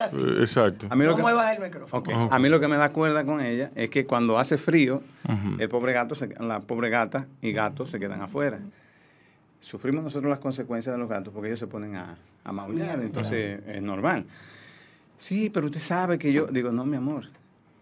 Eh, 0.00 0.36
Exacto. 0.40 0.86
A 0.88 0.96
mí, 0.96 1.04
lo 1.04 1.10
No 1.10 1.16
que, 1.16 1.22
muevas 1.22 1.54
el 1.56 1.62
micrófono. 1.62 2.28
A 2.30 2.38
mí 2.38 2.48
lo 2.48 2.58
que 2.60 2.68
me 2.68 2.76
da 2.76 2.90
cuerda 2.90 3.24
con 3.24 3.40
ella 3.40 3.70
es 3.74 3.90
que 3.90 4.06
cuando 4.06 4.38
hace 4.38 4.56
frío, 4.58 5.02
el 5.58 5.68
pobre 5.68 5.92
gato, 5.92 6.14
se- 6.14 6.34
la 6.40 6.60
pobre 6.60 6.88
gata 6.90 7.26
y 7.42 7.52
gato 7.52 7.86
se 7.86 7.98
quedan 8.00 8.22
afuera. 8.22 8.58
Sufrimos 9.60 10.02
nosotros 10.02 10.30
las 10.30 10.38
consecuencias 10.38 10.94
de 10.94 10.98
los 10.98 11.08
gatos 11.08 11.32
porque 11.34 11.48
ellos 11.48 11.58
se 11.60 11.66
ponen 11.66 11.96
a, 11.96 12.16
a 12.44 12.52
maullar, 12.52 13.00
entonces 13.02 13.60
es 13.66 13.82
normal. 13.82 14.24
Sí, 15.18 15.50
pero 15.50 15.66
usted 15.66 15.80
sabe 15.80 16.18
que 16.18 16.32
yo, 16.32 16.46
digo, 16.46 16.72
no, 16.72 16.86
mi 16.86 16.96
amor, 16.96 17.26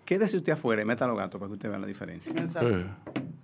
quédese 0.04 0.36
usted 0.36 0.54
afuera 0.54 0.82
y 0.82 0.84
meta 0.84 1.04
a 1.04 1.08
los 1.08 1.16
gatos 1.16 1.38
para 1.38 1.48
que 1.48 1.52
usted 1.54 1.68
vea 1.70 1.78
la 1.78 1.86
diferencia. 1.86 2.32
Eh, 2.62 2.84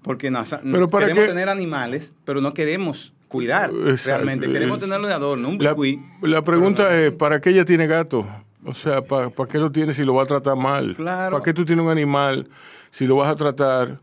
Porque 0.02 0.30
no, 0.32 0.42
Pero 0.64 0.88
para 0.88 1.06
queremos 1.06 1.24
qué- 1.24 1.28
tener 1.30 1.48
animales, 1.48 2.12
pero 2.24 2.40
no 2.40 2.52
queremos 2.52 3.12
cuidar 3.28 3.70
Exacto. 3.70 4.08
realmente. 4.24 4.50
Queremos 4.50 4.80
tenerlo 4.80 5.06
de 5.06 5.14
adorno, 5.14 5.48
un 5.48 5.58
bicuí. 5.58 6.00
la 6.22 6.42
pregunta 6.42 6.92
es, 7.00 7.12
¿para 7.12 7.40
qué 7.40 7.50
ella 7.50 7.64
tiene 7.64 7.86
gato? 7.86 8.26
O 8.64 8.74
sea, 8.74 9.02
¿para, 9.02 9.30
qué 9.48 9.58
lo 9.58 9.70
tiene 9.70 9.92
si 9.92 10.04
lo 10.04 10.14
va 10.14 10.22
a 10.22 10.26
tratar 10.26 10.56
mal? 10.56 10.94
Claro. 10.96 11.32
¿Para 11.32 11.42
qué 11.44 11.52
tú 11.52 11.64
tienes 11.64 11.84
un 11.84 11.90
animal 11.90 12.48
si 12.90 13.06
lo 13.06 13.16
vas 13.16 13.30
a 13.30 13.36
tratar 13.36 14.00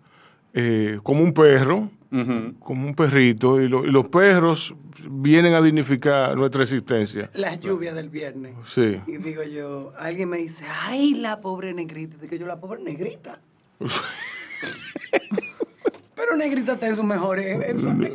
eh, 0.53 0.99
como 1.03 1.23
un 1.23 1.33
perro, 1.33 1.89
como 2.59 2.87
un 2.87 2.93
perrito? 2.95 3.59
Y, 3.61 3.67
lo- 3.67 3.85
y 3.85 3.91
los 3.91 4.07
perros 4.09 4.75
vienen 5.09 5.53
a 5.55 5.61
dignificar 5.61 6.35
nuestra 6.37 6.61
existencia. 6.63 7.29
Las 7.33 7.59
lluvias 7.59 7.95
del 7.95 8.09
viernes. 8.09 8.53
Sí. 8.65 9.01
Y 9.07 9.17
digo 9.17 9.41
yo, 9.43 9.93
alguien 9.97 10.29
me 10.29 10.37
dice, 10.37 10.65
ay, 10.83 11.15
la 11.15 11.41
pobre 11.41 11.73
negrita. 11.73 12.17
Digo 12.17 12.35
yo, 12.35 12.45
la 12.45 12.59
pobre 12.59 12.83
negrita. 12.83 13.39
Pero 16.23 16.37
negrita 16.37 16.73
está 16.73 16.87
en 16.87 16.95
sus 16.95 17.03
mejores. 17.05 17.57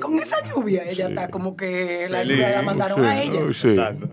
con 0.01 0.17
esa 0.21 0.37
lluvia, 0.45 0.85
ella 0.85 1.09
está 1.09 1.29
como 1.29 1.57
que 1.57 2.07
la 2.09 2.19
Feliz. 2.19 2.37
lluvia 2.37 2.51
la 2.53 2.63
mandaron 2.63 3.01
Sí, 3.01 3.05
a 3.05 3.23
ella. 3.23 3.41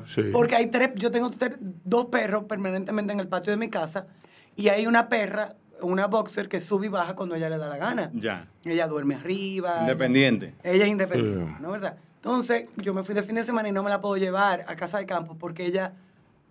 sí. 0.05 0.21
Porque 0.33 0.55
hay 0.55 0.67
tres, 0.67 0.89
yo 0.95 1.11
tengo 1.11 1.29
tres- 1.29 1.57
dos 1.61 2.05
perros 2.07 2.45
permanentemente 2.45 3.13
en 3.13 3.19
el 3.19 3.27
patio 3.27 3.51
de 3.51 3.57
mi 3.57 3.69
casa 3.69 4.07
y 4.55 4.69
hay 4.69 4.87
una 4.87 5.09
perra, 5.09 5.55
una 5.81 6.07
boxer 6.07 6.49
que 6.49 6.59
sube 6.59 6.87
y 6.87 6.89
baja 6.89 7.13
cuando 7.15 7.35
ella 7.35 7.49
le 7.49 7.57
da 7.59 7.67
la 7.67 7.77
gana. 7.77 8.09
Ya. 8.15 8.47
Ella 8.65 8.87
duerme 8.87 9.13
arriba. 9.15 9.77
Independiente. 9.81 10.55
Ella, 10.63 10.73
ella 10.73 10.85
es 10.85 10.89
independiente, 10.91 11.45
Sí. 11.45 11.55
¿no 11.61 11.67
es 11.67 11.81
verdad? 11.81 11.97
Entonces, 12.15 12.65
yo 12.77 12.93
me 12.95 13.03
fui 13.03 13.13
de 13.13 13.21
fin 13.21 13.35
de 13.35 13.43
semana 13.43 13.69
y 13.69 13.71
no 13.73 13.83
me 13.83 13.91
la 13.91 14.01
puedo 14.01 14.17
llevar 14.17 14.65
a 14.67 14.75
casa 14.75 14.97
de 14.97 15.05
campo 15.05 15.35
porque 15.37 15.65
ella 15.67 15.93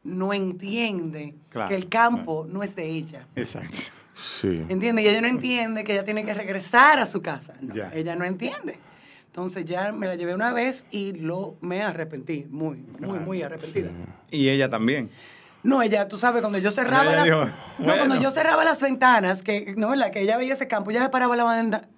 no 0.05 0.33
entiende 0.33 1.35
Claro, 1.49 1.69
que 1.71 1.75
el 1.75 1.89
campo 1.89 2.47
no 2.49 2.63
es 2.63 2.77
de 2.77 2.87
ella. 2.87 3.27
Exacto. 3.35 3.79
Sí. 4.15 4.65
¿Entiende? 4.69 5.03
Y 5.03 5.09
ella 5.09 5.21
no 5.21 5.29
entiende 5.29 5.85
que 5.85 5.93
ella 5.93 6.05
tiene 6.05 6.25
que 6.25 6.35
regresar 6.35 6.99
a 6.99 7.07
su 7.07 7.23
casa. 7.23 7.55
No, 7.61 7.75
Ya. 7.75 7.91
Ella 7.95 8.17
no 8.17 8.25
entiende. 8.25 8.79
Entonces 9.27 9.65
ya 9.65 9.93
me 9.93 10.07
la 10.07 10.15
llevé 10.15 10.35
una 10.35 10.53
vez 10.53 10.85
y 10.91 11.13
lo 11.13 11.57
me 11.63 11.83
arrepentí, 11.83 12.47
muy, 12.51 12.77
muy, 13.01 13.19
muy 13.19 13.43
arrepentida. 13.43 13.91
Y 14.31 14.51
ella 14.51 14.69
también. 14.69 15.11
No, 15.63 15.81
ella, 15.81 16.09
tú 16.09 16.19
sabes, 16.19 16.43
cuando 16.43 16.59
yo 16.59 16.71
cerraba 16.71 17.05
Ella 17.05 17.15
las, 17.15 17.25
dijo, 17.25 17.45
no, 17.79 17.97
cuando 17.97 18.17
yo 18.21 18.31
cerraba 18.31 18.65
las 18.65 18.83
ventanas, 18.83 19.43
que 19.43 19.75
no, 19.77 19.89
¿verdad? 19.89 20.11
Que 20.11 20.21
ella 20.21 20.37
veía 20.37 20.53
ese 20.53 20.67
campo, 20.69 20.91
ella 20.91 21.03
se 21.05 21.09
paraba 21.09 21.37
la 21.37 21.45
ventana 21.45 21.89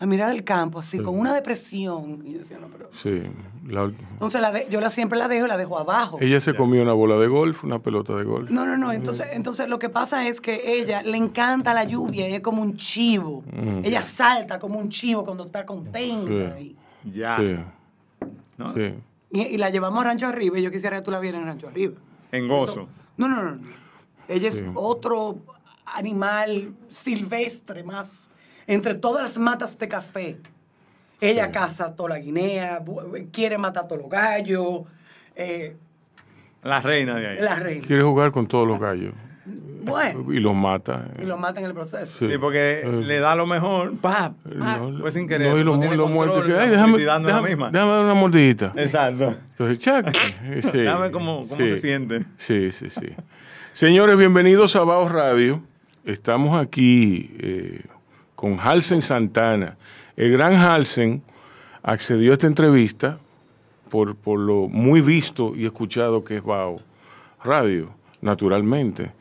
a 0.00 0.06
mirar 0.06 0.32
el 0.34 0.42
campo 0.44 0.78
así 0.78 0.98
con 0.98 1.18
una 1.18 1.34
depresión 1.34 2.22
y 2.26 2.32
yo 2.32 2.38
decía, 2.38 2.58
no, 2.58 2.68
pero 2.68 2.88
Sí. 2.90 3.22
La- 3.68 3.84
entonces 3.84 4.40
la 4.40 4.50
de- 4.50 4.66
yo 4.70 4.80
la 4.80 4.88
siempre 4.90 5.18
la 5.18 5.28
dejo, 5.28 5.46
la 5.46 5.56
dejo 5.58 5.78
abajo. 5.78 6.16
ella 6.20 6.40
se 6.40 6.54
comió 6.54 6.82
una 6.82 6.94
bola 6.94 7.16
de 7.18 7.26
golf, 7.28 7.62
una 7.64 7.78
pelota 7.80 8.16
de 8.16 8.24
golf. 8.24 8.50
No, 8.50 8.64
no, 8.66 8.76
no. 8.78 8.92
Entonces, 8.92 9.26
entonces 9.32 9.68
lo 9.68 9.78
que 9.78 9.90
pasa 9.90 10.26
es 10.26 10.40
que 10.40 10.80
ella 10.80 11.02
le 11.02 11.16
encanta 11.18 11.74
la 11.74 11.84
lluvia, 11.84 12.26
ella 12.26 12.36
es 12.36 12.42
como 12.42 12.62
un 12.62 12.76
chivo. 12.76 13.44
Ella 13.84 14.02
salta 14.02 14.58
como 14.58 14.78
un 14.78 14.88
chivo 14.88 15.22
cuando 15.24 15.44
está 15.44 15.66
contenta. 15.66 16.56
Sí. 16.58 16.76
Ya. 17.04 17.36
Sí. 17.36 17.56
¿no? 18.56 18.74
Sí. 18.74 18.94
Y, 19.32 19.40
y 19.42 19.56
la 19.58 19.68
llevamos 19.70 20.00
a 20.00 20.04
Rancho 20.08 20.26
Arriba 20.26 20.58
y 20.58 20.62
yo 20.62 20.70
quisiera 20.70 20.96
que 20.96 21.02
tú 21.02 21.10
la 21.10 21.20
vieras 21.20 21.40
en 21.42 21.46
Rancho 21.46 21.68
Arriba. 21.68 21.94
En 22.32 22.48
gozo. 22.48 22.88
No, 23.18 23.28
no, 23.28 23.42
no. 23.42 23.50
no. 23.56 23.60
Ella 24.28 24.48
es 24.48 24.64
otro 24.74 25.38
animal 25.84 26.72
silvestre 26.88 27.82
más. 27.82 28.28
Entre 28.66 28.94
todas 28.94 29.22
las 29.22 29.38
matas 29.38 29.78
de 29.78 29.88
café. 29.88 30.36
Ella 31.20 31.50
caza 31.50 31.94
toda 31.94 32.10
la 32.10 32.18
guinea, 32.18 32.82
quiere 33.32 33.58
matar 33.58 33.84
a 33.84 33.88
todos 33.88 34.02
los 34.02 34.10
gallos. 34.10 34.82
eh, 35.36 35.76
La 36.62 36.80
reina 36.80 37.16
de 37.16 37.26
ahí. 37.28 37.38
la 37.40 37.56
reina. 37.56 37.86
Quiere 37.86 38.02
jugar 38.02 38.30
con 38.32 38.46
todos 38.46 38.66
los 38.66 38.78
gallos 38.80 39.12
Bueno, 39.82 40.32
y 40.32 40.40
los 40.40 40.54
mata. 40.54 41.08
y 41.20 41.24
lo 41.26 41.36
mata 41.36 41.60
en 41.60 41.66
el 41.66 41.74
proceso. 41.74 42.18
Sí, 42.26 42.38
porque 42.38 42.86
le 43.04 43.18
da 43.18 43.34
lo 43.34 43.46
mejor. 43.46 43.96
¡Pap! 43.98 44.34
No, 44.46 44.98
Pues 45.00 45.12
sin 45.14 45.26
querer, 45.28 45.48
No, 45.52 45.58
y 45.58 45.64
no 45.64 45.72
lo, 45.74 45.80
tiene 45.80 45.96
lo 45.96 46.04
control, 46.04 46.26
muerde. 46.28 46.46
que, 46.48 46.52
la 46.54 46.62
"Ay, 46.62 46.70
déjame, 46.70 46.90
publicidad 46.92 47.20
no 47.20 47.28
es 47.28 47.34
la 47.34 47.40
déjame- 47.40 47.48
misma". 47.48 47.70
déjame 47.70 47.90
dar 47.92 48.04
una 48.04 48.14
mordidita. 48.14 48.72
Exacto. 48.76 49.34
Entonces, 49.50 49.78
chac. 49.78 50.10
Sí, 50.72 50.82
Dame 50.84 51.10
cómo, 51.10 51.42
cómo 51.48 51.56
sí. 51.56 51.68
se 51.68 51.76
siente. 51.78 52.24
Sí, 52.38 52.70
sí, 52.72 52.88
sí. 52.90 53.08
Señores, 53.72 54.16
bienvenidos 54.16 54.74
a 54.76 54.84
Baos 54.84 55.12
Radio. 55.12 55.62
Estamos 56.04 56.58
aquí 56.60 57.34
eh, 57.40 57.82
con 58.40 58.58
Halsen 58.58 59.02
Santana. 59.02 59.76
El 60.16 60.32
gran 60.32 60.54
Halsen 60.54 61.22
accedió 61.82 62.30
a 62.30 62.32
esta 62.32 62.46
entrevista 62.46 63.18
por, 63.90 64.16
por 64.16 64.40
lo 64.40 64.66
muy 64.66 65.02
visto 65.02 65.54
y 65.54 65.66
escuchado 65.66 66.24
que 66.24 66.36
es 66.36 66.42
Bao 66.42 66.80
Radio, 67.44 67.90
naturalmente. 68.22 69.12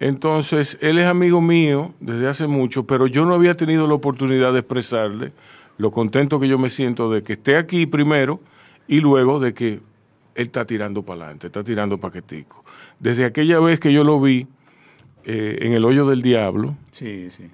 Entonces, 0.00 0.76
él 0.80 0.98
es 0.98 1.06
amigo 1.06 1.40
mío 1.40 1.94
desde 2.00 2.26
hace 2.26 2.48
mucho, 2.48 2.84
pero 2.84 3.06
yo 3.06 3.24
no 3.24 3.34
había 3.34 3.54
tenido 3.54 3.86
la 3.86 3.94
oportunidad 3.94 4.52
de 4.52 4.58
expresarle 4.58 5.30
lo 5.78 5.92
contento 5.92 6.40
que 6.40 6.48
yo 6.48 6.58
me 6.58 6.68
siento 6.68 7.08
de 7.08 7.22
que 7.22 7.34
esté 7.34 7.56
aquí 7.56 7.86
primero 7.86 8.40
y 8.88 8.98
luego 8.98 9.38
de 9.38 9.54
que 9.54 9.74
él 9.74 9.82
está 10.34 10.64
tirando 10.64 11.04
para 11.04 11.26
adelante, 11.26 11.46
está 11.46 11.62
tirando 11.62 11.98
paquetico. 11.98 12.64
Desde 12.98 13.24
aquella 13.24 13.60
vez 13.60 13.78
que 13.78 13.92
yo 13.92 14.02
lo 14.02 14.20
vi 14.20 14.48
eh, 15.26 15.58
en 15.60 15.74
el 15.74 15.84
hoyo 15.84 16.06
del 16.06 16.22
diablo, 16.22 16.76
Sí, 16.90 17.28
sí. 17.30 17.44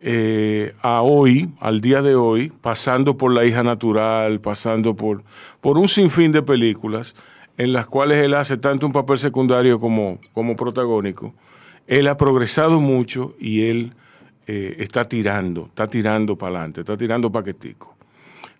Eh, 0.00 0.74
a 0.82 1.02
hoy, 1.02 1.50
al 1.60 1.80
día 1.80 2.02
de 2.02 2.14
hoy, 2.14 2.52
pasando 2.60 3.16
por 3.16 3.34
La 3.34 3.44
hija 3.44 3.62
natural, 3.62 4.40
pasando 4.40 4.94
por, 4.94 5.22
por 5.60 5.76
un 5.78 5.88
sinfín 5.88 6.32
de 6.32 6.42
películas 6.42 7.14
en 7.56 7.72
las 7.72 7.86
cuales 7.86 8.22
él 8.22 8.34
hace 8.34 8.56
tanto 8.56 8.86
un 8.86 8.92
papel 8.92 9.18
secundario 9.18 9.80
como, 9.80 10.18
como 10.32 10.54
protagónico, 10.54 11.34
él 11.88 12.06
ha 12.06 12.16
progresado 12.16 12.80
mucho 12.80 13.34
y 13.40 13.62
él 13.68 13.94
eh, 14.46 14.76
está 14.78 15.08
tirando, 15.08 15.66
está 15.66 15.86
tirando 15.88 16.36
para 16.36 16.56
adelante, 16.58 16.80
está 16.82 16.96
tirando 16.96 17.32
paquetico. 17.32 17.96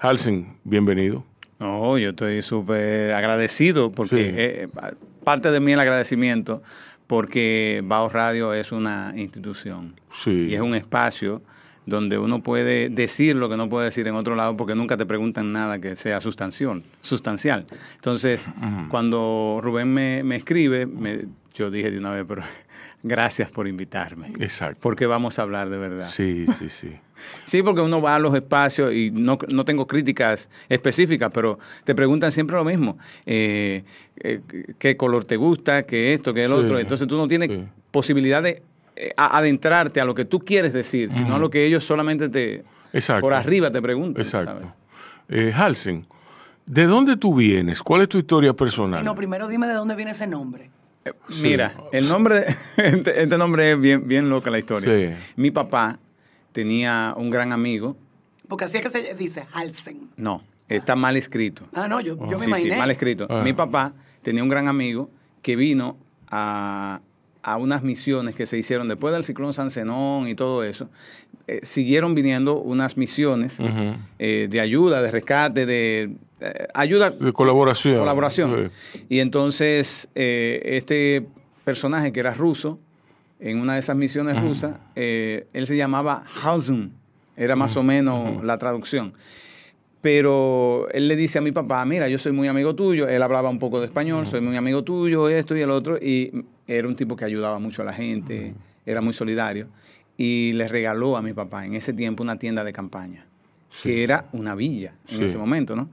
Halsen, 0.01 0.49
bienvenido. 0.65 1.25
No, 1.61 1.97
yo 1.99 2.11
estoy 2.11 2.43
súper 2.43 3.13
agradecido 3.15 3.91
porque 3.93 4.17
Sí. 4.17 4.35
eh, 4.37 4.69
parte 5.25 5.51
de 5.51 5.61
mí 5.61 5.73
el 5.73 5.81
agradecimiento 5.81 6.63
porque 7.09 7.83
Bajo 7.85 8.09
Radio 8.11 8.55
es 8.55 8.71
una 8.71 9.13
institución 9.17 9.95
Sí. 10.11 10.47
y 10.51 10.55
es 10.55 10.61
un 10.61 10.77
espacio 10.77 11.43
donde 11.87 12.19
uno 12.19 12.43
puede 12.43 12.91
decir 12.91 13.35
lo 13.35 13.49
que 13.49 13.57
no 13.57 13.69
puede 13.71 13.87
decir 13.87 14.07
en 14.07 14.15
otro 14.15 14.37
lado 14.37 14.57
porque 14.59 14.75
nunca 14.75 14.97
te 14.99 15.07
preguntan 15.07 15.53
nada 15.53 15.81
que 15.81 15.97
sea 15.97 16.21
sustancial. 16.21 16.83
sustancial. 17.01 17.67
Entonces, 17.97 18.51
cuando 18.91 19.59
Rubén 19.63 19.93
me, 19.93 20.23
me 20.23 20.37
escribe, 20.37 20.85
me- 20.87 21.25
yo 21.55 21.71
dije 21.71 21.91
de 21.91 21.99
una 21.99 22.11
vez, 22.11 22.25
pero 22.29 22.43
gracias 23.03 23.51
por 23.51 23.69
invitarme. 23.69 24.33
Exacto. 24.41 24.79
Porque 24.81 25.07
vamos 25.07 25.39
a 25.39 25.43
hablar 25.43 25.71
de 25.71 25.79
verdad. 25.79 26.07
Sí, 26.09 26.47
sí, 26.59 26.69
sí. 26.69 26.97
Sí, 27.45 27.65
porque 27.65 27.81
uno 27.81 28.01
va 28.01 28.15
a 28.15 28.19
los 28.21 28.33
espacios 28.33 28.95
y 28.95 29.11
no, 29.11 29.39
no 29.49 29.65
tengo 29.65 29.89
críticas 29.89 30.49
específicas, 30.69 31.33
pero 31.35 31.59
te 31.83 31.93
preguntan 31.93 32.31
siempre 32.31 32.55
lo 32.55 32.63
mismo. 32.65 32.97
Eh, 33.27 33.83
eh, 34.19 34.41
¿Qué 34.79 34.97
color 34.97 35.25
te 35.25 35.35
gusta? 35.37 35.83
¿Qué 35.83 36.13
esto? 36.15 36.33
¿Qué 36.33 36.43
el 36.45 36.51
Sí, 36.51 36.55
otro? 36.55 36.79
Entonces 36.79 37.09
tú 37.09 37.17
no 37.17 37.27
tienes 37.27 37.51
sí. 37.51 37.65
posibilidad 37.91 38.41
de 38.41 38.63
eh, 38.95 39.11
a- 39.17 39.37
adentrarte 39.37 40.01
a 40.01 40.05
lo 40.05 40.15
que 40.15 40.27
tú 40.27 40.39
quieres 40.39 40.73
decir, 40.73 41.11
sino 41.11 41.35
a 41.35 41.39
lo 41.41 41.51
que 41.51 41.65
ellos 41.67 41.83
solamente 41.85 42.29
te... 42.29 42.63
Exacto. 42.93 43.23
Por 43.23 43.35
arriba 43.35 43.73
te 43.73 43.83
preguntan. 43.83 44.23
Exacto. 44.25 44.53
¿sabes? 44.61 44.75
Eh, 45.29 45.53
Halsen, 45.57 46.07
¿de 46.67 46.85
dónde 46.87 47.17
tú 47.17 47.35
vienes? 47.35 47.83
¿Cuál 47.83 48.03
es 48.03 48.09
tu 48.09 48.19
historia 48.19 48.53
personal? 48.55 49.05
No, 49.05 49.17
primero 49.17 49.49
dime 49.49 49.67
de 49.67 49.75
dónde 49.75 49.97
viene 49.97 50.13
ese 50.13 50.29
nombre. 50.29 50.71
Sí. 51.29 51.43
Mira, 51.49 51.75
el 51.93 52.09
nombre, 52.09 52.45
este, 52.77 53.23
este 53.23 53.39
nombre 53.39 53.73
es 53.73 53.81
bien, 53.81 54.07
bien 54.07 54.29
loca 54.31 54.51
la 54.51 54.59
historia. 54.59 55.17
Sí. 55.17 55.33
Mi 55.37 55.51
papá 55.51 55.99
tenía 56.53 57.15
un 57.17 57.31
gran 57.31 57.53
amigo, 57.53 57.97
Porque 58.49 58.65
así 58.65 58.77
es 58.79 58.83
que 58.83 58.91
se 58.91 59.15
dice 59.15 59.47
Halsen. 59.53 60.11
no, 60.17 60.43
está 60.69 60.97
mal 60.97 61.17
escrito. 61.17 61.65
Ah, 61.75 61.89
no, 61.89 62.01
yo, 62.01 62.17
yo 62.29 62.39
me 62.39 62.57
Sí, 62.57 62.63
sí, 62.63 62.71
mal 62.71 62.91
escrito. 62.91 63.27
Ah. 63.31 63.43
Mi 63.45 63.53
papá 63.53 63.93
tenía 64.23 64.43
un 64.43 64.49
gran 64.49 64.69
amigo 64.69 65.11
que 65.43 65.57
vino 65.57 65.97
a, 66.29 67.01
a 67.43 67.57
unas 67.57 67.83
misiones 67.83 68.35
que 68.35 68.47
se 68.47 68.59
hicieron 68.59 68.89
después 68.89 69.15
del 69.15 69.23
ciclón 69.25 69.53
San 69.55 69.71
Zenón 69.71 70.29
y 70.29 70.35
todo 70.35 70.65
eso. 70.65 70.89
Eh, 71.51 71.61
siguieron 71.63 72.15
viniendo 72.15 72.61
unas 72.61 72.99
misiones 72.99 73.57
eh, 74.19 74.49
de 74.51 74.61
ayuda, 74.61 75.01
de 75.01 75.11
rescate, 75.11 75.65
de 75.65 76.11
eh, 76.41 76.67
ayuda, 76.75 77.09
De 77.09 77.33
colaboración. 77.33 77.99
colaboración. 77.99 78.71
Sí. 78.93 79.07
Y 79.09 79.21
entonces 79.21 80.11
este 80.15 81.27
personaje 81.65 82.13
que 82.13 82.21
era 82.21 82.35
ruso, 82.35 82.79
en 83.41 83.61
una 83.61 83.75
de 83.75 83.81
esas 83.81 83.97
misiones 83.97 84.41
rusas, 84.43 84.75
eh, 84.95 85.47
él 85.53 85.67
se 85.67 85.77
llamaba 85.77 86.25
Hausen, 86.43 86.93
era 87.37 87.57
más 87.57 87.77
o 87.77 87.83
menos 87.83 88.45
la 88.45 88.59
traducción. 88.59 89.15
Pero 90.01 90.87
él 90.93 91.09
le 91.09 91.17
dice 91.17 91.39
a 91.39 91.41
mi 91.43 91.51
papá, 91.51 91.85
mira, 91.85 92.09
yo 92.09 92.19
soy 92.19 92.33
muy 92.33 92.47
amigo 92.47 92.75
tuyo, 92.75 93.09
él 93.09 93.23
hablaba 93.23 93.49
un 93.51 93.59
poco 93.59 93.81
de 93.81 93.87
español, 93.87 94.27
soy 94.27 94.41
muy 94.41 94.57
amigo 94.57 94.85
tuyo, 94.85 95.29
esto 95.29 95.57
y 95.57 95.61
el 95.63 95.71
otro, 95.71 95.99
y 95.99 96.45
era 96.67 96.87
un 96.87 96.95
tipo 96.95 97.17
que 97.17 97.25
ayudaba 97.25 97.59
mucho 97.59 97.83
a 97.83 97.85
la 97.85 97.93
gente, 97.93 98.55
era 98.87 99.01
muy 99.01 99.13
solidario, 99.13 99.69
y 100.19 100.53
le 100.55 100.69
regaló 100.69 101.17
a 101.17 101.23
mi 101.23 101.33
papá 101.33 101.65
en 101.65 101.75
ese 101.75 101.95
tiempo 101.95 102.23
una 102.23 102.39
tienda 102.39 102.65
de 102.65 102.73
campaña, 102.75 103.25
Sí. 103.71 103.89
que 103.89 104.03
era 104.05 104.27
una 104.33 104.55
villa 104.55 104.93
en 105.09 105.17
Sí. 105.17 105.25
ese 105.25 105.39
momento, 105.39 105.75
¿no? 105.77 105.89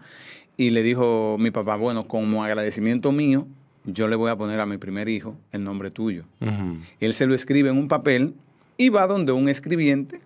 Y 0.58 0.72
le 0.72 0.84
dijo 0.84 1.38
mi 1.40 1.52
papá, 1.52 1.76
bueno, 1.78 2.08
como 2.08 2.44
agradecimiento 2.44 3.12
mío, 3.14 3.48
yo 3.86 4.08
le 4.08 4.16
voy 4.16 4.32
a 4.32 4.36
poner 4.36 4.60
a 4.60 4.66
mi 4.66 4.78
primer 4.78 5.08
hijo 5.10 5.36
el 5.52 5.64
nombre 5.64 5.92
tuyo. 5.92 6.24
Él 7.00 7.14
se 7.14 7.28
lo 7.28 7.36
escribe 7.36 7.70
en 7.70 7.78
un 7.78 7.88
papel 7.88 8.34
y 8.78 8.90
va 8.90 9.06
donde 9.06 9.32
un 9.32 9.48
escribiente 9.48 10.20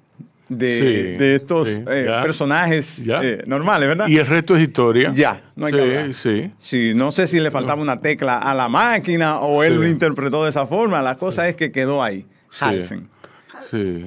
de, 0.48 0.74
Sí, 0.74 0.84
de 1.18 1.36
estos 1.36 1.68
sí, 1.68 1.84
eh, 1.88 2.06
ya. 2.08 2.24
personajes 2.24 3.04
Ya. 3.04 3.22
eh, 3.22 3.44
normales, 3.46 3.88
¿verdad? 3.90 4.08
Y 4.08 4.18
el 4.18 4.26
resto 4.26 4.56
es 4.56 4.64
historia. 4.64 5.12
Ya, 5.14 5.52
no 5.56 5.66
hay 5.66 5.74
sí, 5.74 5.78
que 5.78 5.84
hablar. 5.84 6.14
Sí, 6.14 6.52
Sí, 6.58 6.94
no 6.96 7.12
sé 7.12 7.28
si 7.28 7.40
le 7.40 7.52
faltaba 7.52 7.82
una 7.82 8.00
tecla 8.00 8.38
a 8.40 8.56
la 8.56 8.68
máquina 8.70 9.40
o 9.40 9.62
él 9.64 9.76
lo 9.76 9.88
interpretó 9.88 10.44
de 10.46 10.50
esa 10.52 10.66
forma. 10.66 11.02
La 11.04 11.16
cosa 11.18 11.48
es 11.50 11.56
que 11.56 11.72
quedó 11.72 12.02
ahí. 12.02 12.26
Sí. 13.70 14.06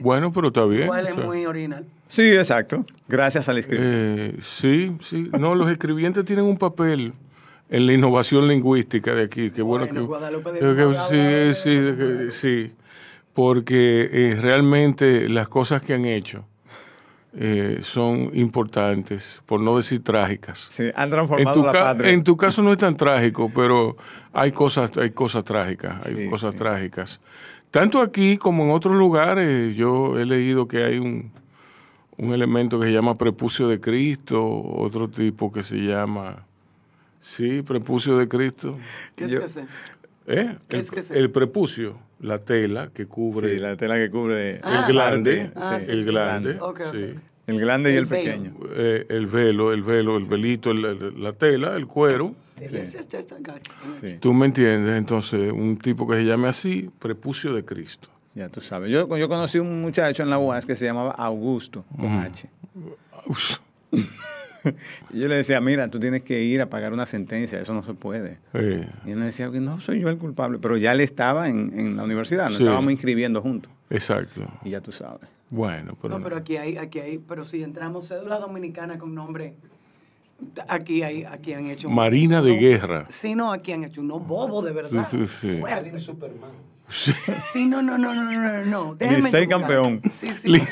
Bueno, 0.00 0.32
pero 0.32 0.48
está 0.48 0.64
bien. 0.64 0.84
Igual 0.84 1.04
o 1.04 1.08
es 1.08 1.14
sea, 1.14 1.24
muy 1.24 1.46
original. 1.46 1.84
Sí, 2.06 2.32
exacto. 2.32 2.84
Gracias 3.08 3.48
al 3.48 3.58
escritor. 3.58 3.84
eh, 3.86 4.36
sí, 4.40 4.96
sí. 5.00 5.30
No, 5.38 5.54
los 5.54 5.70
escribientes 5.70 6.24
tienen 6.24 6.44
un 6.44 6.56
papel 6.58 7.12
en 7.70 7.86
la 7.86 7.92
innovación 7.94 8.46
lingüística 8.48 9.14
de 9.14 9.24
aquí. 9.24 9.50
Qué 9.50 9.62
bueno, 9.62 9.86
Bueno, 9.86 10.00
que, 10.00 10.06
Guadalupe 10.06 10.52
de 10.52 10.60
que- 10.60 10.66
que- 10.76 10.84
Guadalupe 10.84 11.54
sí, 11.54 11.62
sí, 11.62 11.74
de 11.76 11.96
que- 12.26 12.30
sí. 12.30 12.72
Porque 13.34 14.10
eh, 14.12 14.38
realmente 14.40 15.28
las 15.28 15.48
cosas 15.48 15.80
que 15.80 15.94
han 15.94 16.04
hecho 16.04 16.44
eh, 17.34 17.78
son 17.80 18.30
importantes, 18.34 19.40
por 19.46 19.58
no 19.58 19.74
decir 19.78 20.04
trágicas. 20.04 20.66
Sí, 20.70 20.90
han 20.94 21.04
En 21.04 21.10
transformado 21.10 21.60
tu, 21.60 21.64
la 21.66 21.72
patria. 21.72 22.10
en 22.10 22.24
tu 22.24 22.36
caso 22.36 22.62
no 22.62 22.72
es 22.72 22.76
tan 22.78 22.94
trágico, 22.94 23.50
pero 23.54 23.96
hay 24.34 24.52
cosas, 24.52 24.94
hay 24.98 25.12
cosas 25.12 25.42
trágicas, 25.44 26.06
hay 26.06 26.14
Sí, 26.24 26.28
cosas 26.28 26.52
sí. 26.52 26.58
trágicas. 26.58 27.20
Tanto 27.72 28.02
aquí 28.02 28.36
como 28.36 28.64
en 28.64 28.70
otros 28.70 28.94
lugares, 28.94 29.74
yo 29.74 30.18
he 30.18 30.26
leído 30.26 30.68
que 30.68 30.84
hay 30.84 30.98
un, 30.98 31.32
un 32.18 32.32
elemento 32.34 32.78
que 32.78 32.86
se 32.86 32.92
llama 32.92 33.14
prepucio 33.16 33.66
de 33.66 33.80
Cristo, 33.80 34.44
otro 34.46 35.08
tipo 35.08 35.50
que 35.50 35.62
se 35.62 35.78
llama, 35.78 36.44
sí, 37.20 37.62
prepucio 37.62 38.18
de 38.18 38.28
Cristo. 38.28 38.76
¿Qué 39.16 39.24
es 39.24 39.30
Yo- 39.30 39.40
que? 39.40 39.46
¿Eh? 40.26 40.56
¿Qué 40.68 40.76
el, 40.76 40.82
es 40.82 40.90
que 40.90 41.02
se- 41.02 41.18
el 41.18 41.30
prepucio, 41.30 41.96
la 42.20 42.38
tela 42.38 42.90
que 42.92 43.06
cubre 43.06 43.54
Sí, 43.54 43.58
la 43.58 43.74
tela 43.76 43.96
que 43.96 44.10
cubre 44.10 44.60
Ah. 44.62 44.84
el 44.86 44.92
glande, 44.92 45.50
Ah, 45.56 45.78
sí, 45.80 45.90
el 45.90 46.04
sí, 46.04 46.10
glande, 46.10 46.58
sí. 46.92 47.14
el 47.46 47.58
grande 47.60 47.94
y 47.94 47.96
El 47.96 48.06
pequeño. 48.06 48.52
Eh, 48.76 49.06
el 49.08 49.26
velo, 49.26 49.72
el 49.72 49.82
velo, 49.82 50.18
el 50.18 50.26
velito, 50.26 50.70
el- 50.72 50.84
el- 50.84 51.22
la 51.22 51.32
tela, 51.32 51.74
el 51.74 51.86
cuero. 51.86 52.34
Sí, 54.00 54.18
Tú 54.20 54.32
me 54.32 54.46
entiendes, 54.46 54.96
entonces 54.98 55.52
un 55.52 55.76
tipo 55.76 56.06
que 56.06 56.16
se 56.16 56.24
llame 56.24 56.48
así, 56.48 56.90
prepucio 56.98 57.52
de 57.54 57.64
Cristo. 57.64 58.08
ya 58.34 58.48
tú 58.48 58.60
sabes. 58.60 58.90
Yo, 58.90 59.16
yo 59.16 59.28
conocí 59.28 59.58
un 59.58 59.80
muchacho 59.82 60.22
en 60.22 60.30
la 60.30 60.38
UAS 60.38 60.64
que 60.66 60.76
se 60.76 60.84
llamaba 60.84 61.10
Augusto, 61.12 61.84
con 61.96 62.06
H. 62.12 62.48
Y 63.90 64.00
yo 65.20 65.28
le 65.28 65.36
decía, 65.36 65.60
mira, 65.60 65.88
tú 65.88 65.98
tienes 65.98 66.22
que 66.22 66.42
ir 66.42 66.60
a 66.60 66.70
pagar 66.70 66.92
una 66.92 67.04
sentencia, 67.06 67.60
eso 67.60 67.74
no 67.74 67.82
se 67.82 67.94
puede. 67.94 68.38
Y 68.54 69.10
él 69.10 69.16
me 69.16 69.26
decía 69.26 69.48
no 69.48 69.80
soy 69.80 70.00
yo 70.00 70.08
el 70.08 70.18
culpable, 70.18 70.58
pero 70.60 70.76
ya 70.76 70.92
él 70.92 71.00
estaba 71.00 71.48
en, 71.48 71.78
en 71.78 71.96
la 71.96 72.04
universidad, 72.04 72.44
nos 72.44 72.56
Sí. 72.56 72.62
estábamos 72.62 72.92
inscribiendo 72.92 73.42
juntos. 73.42 73.72
exacto. 73.90 74.42
Y 74.64 74.70
ya 74.70 74.80
tú 74.80 74.92
sabes. 74.92 75.28
Bueno, 75.50 75.98
pero, 76.00 76.16
No, 76.18 76.24
pero 76.24 76.36
aquí 76.36 76.56
hay, 76.56 76.78
aquí 76.78 76.98
hay, 77.00 77.18
pero 77.18 77.44
si 77.44 77.62
entramos 77.62 78.08
cédula 78.08 78.38
dominicana 78.38 78.98
con 78.98 79.14
nombre, 79.14 79.54
aquí 80.68 81.02
hay, 81.02 81.24
aquí 81.24 81.52
han 81.52 81.66
hecho. 81.66 81.88
un- 81.88 81.94
Marina 81.94 82.42
de 82.42 82.54
no, 82.54 82.60
Guerra. 82.60 83.06
Sí, 83.10 83.34
no, 83.34 83.52
aquí 83.52 83.72
han 83.72 83.84
hecho 83.84 84.00
unos 84.00 84.26
bobos 84.26 84.64
de 84.64 84.72
verdad. 84.72 85.06
Sí, 85.10 85.26
sí, 85.28 85.52
sí. 85.52 85.60
Fuerte. 85.60 85.98
Superman. 85.98 86.50
Sí. 86.88 87.12
Sí, 87.54 87.64
no, 87.66 87.80
no, 87.80 87.96
no, 87.96 88.12
no, 88.14 88.30
no, 88.30 88.64
no. 88.66 88.96
Licey 89.00 89.46
campeón. 89.46 90.02
Sí, 90.10 90.28
sí. 90.30 90.48
Li- 90.48 90.62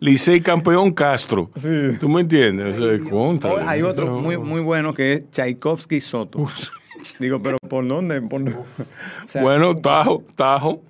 Licey 0.00 0.40
campeón 0.40 0.90
Castro. 0.92 1.50
¿Tú 2.00 2.08
me 2.08 2.22
entiendes? 2.22 2.76
O 2.80 3.38
sea, 3.38 3.70
hay 3.70 3.82
otro 3.82 4.18
muy, 4.20 4.36
muy 4.36 4.60
bueno 4.60 4.92
que 4.92 5.12
es 5.14 5.30
Tchaikovsky 5.30 6.00
Soto. 6.00 6.44
Digo, 7.20 7.40
pero 7.40 7.58
¿por 7.58 7.86
dónde? 7.86 8.20
Por- 8.22 8.42
o 8.48 8.64
sea, 9.26 9.42
Bueno, 9.42 9.76
Tajo, 9.76 10.24
Tajo. 10.34 10.82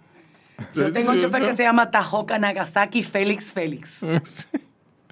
Yo 0.74 0.90
tengo 0.92 1.10
un 1.12 1.20
chofer 1.20 1.42
que 1.42 1.52
se 1.54 1.62
llama 1.64 1.90
Tajoka 1.90 2.38
Nagasaki 2.38 3.02
Félix 3.02 3.52
Félix. 3.52 4.00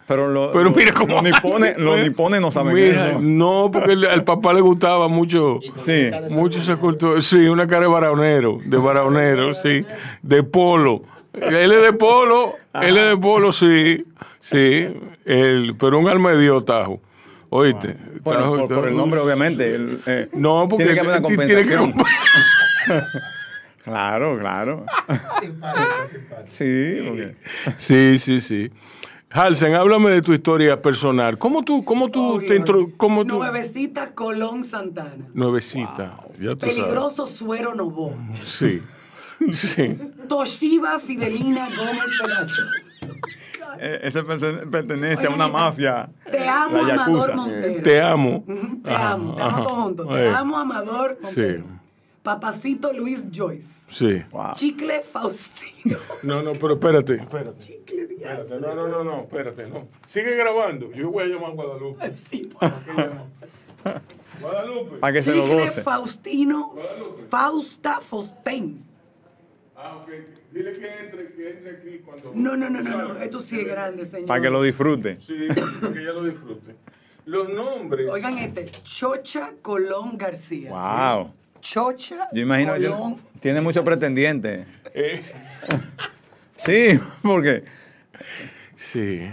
pero 0.06 0.28
lo- 0.28 0.52
Pero 0.52 0.70
mira 0.70 0.92
cómo. 0.92 1.14
los 1.14 1.22
nipones, 1.22 1.76
los 1.78 1.98
nipones 1.98 2.40
no 2.40 2.50
saben 2.50 2.74
Mira, 2.74 3.10
eso. 3.10 3.20
No, 3.20 3.70
porque 3.72 3.92
el- 3.92 4.06
al 4.06 4.24
papá 4.24 4.52
le 4.52 4.60
gustaba 4.60 5.08
mucho. 5.08 5.58
Sí. 5.76 6.10
Mucho 6.30 6.60
esa 6.60 6.76
cultura. 6.76 7.20
Sí, 7.20 7.46
una 7.48 7.66
cara 7.66 7.82
de 7.82 7.88
baraonero, 7.88 8.58
de 8.64 8.76
baraonero, 8.76 9.54
sí. 9.54 9.84
De 10.22 10.42
polo. 10.42 11.02
Él 11.32 11.70
es 11.72 11.82
de 11.82 11.92
polo, 11.92 12.54
él 12.80 12.96
es 12.96 13.04
de 13.08 13.16
polo, 13.18 13.52
sí. 13.52 14.04
Sí. 14.40 14.88
Él, 15.24 15.74
pero 15.78 15.98
un 15.98 16.08
alma 16.08 16.30
de 16.32 16.40
Dios, 16.40 16.64
Tajo. 16.64 17.00
Oíste. 17.50 17.96
Bueno, 18.22 18.40
Tajo- 18.40 18.66
por, 18.68 18.74
por 18.76 18.88
el 18.88 18.96
nombre, 18.96 19.20
obviamente. 19.20 19.74
el, 19.74 20.00
eh, 20.06 20.28
No, 20.32 20.66
porque 20.68 20.84
tiene 20.84 21.00
que 21.00 21.06
haber 21.08 21.20
una 21.20 21.28
ti- 21.28 21.36
tiene 21.36 21.62
que 21.64 21.76
compensación. 21.76 22.06
claro, 23.84 24.38
claro. 24.38 24.84
Simpático, 25.40 25.86
simpático. 26.10 26.44
Sí, 26.48 27.04
porque- 27.06 27.36
Sí, 27.76 28.18
sí, 28.18 28.40
sí. 28.40 28.70
Halsen, 29.30 29.74
háblame 29.74 30.10
de 30.10 30.22
tu 30.22 30.32
historia 30.32 30.80
personal. 30.80 31.36
¿Cómo 31.38 31.62
tú, 31.62 31.84
cómo 31.84 32.08
tú 32.10 32.36
Obvio. 32.36 32.46
te 32.46 32.56
intro, 32.56 32.88
cómo 32.96 33.24
tú? 33.24 33.38
Nuevecita 33.38 34.14
Colón 34.14 34.64
Santana. 34.64 35.26
Nuevecita. 35.34 36.20
Ya 36.40 36.50
tú 36.50 36.58
Peligroso 36.58 37.26
Suero 37.26 37.74
Novo. 37.74 38.14
Sí. 38.44 38.80
Sí. 39.52 39.98
Toshiba 40.30 40.98
Fidelina 40.98 41.68
Gómez 41.76 42.06
Pelacho. 42.18 42.62
eh, 43.78 43.98
ese 44.04 44.22
pertenece 44.22 45.26
a 45.26 45.30
una 45.30 45.46
mafia. 45.46 46.08
Te 46.30 46.48
amo, 46.48 46.78
Amador. 46.78 47.34
Montero. 47.34 47.82
Te 47.82 48.00
amo. 48.00 48.44
Te 48.82 48.90
Ajá, 48.90 49.12
amo, 49.12 49.34
te 49.34 49.42
amo 49.42 49.62
todos 49.62 49.82
juntos. 49.84 50.08
Te 50.08 50.28
amo, 50.30 50.56
Amador 50.56 51.18
Montero. 51.22 51.58
Sí. 51.58 51.64
Papacito 52.26 52.92
Luis 52.92 53.24
Joyce. 53.30 53.86
Sí. 53.88 54.20
Wow. 54.32 54.54
Chicle 54.56 55.00
Faustino. 55.00 55.96
No, 56.24 56.42
no, 56.42 56.54
pero 56.54 56.74
espérate. 56.74 57.14
Espérate. 57.14 57.58
Chicle 57.60 58.08
diablo. 58.08 58.42
Espérate. 58.42 58.66
No, 58.66 58.74
no, 58.74 58.88
no, 58.88 59.04
no, 59.04 59.20
espérate, 59.20 59.68
no. 59.68 59.86
Sigue 60.04 60.34
grabando. 60.34 60.90
Yo 60.90 61.08
voy 61.12 61.22
a 61.22 61.26
llamar 61.28 61.52
a 61.52 61.54
Guadalupe. 61.54 62.12
Sí, 62.28 62.50
¿Para 62.58 62.84
qué 62.84 62.92
llamo? 62.94 63.28
Guadalupe. 64.40 64.96
Para 64.96 65.12
que 65.12 65.22
se 65.22 65.36
lo 65.36 65.42
Chicle 65.42 65.60
goce. 65.60 65.82
Faustino 65.82 66.74
Fausta 67.30 68.00
Fosten. 68.00 68.82
Ah, 69.76 69.98
ok. 69.98 70.08
Dile 70.50 70.72
que 70.72 70.98
entre, 70.98 71.32
que 71.32 71.50
entre 71.50 71.70
aquí 71.76 71.98
cuando. 72.04 72.32
No, 72.34 72.56
no, 72.56 72.68
no, 72.68 72.82
no, 72.82 73.14
no. 73.14 73.22
Esto 73.22 73.38
sí 73.38 73.60
es 73.60 73.66
grande, 73.68 74.04
señor. 74.04 74.26
Para 74.26 74.42
que 74.42 74.50
lo 74.50 74.62
disfrute. 74.62 75.20
Sí, 75.20 75.46
para 75.46 75.92
que 75.92 76.00
ella 76.00 76.12
lo 76.12 76.24
disfrute. 76.24 76.74
Los 77.24 77.48
nombres. 77.50 78.08
Oigan 78.10 78.36
este, 78.38 78.64
Chocha 78.82 79.52
Colón 79.62 80.18
García. 80.18 80.70
Wow. 80.70 81.30
Chocha 81.70 82.28
Yo 82.32 82.42
imagino 82.42 82.74
que 82.74 82.86
Colón. 82.88 83.16
tiene 83.40 83.60
muchos 83.60 83.82
pretendientes. 83.84 84.66
Eh, 84.94 85.22
Sí, 86.58 86.98
porque 87.22 87.64
sí. 88.76 89.28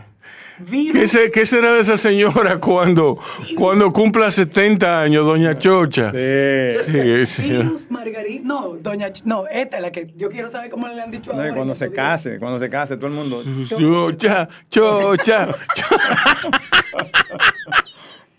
¿Qué, 0.92 1.08
se- 1.08 1.32
qué 1.32 1.46
será 1.46 1.74
de 1.74 1.80
esa 1.80 1.96
señora 1.98 2.60
cuando, 2.60 3.18
cuando 3.58 3.92
cumpla 3.92 4.30
70 4.30 5.02
años, 5.02 5.26
doña 5.26 5.58
Chocha? 5.58 6.12
Sí, 6.12 7.26
sí. 7.26 7.50
Virus 7.54 7.90
Margarita. 7.90 8.42
No, 8.46 8.76
doña 8.80 9.08
Ch- 9.10 9.24
No, 9.26 9.48
esta 9.48 9.78
es 9.78 9.82
la 9.82 9.92
que 9.92 10.14
yo 10.18 10.30
quiero 10.30 10.50
saber 10.50 10.70
cómo 10.70 10.88
le 10.90 11.02
han 11.02 11.12
dicho 11.12 11.32
no, 11.34 11.40
ahora. 11.42 11.54
cuando 11.56 11.76
se 11.76 11.92
case, 11.92 12.40
cuando 12.40 12.60
se 12.60 12.70
case, 12.70 12.98
todo 12.98 13.08
el 13.08 13.14
mundo. 13.14 13.42
Chocha, 13.68 14.48
Chocha. 14.70 15.48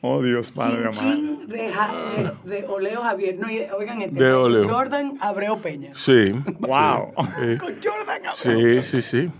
Oh 0.06 0.22
Dios, 0.22 0.52
Padre 0.52 0.76
Chin 0.76 0.86
amado. 0.86 1.14
Chin 1.16 1.46
de, 1.48 1.72
Ja- 1.72 2.34
de, 2.44 2.50
de 2.50 2.66
Oleo 2.66 3.02
Javier. 3.02 3.38
No, 3.38 3.46
oigan 3.78 4.02
este. 4.02 4.20
De 4.22 4.32
Oleo. 4.32 4.68
Jordan 4.68 5.16
Abreu 5.20 5.58
Peña. 5.62 5.92
Sí. 5.94 6.32
Wow. 6.60 7.12
sí. 7.40 7.56
Con 7.58 7.72
Jordan 7.82 8.26
Abreu. 8.26 8.82
Sí, 8.82 8.82
sí, 8.82 9.02
sí. 9.02 9.30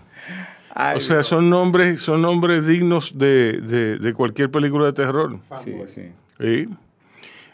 Ay, 0.75 0.97
O 0.97 1.01
sea, 1.01 1.23
son 1.23 1.51
nombres, 1.51 2.01
son 2.01 2.23
nombres 2.23 2.67
dignos 2.67 3.19
de, 3.19 3.61
de- 3.61 3.99
de 3.99 4.15
cualquier 4.15 4.51
película 4.51 4.87
de 4.87 4.93
terror. 4.95 5.39
sí, 5.63 5.75
sí. 5.87 6.13
¿Sí? 6.41 6.69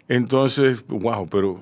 Entonces, 0.08 0.84
wow, 0.86 1.26
pero, 1.28 1.60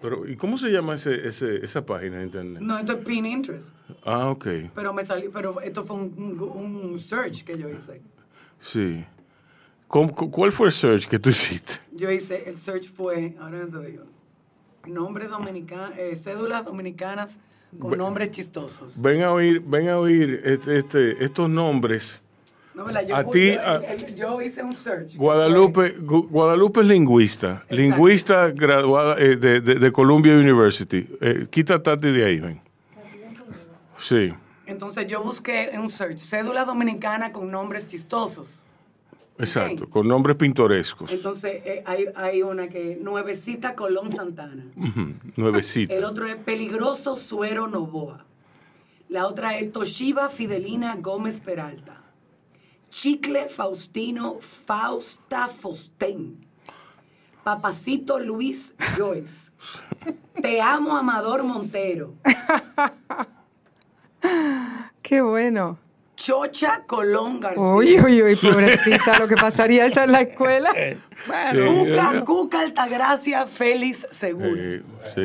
pero 0.00 0.26
¿y 0.28 0.36
cómo 0.36 0.56
se 0.56 0.70
llama 0.70 0.94
ese, 0.94 1.26
ese, 1.28 1.64
esa 1.64 1.84
página 1.84 2.18
de 2.18 2.24
internet? 2.24 2.62
No, 2.62 2.78
esto 2.78 2.92
es 2.92 2.98
Pinterest. 3.04 3.68
Ah, 4.04 4.28
ok, 4.30 4.46
Pero 4.74 4.92
me 4.94 5.04
salió, 5.04 5.30
pero 5.32 5.60
esto 5.60 5.82
fue 5.84 5.96
un, 5.96 6.14
un, 6.40 6.76
un 6.92 7.00
search 7.00 7.42
que 7.44 7.58
yo 7.58 7.68
hice. 7.68 8.00
sí. 8.58 9.04
¿Cómo- 9.90 10.14
cu- 10.14 10.30
¿Cuál 10.30 10.52
fue 10.52 10.68
el 10.68 10.72
search 10.72 11.06
que 11.08 11.18
tú 11.18 11.30
hiciste? 11.30 11.74
Yo 11.92 12.08
hice, 12.12 12.48
el 12.48 12.56
search 12.58 12.88
fue, 12.94 13.34
ahora 13.40 13.66
te 13.66 13.90
digo, 13.90 14.04
nombres 14.86 15.28
dominicanos, 15.28 15.90
cédulas 16.22 16.64
dominicanas 16.64 17.40
con 17.76 17.98
nombres 17.98 18.30
chistosos. 18.30 19.02
Ven 19.02 19.22
a 19.24 19.32
oír, 19.32 19.60
ven 19.66 19.88
a 19.88 19.98
oír 19.98 20.40
este, 20.44 20.78
este- 20.78 21.24
estos 21.24 21.50
nombres. 21.50 22.22
No, 22.72 22.84
¿verdad? 22.84 23.04
yo, 23.04 23.16
a 23.16 23.24
ti, 23.24 23.56
yo, 24.14 24.40
hice 24.40 24.62
un 24.62 24.74
search. 24.74 25.16
Guadalupe, 25.16 25.96
Gu- 25.98 26.28
Guadalupe 26.28 26.82
es 26.82 26.86
lingüista, 26.86 27.64
lingüista 27.68 28.48
graduada 28.52 29.16
eh, 29.18 29.34
de, 29.36 29.60
de- 29.60 29.74
de 29.74 29.92
Columbia 29.92 30.34
University. 30.36 31.04
Eh, 31.20 31.48
quita 31.50 31.82
Tati 31.82 32.12
de 32.12 32.24
ahí, 32.24 32.38
ven. 32.38 32.60
Sí, 33.98 34.32
Entonces 34.66 35.06
yo 35.08 35.20
busqué 35.22 35.72
un 35.74 35.90
search, 35.90 36.18
cédula 36.20 36.64
dominicana 36.64 37.32
con 37.32 37.50
nombres 37.50 37.88
chistosos. 37.88 38.64
Exacto, 39.40 39.88
con 39.88 40.06
nombres 40.06 40.36
pintorescos. 40.36 41.12
Entonces 41.12 41.62
eh, 41.64 41.82
hay, 41.86 42.06
hay 42.14 42.42
una 42.42 42.68
que 42.68 42.98
Nuevecita 43.00 43.74
Colón 43.74 44.12
Santana. 44.12 44.66
Nuevecita. 45.36 45.94
El 45.94 46.04
otro 46.04 46.26
es 46.26 46.36
Peligroso 46.36 47.16
Suero 47.16 47.66
Novoa. 47.66 48.26
La 49.08 49.26
otra 49.26 49.58
es 49.58 49.72
Toshiba 49.72 50.28
Fidelina 50.28 50.96
Gómez 50.96 51.40
Peralta. 51.40 52.02
Chicle 52.90 53.48
Faustino 53.48 54.38
Fausta 54.40 55.48
Fostén. 55.48 56.46
Papacito 57.42 58.18
Luis 58.18 58.74
Joyce. 58.96 59.50
Te 60.42 60.60
amo 60.60 60.96
Amador 60.96 61.42
Montero. 61.42 62.14
Qué 65.02 65.22
bueno. 65.22 65.78
Chocha 66.20 66.82
Colón 66.86 67.40
García. 67.40 67.62
Uy, 67.62 67.98
uy, 67.98 68.22
uy, 68.22 68.36
pobrecita, 68.36 69.18
lo 69.18 69.26
que 69.26 69.36
pasaría 69.36 69.86
esa 69.86 70.04
en 70.04 70.12
la 70.12 70.20
escuela. 70.20 70.70
Cuca, 71.26 72.24
Cuca 72.26 72.60
Altagracia 72.60 73.46
Félix 73.46 74.06
Seguro. 74.10 74.54
Eh, 74.54 74.82
sí, 75.14 75.22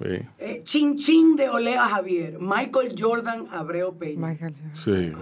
sí, 0.00 0.18
Eh, 0.38 0.60
Chin 0.62 0.96
Chin 0.98 1.34
de 1.36 1.48
Olea 1.48 1.84
Javier. 1.86 2.36
Michael 2.38 2.94
Jordan 2.98 3.46
Abreu 3.50 3.96
Peña. 3.96 4.18
Michael 4.28 4.52
Jordan. 4.54 4.76
sí, 4.76 5.12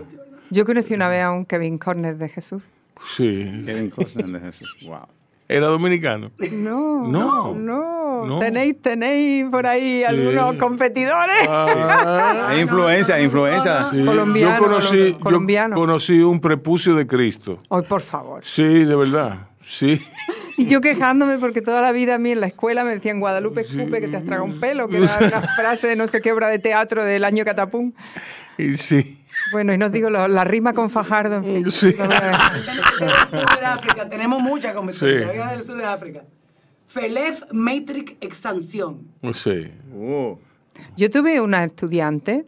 Yo 0.50 0.64
conocí 0.66 0.94
una 0.94 1.08
vez 1.08 1.22
a 1.22 1.30
un 1.30 1.44
Kevin 1.44 1.78
Corner 1.78 2.16
de 2.16 2.28
Jesús. 2.28 2.62
sí. 3.00 3.62
Kevin 3.64 3.90
Costner 3.90 4.26
de 4.28 4.40
Jesús. 4.40 4.76
Wow. 4.84 5.06
¿Era 5.48 5.66
dominicano? 5.66 6.30
No, 6.52 7.06
No. 7.06 7.54
no, 7.54 8.24
No. 8.26 8.38
Tenéis, 8.38 8.80
tenéis 8.80 9.46
por 9.50 9.66
ahí 9.66 10.04
algunos 10.04 10.54
competidores. 10.54 11.46
Ah, 11.48 12.46
Hay 12.50 12.60
influencia, 12.60 13.20
influencia. 13.20 13.84
sí. 13.90 14.04
Colombiano, 14.04 14.54
Yo 14.54 14.62
conocí, 14.62 15.10
yo 15.12 15.20
colombiano. 15.20 15.74
conocí 15.76 16.20
un 16.20 16.40
prepucio 16.40 16.94
de 16.94 17.06
Cristo. 17.06 17.58
Ay, 17.68 17.82
por 17.82 18.00
favor. 18.00 18.44
Sí, 18.44 18.84
de 18.84 18.94
verdad. 18.96 19.48
Sí. 19.60 20.00
Y 20.58 20.66
yo 20.66 20.82
quejándome 20.82 21.38
porque 21.38 21.62
toda 21.62 21.80
la 21.80 21.92
vida 21.92 22.16
a 22.16 22.18
mí 22.18 22.30
en 22.30 22.40
la 22.40 22.46
escuela 22.46 22.84
me 22.84 22.90
decían 22.92 23.18
Guadalupe 23.20 23.62
escupe 23.62 24.00
que 24.02 24.06
te 24.08 24.18
has 24.18 24.24
tragado 24.24 24.44
un 24.44 24.60
pelo, 24.60 24.86
que 24.86 24.98
era 25.02 25.18
una 25.38 25.40
frase 25.56 25.88
de 25.88 25.96
no 25.96 26.06
sé 26.06 26.20
qué 26.20 26.30
obra 26.30 26.48
de 26.50 26.58
teatro 26.58 27.02
del 27.02 27.24
año 27.24 27.42
Catapum. 27.44 27.92
Y 28.58 28.76
sí. 28.76 29.18
Bueno, 29.50 29.72
y 29.74 29.78
nos 29.78 29.92
digo 29.92 30.08
lo- 30.08 30.28
la 30.28 30.44
rima 30.44 30.72
con 30.72 30.88
Fajardo, 30.88 31.36
en 31.36 31.44
fin. 31.44 31.70
Sí. 31.70 31.92
Del 31.92 32.02
sur 32.02 33.58
de 33.60 33.66
África. 33.66 34.08
Tenemos 34.08 34.40
mucha 34.40 34.72
competencia. 34.72 35.18
Sí. 35.18 35.24
Había 35.28 35.46
del 35.48 35.62
sur 35.64 35.76
de 35.76 35.84
África. 35.84 36.22
Felef 36.86 37.42
Matrix 37.52 38.14
Expansión. 38.20 39.08
Sí. 39.34 39.72
Uh, 39.94 40.36
Yo 40.96 41.10
tuve 41.10 41.40
una 41.40 41.64
estudiante 41.64 42.44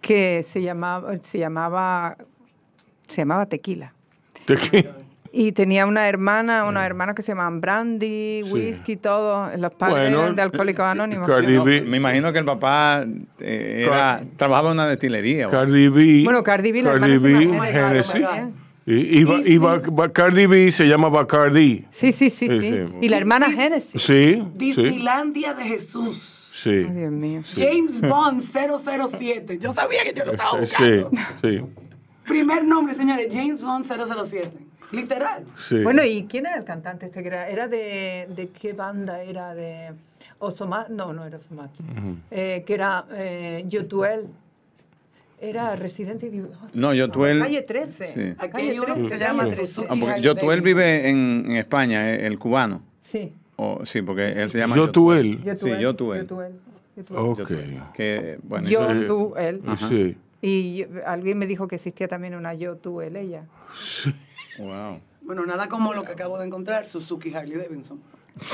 que 0.00 0.42
se 0.42 0.62
llamaba, 0.62 1.16
se 1.18 1.38
llamaba, 1.38 2.16
se 3.08 3.16
llamaba 3.22 3.46
Tequila. 3.46 3.92
¿De 4.46 4.56
qué? 4.56 4.90
Y 5.38 5.52
tenía 5.52 5.84
una 5.84 6.08
hermana, 6.08 6.64
una 6.64 6.86
hermana 6.86 7.14
que 7.14 7.20
se 7.20 7.32
llamaban 7.32 7.60
Brandy, 7.60 8.40
Sí. 8.42 8.52
whisky, 8.52 8.96
todo. 8.96 9.50
Los 9.58 9.74
padres 9.74 10.10
Bueno, 10.10 10.32
de 10.32 10.40
Alcohólicos 10.40 10.84
Anónimos. 10.86 11.28
Cardi 11.28 11.54
no, 11.56 11.64
B. 11.64 11.82
me 11.82 11.98
imagino 11.98 12.32
que 12.32 12.38
el 12.38 12.44
papá 12.46 13.04
eh, 13.40 13.82
era, 13.86 14.22
trabajaba 14.38 14.70
en 14.70 14.74
una 14.76 14.86
destilería. 14.88 15.48
Cardi 15.50 15.88
B. 15.88 16.22
Bueno, 16.24 16.42
Cardi 16.42 16.72
B, 16.72 16.82
Cardi 16.82 17.18
B, 17.18 17.30
Genesis. 17.70 18.22
Bacardi. 18.22 18.52
Y, 18.86 18.94
y, 18.94 19.26
y 19.54 19.58
ba- 19.58 19.80
ba- 19.92 20.12
Cardi 20.12 20.46
B 20.46 20.70
se 20.70 20.84
llama 20.86 21.08
Bacardi. 21.10 21.84
Sí, 21.90 22.12
sí, 22.12 22.30
sí, 22.30 22.48
Sí, 22.48 22.60
sí. 22.60 22.70
sí. 22.70 22.88
Y 23.02 23.08
la 23.10 23.18
hermana 23.18 23.50
Genesis. 23.50 24.00
Sí, 24.00 24.34
sí, 24.36 24.42
Disneylandia 24.54 25.52
de 25.52 25.64
Jesús. 25.64 26.48
sí. 26.50 26.70
Ay, 26.70 26.84
Dios 26.94 27.12
mío. 27.12 27.40
James 27.54 28.00
Bond 28.00 28.40
007. 28.42 29.58
Yo 29.58 29.74
sabía 29.74 30.02
que 30.04 30.14
yo 30.14 30.24
lo 30.24 30.32
estaba 30.32 30.64
Sí, 30.64 30.84
buscando. 30.84 31.10
sí, 31.42 31.60
Primer 32.26 32.64
nombre, 32.64 32.94
señores, 32.94 33.26
James 33.30 33.62
Bond 33.62 33.84
007. 33.84 34.50
Literal. 34.92 35.44
sí. 35.56 35.82
Bueno, 35.82 36.04
¿y 36.04 36.24
quién 36.26 36.46
era 36.46 36.56
el 36.58 36.64
cantante 36.64 37.06
este 37.06 37.20
que 37.22 37.28
era? 37.28 37.48
¿Era 37.48 37.68
de, 37.68 38.28
de 38.34 38.48
qué 38.48 38.72
banda? 38.72 39.22
¿Era 39.22 39.54
de 39.54 39.92
Osomat? 40.38 40.88
No, 40.88 41.12
no 41.12 41.24
era 41.24 41.38
Osomat. 41.38 41.70
Eh, 42.30 42.62
que 42.66 42.74
era 42.74 43.04
eh, 43.12 43.64
Yotuel. 43.68 44.26
Era 45.38 45.76
Residente 45.76 46.26
Evil. 46.28 46.46
No, 46.72 46.94
Yotuel- 46.94 47.40
Calle 47.40 47.60
13. 47.62 48.06
Sí. 48.06 48.34
Aquí 48.38 48.52
Calle 48.52 48.70
hay 48.70 48.78
uno 48.78 48.94
que 48.94 49.00
13, 49.02 49.08
se 49.10 49.18
llama 49.18 49.44
Suzuki. 49.54 49.64
13. 49.64 49.86
Ah, 49.90 49.96
porque 50.00 50.20
Yotuel 50.22 50.62
vive 50.62 51.08
en, 51.10 51.44
en 51.46 51.56
España, 51.56 52.10
eh, 52.14 52.26
el 52.26 52.38
cubano. 52.38 52.80
Sí. 53.02 53.32
O, 53.56 53.84
sí, 53.84 54.00
porque 54.02 54.28
él 54.30 54.48
se 54.48 54.58
llama 54.58 54.76
Yotuel. 54.76 55.38
Sí, 55.38 55.44
Yotuel. 55.44 55.80
Yotuel. 55.80 56.20
Yotuel. 56.22 56.52
Ok. 57.10 57.38
Yotuel. 57.40 57.82
Que, 57.92 58.38
bueno, 58.44 58.66
Yo, 58.68 58.88
eso- 58.90 59.06
tú, 59.06 59.34
él. 59.36 59.60
Sí. 59.76 60.16
Y 60.40 60.76
yo- 60.76 60.86
alguien 61.06 61.36
me 61.36 61.46
dijo 61.46 61.68
que 61.68 61.74
existía 61.76 62.08
también 62.08 62.34
una 62.34 62.54
yo, 62.54 62.76
tú, 62.76 63.02
él, 63.02 63.16
ella. 63.16 63.44
Wow. 64.58 65.00
Bueno, 65.22 65.44
nada 65.44 65.68
como 65.68 65.92
lo 65.92 66.04
que 66.04 66.12
acabo 66.12 66.38
de 66.38 66.46
encontrar, 66.46 66.86
Suzuki 66.86 67.34
Harley 67.34 67.56
Davidson. 67.58 68.00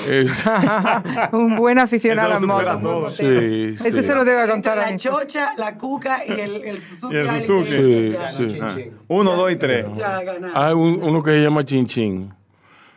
Es- 0.09 0.45
Un 1.33 1.57
buen 1.57 1.79
aficionado 1.79 2.33
a 2.33 2.37
Eso 2.37 2.47
las 2.63 2.81
motos. 2.81 3.17
sí, 3.17 3.25
Ese 3.27 3.91
sí. 3.91 4.03
se 4.03 4.15
lo 4.15 4.25
debo 4.25 4.51
contar 4.51 4.79
a 4.79 4.91
La 4.91 4.97
chocha, 4.97 5.55
la 5.59 5.77
cuca 5.77 6.25
y 6.25 6.31
el, 6.41 6.55
el 6.65 6.79
Suzuki. 6.79 7.15
Y 7.15 7.19
el 7.19 7.41
Suzuki. 7.41 8.13
Davidson. 8.13 8.51
Sí, 8.51 8.59
Ya, 8.59 8.75
sí. 8.75 8.91
Uno, 9.09 9.35
dos 9.37 9.51
y 9.53 9.57
tres. 9.57 9.87
Ya. 9.97 10.23
Hay 10.55 10.73
un- 10.75 11.03
uno 11.03 11.23
que 11.23 11.33
se 11.33 11.43
llama 11.43 11.65
Chin 11.65 11.87
Chin. 11.87 12.33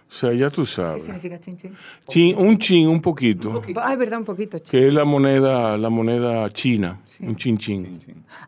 O 0.08 0.14
sea, 0.18 0.32
ya 0.34 0.50
tú 0.52 0.62
¿Qué 0.62 0.68
sabes. 0.68 1.04
significa 1.04 1.40
chin 1.40 1.58
chin? 1.58 1.74
Chin, 2.08 2.38
un 2.38 2.58
chin, 2.60 2.88
un 2.88 3.02
poquito, 3.02 3.62
Ay, 3.84 3.98
verdad, 3.98 4.20
un 4.20 4.24
poquito. 4.26 4.60
que 4.64 4.88
es 4.88 4.94
la 4.94 5.04
moneda, 5.04 5.78
la 5.78 5.90
moneda 5.90 6.48
china, 6.52 7.00
un 7.22 7.36
chin 7.36 7.58
chin. 7.58 8.00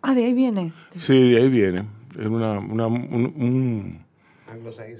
Ah, 0.03 0.13
de 0.13 0.23
ahí 0.25 0.33
viene. 0.33 0.71
Sí, 0.91 1.31
de 1.31 1.41
ahí 1.41 1.49
viene. 1.49 1.83
Es 2.17 2.27
una, 2.27 2.59
una, 2.59 2.85
un, 2.87 3.33
un- 3.35 4.06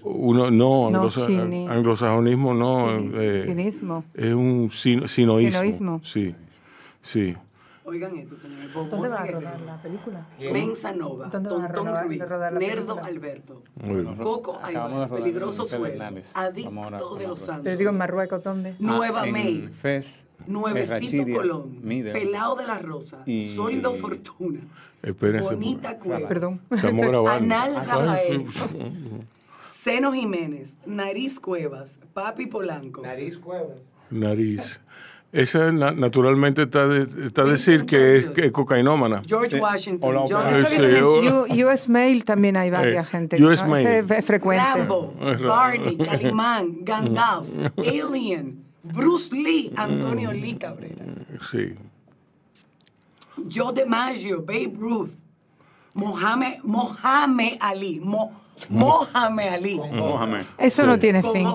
uno, 0.04 0.50
no, 0.52 0.90
No, 0.90 1.00
anglosa- 1.00 1.28
chini. 1.28 1.68
anglosajonismo 1.68 2.54
no. 2.54 2.90
eh, 3.20 3.44
Cinismo. 3.48 4.04
es 4.14 4.34
un 4.34 4.70
sin- 4.72 5.08
sinoísmo. 5.08 5.60
Sinoísmo. 5.60 6.00
Sí, 6.04 6.36
sí. 7.02 7.36
Oigan 7.90 8.18
esto, 8.18 8.36
señores. 8.36 8.74
¿Dónde 8.74 9.08
va 9.08 9.22
a 9.22 9.26
rodar 9.26 9.62
la 9.62 9.82
película? 9.82 10.28
Mensa 10.52 10.92
Nova, 10.92 11.28
¿Dónde 11.28 11.50
van 11.50 11.62
a 11.64 11.68
Tontón 11.68 11.86
rodar- 11.88 12.06
Ruiz, 12.06 12.20
rodar 12.30 12.52
la 12.54 12.60
Nerdo? 12.60 13.00
Alberto, 13.02 13.64
Muy 13.86 14.02
bien. 14.02 14.16
Coco 14.18 14.60
Aybar, 14.62 15.10
Peligroso 15.10 15.64
Suelo, 15.64 16.04
Adicto 16.34 17.16
de 17.16 17.28
los 17.28 17.40
Santos, 17.40 17.64
Te 17.64 17.78
digo 17.78 17.92
en 17.92 17.98
Marruecos, 17.98 18.44
¿dónde? 18.44 18.76
Nueva 18.80 19.24
Ah, 19.24 19.70
Fez, 19.74 20.28
Nuevecito 20.48 21.24
Colón, 21.34 21.80
Middle. 21.82 22.12
Pelao 22.12 22.56
de 22.58 22.66
la 22.68 22.78
Rosa, 22.80 23.24
Y- 23.26 23.48
Sólido 23.48 23.94
Fortuna, 23.94 24.60
Espérense. 25.02 25.54
Bonita 25.56 25.98
Cueva, 25.98 26.28
Perdón. 26.28 26.60
Estamos 26.70 27.08
grabando. 27.08 27.56
Anal 27.56 27.74
Ay, 27.78 27.86
Rafael, 27.88 28.46
sí. 28.52 28.78
Seno 29.84 30.12
Jiménez, 30.12 30.76
Nariz 30.86 31.40
Cuevas, 31.40 32.00
Papi 32.14 32.48
Polanco, 32.48 33.02
Nariz 33.04 33.38
Cuevas. 33.38 33.82
Nariz. 34.10 34.82
Esa 35.32 35.72
na- 35.72 35.92
naturalmente 35.92 36.64
está 36.64 36.88
de, 36.88 37.04
está 37.28 37.44
a 37.44 37.46
decir 37.46 37.86
que 37.86 38.16
es, 38.18 38.26
que 38.28 38.46
es 38.48 38.52
cocainómana. 38.52 39.22
George. 39.28 39.60
Washington, 39.60 40.16
U- 40.18 41.46
US 41.68 41.88
Mail 41.90 42.24
también 42.26 42.58
hay 42.58 42.72
varias 42.72 43.06
Eh, 43.08 43.12
gente. 43.12 43.44
US 43.46 43.62
¿no? 43.64 43.70
Mail. 43.70 44.06
Es 44.12 44.26
frecuente. 44.26 44.64
Rambo. 44.66 45.14
Barney, 45.46 45.96
Calimán, 46.08 46.78
Gandalf, 46.84 47.48
Alien, 47.78 48.64
Bruce 48.84 49.36
Lee, 49.36 49.72
Antonio 49.76 50.32
Lee 50.34 50.56
Cabrera, 50.58 51.06
Sí. 51.52 51.76
Joe 53.54 53.74
DiMaggio, 53.74 54.42
Babe 54.42 54.74
Ruth, 54.76 55.12
Mohamed, 55.94 56.60
Mohamed 56.64 57.58
Ali, 57.60 58.00
Mo- 58.00 58.32
Mohamed 58.70 59.48
Ali. 59.54 59.82
Eso 60.58 60.82
Sí. 60.84 60.88
no 60.88 61.00
tiene 61.00 61.22
con 61.22 61.34
fin. 61.34 61.48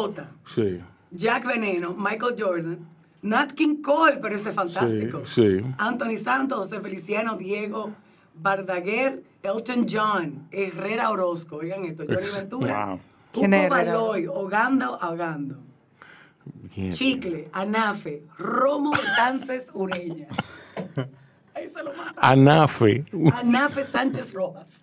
Sí. 0.54 0.80
Jack 1.10 1.44
Veneno, 1.46 1.94
Michael 1.94 2.34
Jordan, 2.38 2.88
Nat 3.22 3.52
King 3.52 3.82
Cole, 3.82 4.16
pero 4.20 4.34
ese 4.36 4.48
es 4.50 4.54
fantástico. 4.54 5.22
Sí, 5.26 5.60
sí. 5.60 5.64
Anthony 5.78 6.16
Santos, 6.22 6.58
José 6.58 6.80
Feliciano, 6.80 7.36
Diego 7.36 7.92
Bardaguer, 8.34 9.22
Elton 9.42 9.86
John, 9.88 10.48
Herrera 10.50 11.10
Orozco, 11.10 11.56
oigan 11.56 11.84
esto, 11.84 12.04
Johnny 12.08 12.26
Ventura, 12.34 12.86
Wow. 12.86 13.00
¿Quién 13.32 13.54
es 13.54 13.66
Hugo? 13.66 13.70
Baloy, 13.76 14.26
Hogando, 14.26 14.98
Ahogando, 15.02 15.56
Bien. 16.74 16.92
Chicle, 16.94 17.48
Anafe, 17.52 18.24
Romo 18.38 18.92
Dances 19.16 19.70
Ureña. 19.74 20.28
Ahí 21.54 21.68
se 21.68 21.82
lo 21.82 21.92
mata. 21.94 22.14
Anafe. 22.16 23.04
Anafe 23.34 23.84
Sánchez 23.84 24.32
Rojas. 24.32 24.82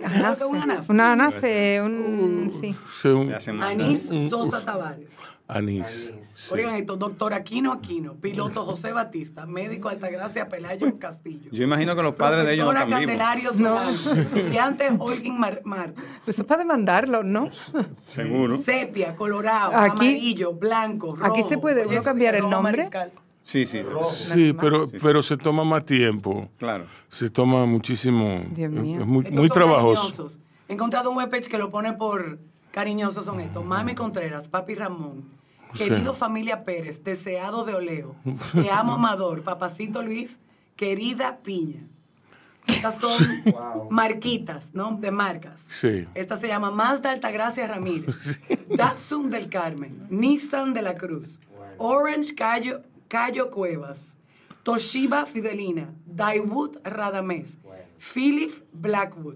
¿Sabes 0.00 0.20
lo 0.22 0.36
que 0.36 0.44
es 0.44 0.50
un 0.50 0.56
anafe? 0.56 0.92
Una 0.92 1.12
anafe, 1.12 1.82
un... 1.82 2.52
Sí. 2.60 2.74
Anís 3.60 4.08
Sosa 4.28 4.64
Tavares. 4.64 5.08
Anís. 5.48 6.12
Sí. 6.36 6.54
Oigan 6.54 6.76
esto, 6.76 6.96
doctor 6.96 7.34
Aquino 7.34 7.72
Aquino, 7.72 8.14
piloto 8.14 8.64
José 8.64 8.92
Batista, 8.92 9.46
médico 9.46 9.88
Altagracia 9.88 10.48
Pelayo 10.48 10.96
Castillo. 10.98 11.50
Yo 11.52 11.64
imagino 11.64 11.94
que 11.96 12.02
los 12.02 12.14
padres 12.14 12.46
de 12.46 12.54
ellos 12.54 12.66
no 12.66 12.72
están 12.72 12.86
vivos. 12.88 13.00
Candelario 13.00 13.52
Solano, 13.52 13.90
estudiante 13.90 14.88
Holguín 14.98 15.38
Mar 15.40 15.60
Marte. 15.64 16.00
Pues 16.24 16.38
es 16.38 16.44
para 16.46 16.58
demandarlo, 16.62 17.24
¿no? 17.24 17.50
Seguro. 18.06 18.56
Sepia, 18.58 19.14
colorado, 19.16 19.72
Aquí- 19.76 20.06
amarillo, 20.06 20.52
blanco, 20.54 21.16
rojo. 21.16 21.32
aquí 21.32 21.42
se 21.42 21.58
puede 21.58 21.84
uno 21.86 22.00
cambiar 22.02 22.36
el 22.36 22.42
nombre. 22.48 22.76
mariscal. 22.78 23.10
Sí, 23.50 23.66
sí, 23.66 23.82
sí. 23.82 24.32
Sí, 24.32 24.52
pero, 24.52 24.88
pero 25.02 25.22
se 25.22 25.36
toma 25.36 25.64
más 25.64 25.84
tiempo. 25.84 26.48
Claro. 26.56 26.84
Se 27.08 27.30
toma 27.30 27.66
muchísimo. 27.66 28.44
Dios 28.52 28.70
mío. 28.70 29.00
Es 29.00 29.06
muy, 29.06 29.24
muy 29.24 29.48
trabajoso. 29.48 30.28
He 30.68 30.74
encontrado 30.74 31.10
un 31.10 31.16
webpage 31.16 31.48
que 31.48 31.58
lo 31.58 31.68
pone 31.68 31.92
por 31.94 32.38
cariñosos 32.70 33.24
son 33.24 33.40
estos. 33.40 33.64
Mami 33.64 33.96
Contreras, 33.96 34.48
Papi 34.48 34.76
Ramón, 34.76 35.24
querido 35.76 36.14
familia 36.14 36.64
Pérez, 36.64 37.02
deseado 37.02 37.64
de 37.64 37.74
Oleo, 37.74 38.14
te 38.52 38.70
amo 38.70 38.92
Amador, 38.92 39.42
Papacito 39.42 40.00
Luis, 40.04 40.38
querida 40.76 41.38
Piña. 41.42 41.82
Estas 42.68 43.00
son 43.00 43.42
marquitas, 43.90 44.66
¿no? 44.72 44.96
De 45.00 45.10
marcas. 45.10 45.60
Sí. 45.66 46.06
Esta 46.14 46.38
se 46.38 46.46
llama 46.46 46.70
Mazda 46.70 47.10
Altagracia 47.10 47.66
Ramírez, 47.66 48.40
Datsun 48.76 49.28
del 49.28 49.48
Carmen, 49.48 50.06
Nissan 50.08 50.72
de 50.72 50.82
la 50.82 50.96
Cruz, 50.96 51.40
Orange 51.78 52.36
Cayo, 52.36 52.82
Cayo 53.10 53.50
Cuevas, 53.50 54.14
Toshiba 54.62 55.26
Fidelina, 55.26 55.88
Daiwood 56.06 56.76
Radamés, 56.84 57.56
Philip 57.98 58.52
Blackwood. 58.72 59.34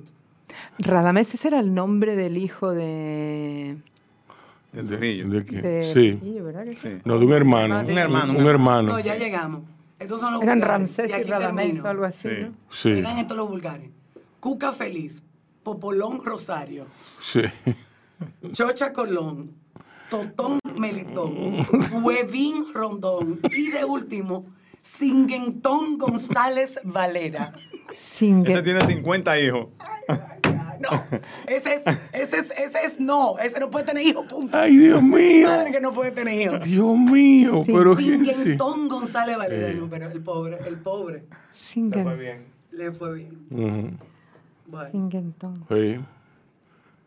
Radamés 0.78 1.34
ese 1.34 1.48
era 1.48 1.58
el 1.58 1.74
nombre 1.74 2.14
del 2.14 2.36
hijo 2.38 2.70
de... 2.72 3.76
De 4.72 4.82
Trujillo. 4.84 5.28
¿De 5.28 5.44
qué? 5.44 5.60
de 5.60 5.82
Sí. 5.82 6.12
Trujillo, 6.20 6.44
¿verdad 6.44 6.64
que 6.66 6.72
sí? 6.74 6.78
Sí. 6.82 6.88
No, 7.04 7.18
de 7.18 7.26
un 7.26 7.32
hermano. 7.32 7.80
Un 7.80 7.98
hermano, 7.98 8.32
Un, 8.32 8.42
un 8.42 8.46
hermano. 8.46 8.88
No, 8.92 9.00
ya 9.00 9.16
llegamos. 9.16 9.62
Estos 9.98 10.20
son 10.20 10.34
los 10.34 10.42
Eran 10.42 10.58
vulgares. 10.60 10.78
Ramsés 10.88 11.10
y 11.10 11.14
aquí 11.14 11.30
Radamés 11.30 11.64
termino. 11.66 11.84
o 11.84 11.88
algo 11.88 12.04
así, 12.04 12.28
Sí. 12.28 12.34
¿no? 12.42 12.52
Sí. 12.70 12.88
Oigan 12.92 13.18
estos 13.18 13.36
los 13.36 13.48
vulgares. 13.48 13.90
Cuca 14.38 14.70
Feliz, 14.70 15.20
Popolón 15.64 16.24
Rosario, 16.24 16.86
Sí. 17.18 17.40
Chocha 18.52 18.92
Colón, 18.92 19.50
Totón 20.10 20.60
Melitón, 20.92 21.34
Huevín 22.04 22.66
Rondón 22.74 23.40
y 23.50 23.70
de 23.70 23.84
último, 23.84 24.46
Singentón 24.82 25.98
González 25.98 26.78
Valera. 26.84 27.52
Sin 27.94 28.46
Ese 28.46 28.62
tiene 28.62 28.80
50 28.80 29.38
hijos. 29.40 29.68
No, 30.80 31.02
ese 31.46 31.74
es, 31.74 31.82
ese 32.12 32.38
es, 32.40 32.50
ese 32.58 32.78
es 32.84 33.00
no, 33.00 33.38
ese 33.38 33.58
no 33.60 33.70
puede 33.70 33.86
tener 33.86 34.06
hijos, 34.06 34.26
punto. 34.26 34.58
Ay, 34.58 34.76
Dios 34.76 35.02
mío. 35.02 35.46
Madre 35.48 35.70
que 35.72 35.80
no 35.80 35.92
puede 35.92 36.10
tener 36.10 36.38
hijos. 36.40 36.64
Dios 36.64 36.98
mío. 36.98 37.62
Sí. 37.64 37.72
Pero 37.72 37.96
sí. 37.96 38.04
Singentón 38.04 38.88
González 38.88 39.38
Valera, 39.38 39.68
Eh. 39.70 39.74
no, 39.74 39.88
pero 39.88 40.10
el 40.10 40.20
pobre, 40.22 40.58
el 40.66 40.76
pobre, 40.76 41.24
Singen- 41.52 42.02
Fue 42.02 42.16
bien. 42.16 42.44
le 42.72 42.92
fue 42.92 43.14
bien. 43.14 43.98
Bueno, 44.66 44.90
Singentón. 44.90 45.64
Sí. 45.70 46.00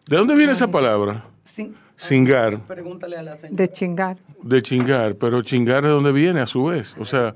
¿De 0.09 0.15
dónde 0.17 0.35
viene 0.35 0.53
esa 0.53 0.67
palabra? 0.69 1.25
sin- 1.43 1.75
Cingar. 1.97 2.59
Pregúntale 2.67 3.17
a 3.17 3.23
la 3.23 3.35
señora. 3.37 3.55
De 3.57 3.67
chingar. 3.71 4.17
De 4.43 4.61
chingar, 4.61 5.15
pero 5.15 5.41
chingar 5.41 5.83
de 5.83 5.89
dónde 5.89 6.11
viene 6.11 6.39
a 6.41 6.45
su 6.45 6.65
vez. 6.65 6.95
O 6.99 7.05
sea, 7.05 7.35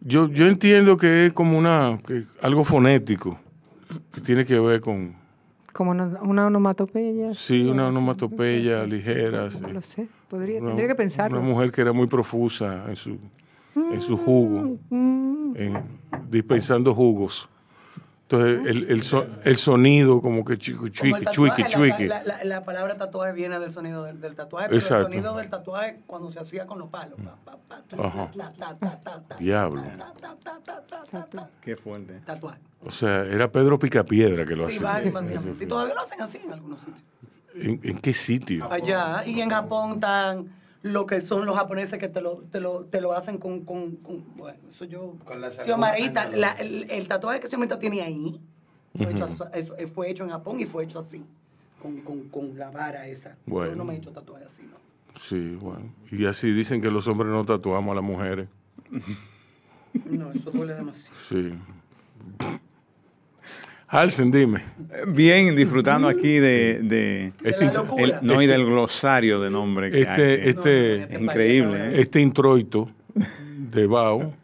yo, 0.00 0.28
yo 0.28 0.48
entiendo 0.48 0.96
que 0.96 1.26
es 1.26 1.32
como 1.32 1.56
una 1.56 1.98
que- 2.06 2.24
algo 2.42 2.64
fonético, 2.64 3.38
que 4.12 4.20
tiene 4.20 4.44
que 4.44 4.58
ver 4.58 4.80
con, 4.80 5.14
Como 5.72 5.92
una, 5.92 6.06
una 6.22 6.46
onomatopeya. 6.46 7.32
sí, 7.34 7.64
una 7.64 7.86
onomatopeya 7.88 8.84
ligera. 8.84 9.50
sí. 9.50 9.60
No 9.60 9.68
lo 9.68 9.80
sé. 9.80 10.08
Podría, 10.28 10.58
Una- 10.58 10.68
tendría 10.70 10.88
que 10.88 10.94
pensarlo. 10.96 11.38
Una 11.38 11.48
mujer 11.48 11.70
que 11.70 11.80
era 11.82 11.92
muy 11.92 12.08
profusa 12.08 12.84
en 12.88 12.96
su, 12.96 13.16
en 13.76 14.00
su 14.00 14.16
jugo, 14.16 14.78
en- 14.90 15.78
dispensando 16.28 16.92
jugos. 16.92 17.48
Entonces, 18.28 18.66
el, 18.66 18.90
el, 18.90 19.02
so- 19.04 19.26
el 19.44 19.56
sonido 19.56 20.20
como 20.20 20.44
que 20.44 20.58
chiqui, 20.58 20.90
chuiqui, 20.90 21.22
tatuaje, 21.24 21.64
chuiqui, 21.68 22.08
la-. 22.08 22.24
La, 22.24 22.36
la- 22.38 22.44
la 22.44 22.64
palabra 22.64 22.96
tatuaje 22.96 23.32
viene 23.32 23.60
del 23.60 23.70
sonido 23.70 24.02
del, 24.02 24.20
del 24.20 24.34
tatuaje, 24.34 24.66
pero 24.66 24.78
Exacto. 24.78 25.06
el 25.06 25.12
sonido 25.12 25.36
del 25.36 25.48
tatuaje 25.48 26.00
cuando 26.08 26.28
se 26.30 26.40
hacía 26.40 26.66
con 26.66 26.80
los 26.80 26.88
palos. 26.88 27.18
Diablo. 29.38 29.82
Qué 31.60 31.76
fuerte. 31.76 32.20
Tatuaje. 32.24 32.58
O 32.84 32.90
sea, 32.90 33.22
era 33.24 33.50
Pedro 33.50 33.78
Picapiedra 33.78 34.44
que 34.44 34.54
lo 34.56 34.68
Sí, 34.68 34.76
hacía. 34.76 34.92
básicamente. 35.10 35.64
Y 35.64 35.66
todavía 35.68 35.94
lo 35.94 36.00
hacen 36.00 36.20
así 36.22 36.40
en 36.44 36.52
algunos 36.52 36.80
sitios. 36.80 37.04
¿En, 37.54 37.80
en 37.82 37.98
qué 37.98 38.12
sitio? 38.12 38.70
Allá. 38.70 39.24
Y 39.26 39.40
en 39.40 39.50
Japón 39.50 39.92
están 39.94 40.46
lo 40.92 41.06
que 41.06 41.20
son 41.20 41.46
los 41.46 41.56
japoneses 41.56 41.98
que 41.98 42.08
te 42.08 42.20
lo, 42.20 42.38
te 42.50 42.60
lo, 42.60 42.84
te 42.84 43.00
lo 43.00 43.12
hacen 43.12 43.38
con, 43.38 43.64
con, 43.64 43.96
con- 43.96 44.24
Bueno, 44.36 44.58
eso 44.68 44.84
yo. 44.84 45.14
Con 45.24 45.40
la 45.40 45.50
Xiomarita, 45.50 46.28
la- 46.30 46.52
el, 46.52 46.90
el 46.90 47.08
tatuaje 47.08 47.40
que 47.40 47.48
Xiomarita 47.48 47.78
tiene 47.78 48.02
ahí 48.02 48.40
fue, 48.96 49.10
hecho, 49.10 49.24
aso- 49.26 49.50
eso- 49.52 49.74
fue 49.94 50.10
hecho 50.10 50.24
en 50.24 50.30
Japón 50.30 50.60
y 50.60 50.66
fue 50.66 50.84
hecho 50.84 50.98
así. 50.98 51.24
Con, 51.82 52.00
con, 52.00 52.28
con 52.30 52.58
la 52.58 52.70
vara 52.70 53.06
esa. 53.06 53.36
Bueno. 53.46 53.70
Yo 53.72 53.76
no 53.76 53.84
me 53.84 53.94
he 53.94 53.98
hecho 53.98 54.10
tatuaje 54.10 54.44
así, 54.46 54.62
¿no? 54.62 54.76
Sí, 55.18 55.56
bueno. 55.60 55.92
Y 56.10 56.24
así 56.26 56.50
dicen 56.52 56.80
que 56.82 56.90
los 56.90 57.06
hombres 57.08 57.30
no 57.30 57.44
tatuamos 57.44 57.92
a 57.92 57.94
las 57.96 58.04
mujeres. 58.04 58.48
No, 60.04 60.30
eso 60.32 60.50
duele 60.50 60.74
demasiado. 60.74 61.18
Sí. 61.28 61.52
Halsen, 63.88 64.30
dime. 64.32 64.62
Bien, 65.08 65.54
disfrutando 65.54 66.08
aquí 66.08 66.38
de, 66.38 66.80
de- 66.82 67.32
Este, 67.44 67.66
el- 67.98 68.18
no, 68.22 68.42
y 68.42 68.46
del 68.46 68.64
glosario 68.66 69.40
de 69.40 69.50
nombre 69.50 69.90
que 69.90 69.98
hay. 69.98 70.02
este, 70.04 70.48
este, 70.50 71.14
Es 71.14 71.20
increíble, 71.22 71.78
¿eh? 71.90 72.00
este 72.00 72.20
introito 72.20 72.90
de 73.70 73.86
Bao. 73.86 74.34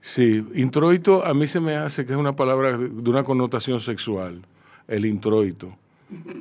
Sí, 0.00 0.44
introito 0.54 1.24
a 1.24 1.32
mí 1.34 1.46
se 1.46 1.60
me 1.60 1.76
hace 1.76 2.04
que 2.04 2.12
es 2.12 2.18
una 2.18 2.34
palabra 2.36 2.76
de 2.76 3.08
una 3.10 3.22
connotación 3.22 3.80
sexual. 3.80 4.42
El 4.88 5.06
introito. 5.06 5.74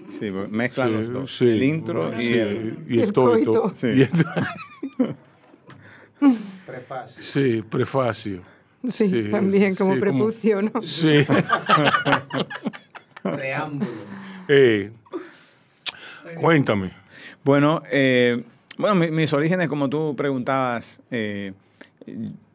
Sí, 0.10 0.30
porque 0.32 0.50
mezclan 0.52 0.89
Sí, 0.89 0.93
los 0.96 1.13
dos. 1.13 1.38
sí. 1.38 1.46
El 1.48 1.63
intro 1.63 2.13
y 2.17 2.22
Sí, 2.22 2.34
el... 2.34 2.78
y 2.89 2.93
el 2.96 3.00
El 3.04 3.13
toito. 3.13 3.52
coito. 3.62 3.76
Sí. 3.76 3.88
Y 3.88 4.02
el- 4.02 4.10
Prefacio. 6.65 7.15
sí, 7.17 7.63
prefacio. 7.69 8.41
Sí, 8.89 9.08
Sí, 9.10 9.30
también 9.32 9.76
como 9.76 9.93
sí, 9.96 10.00
como- 10.00 10.12
prepucio, 10.12 10.62
¿no? 10.62 10.82
Sí. 10.82 11.26
Preámbulo. 13.24 13.91
Eh, 14.48 14.91
cuéntame. 16.39 16.91
Bueno, 17.43 17.82
eh, 17.91 18.43
bueno 18.78 18.96
mi- 18.96 19.12
mis 19.12 19.32
orígenes, 19.34 19.67
como 19.69 19.89
tú 19.89 20.15
preguntabas, 20.17 21.00
eh, 21.12 21.54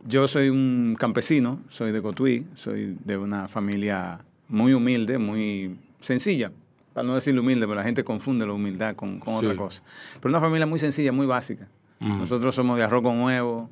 yo 0.07 0.29
soy 0.29 0.51
un 0.51 0.97
campesino, 0.99 1.61
soy 1.69 1.93
de 1.93 2.03
Cotuí, 2.03 2.47
soy 2.55 2.97
de 3.05 3.17
una 3.17 3.49
familia 3.49 4.21
muy 4.49 4.73
humilde, 4.75 5.19
muy 5.19 5.77
sencilla. 6.01 6.53
Para 6.93 7.07
no 7.07 7.15
decir 7.15 7.39
humilde, 7.39 7.67
pero 7.67 7.77
la 7.77 7.85
gente 7.85 8.03
confunde 8.05 8.45
la 8.47 8.53
humildad 8.53 8.97
con, 8.97 9.21
con 9.21 9.35
otra 9.35 9.55
cosa. 9.57 9.83
Pero 10.21 10.31
una 10.31 10.41
familia 10.41 10.67
muy 10.67 10.79
sencilla, 10.79 11.13
muy 11.13 11.27
básica. 11.27 11.69
Nosotros 12.01 12.55
somos 12.55 12.77
de 12.79 12.85
arroz 12.85 13.03
con 13.03 13.21
huevo, 13.23 13.71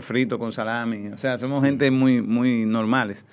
frito 0.00 0.38
con 0.38 0.52
salami. 0.52 1.08
O 1.08 1.18
sea, 1.18 1.38
somos 1.38 1.62
gente 1.64 1.90
muy, 1.90 2.22
muy 2.22 2.64
normales. 2.66 3.24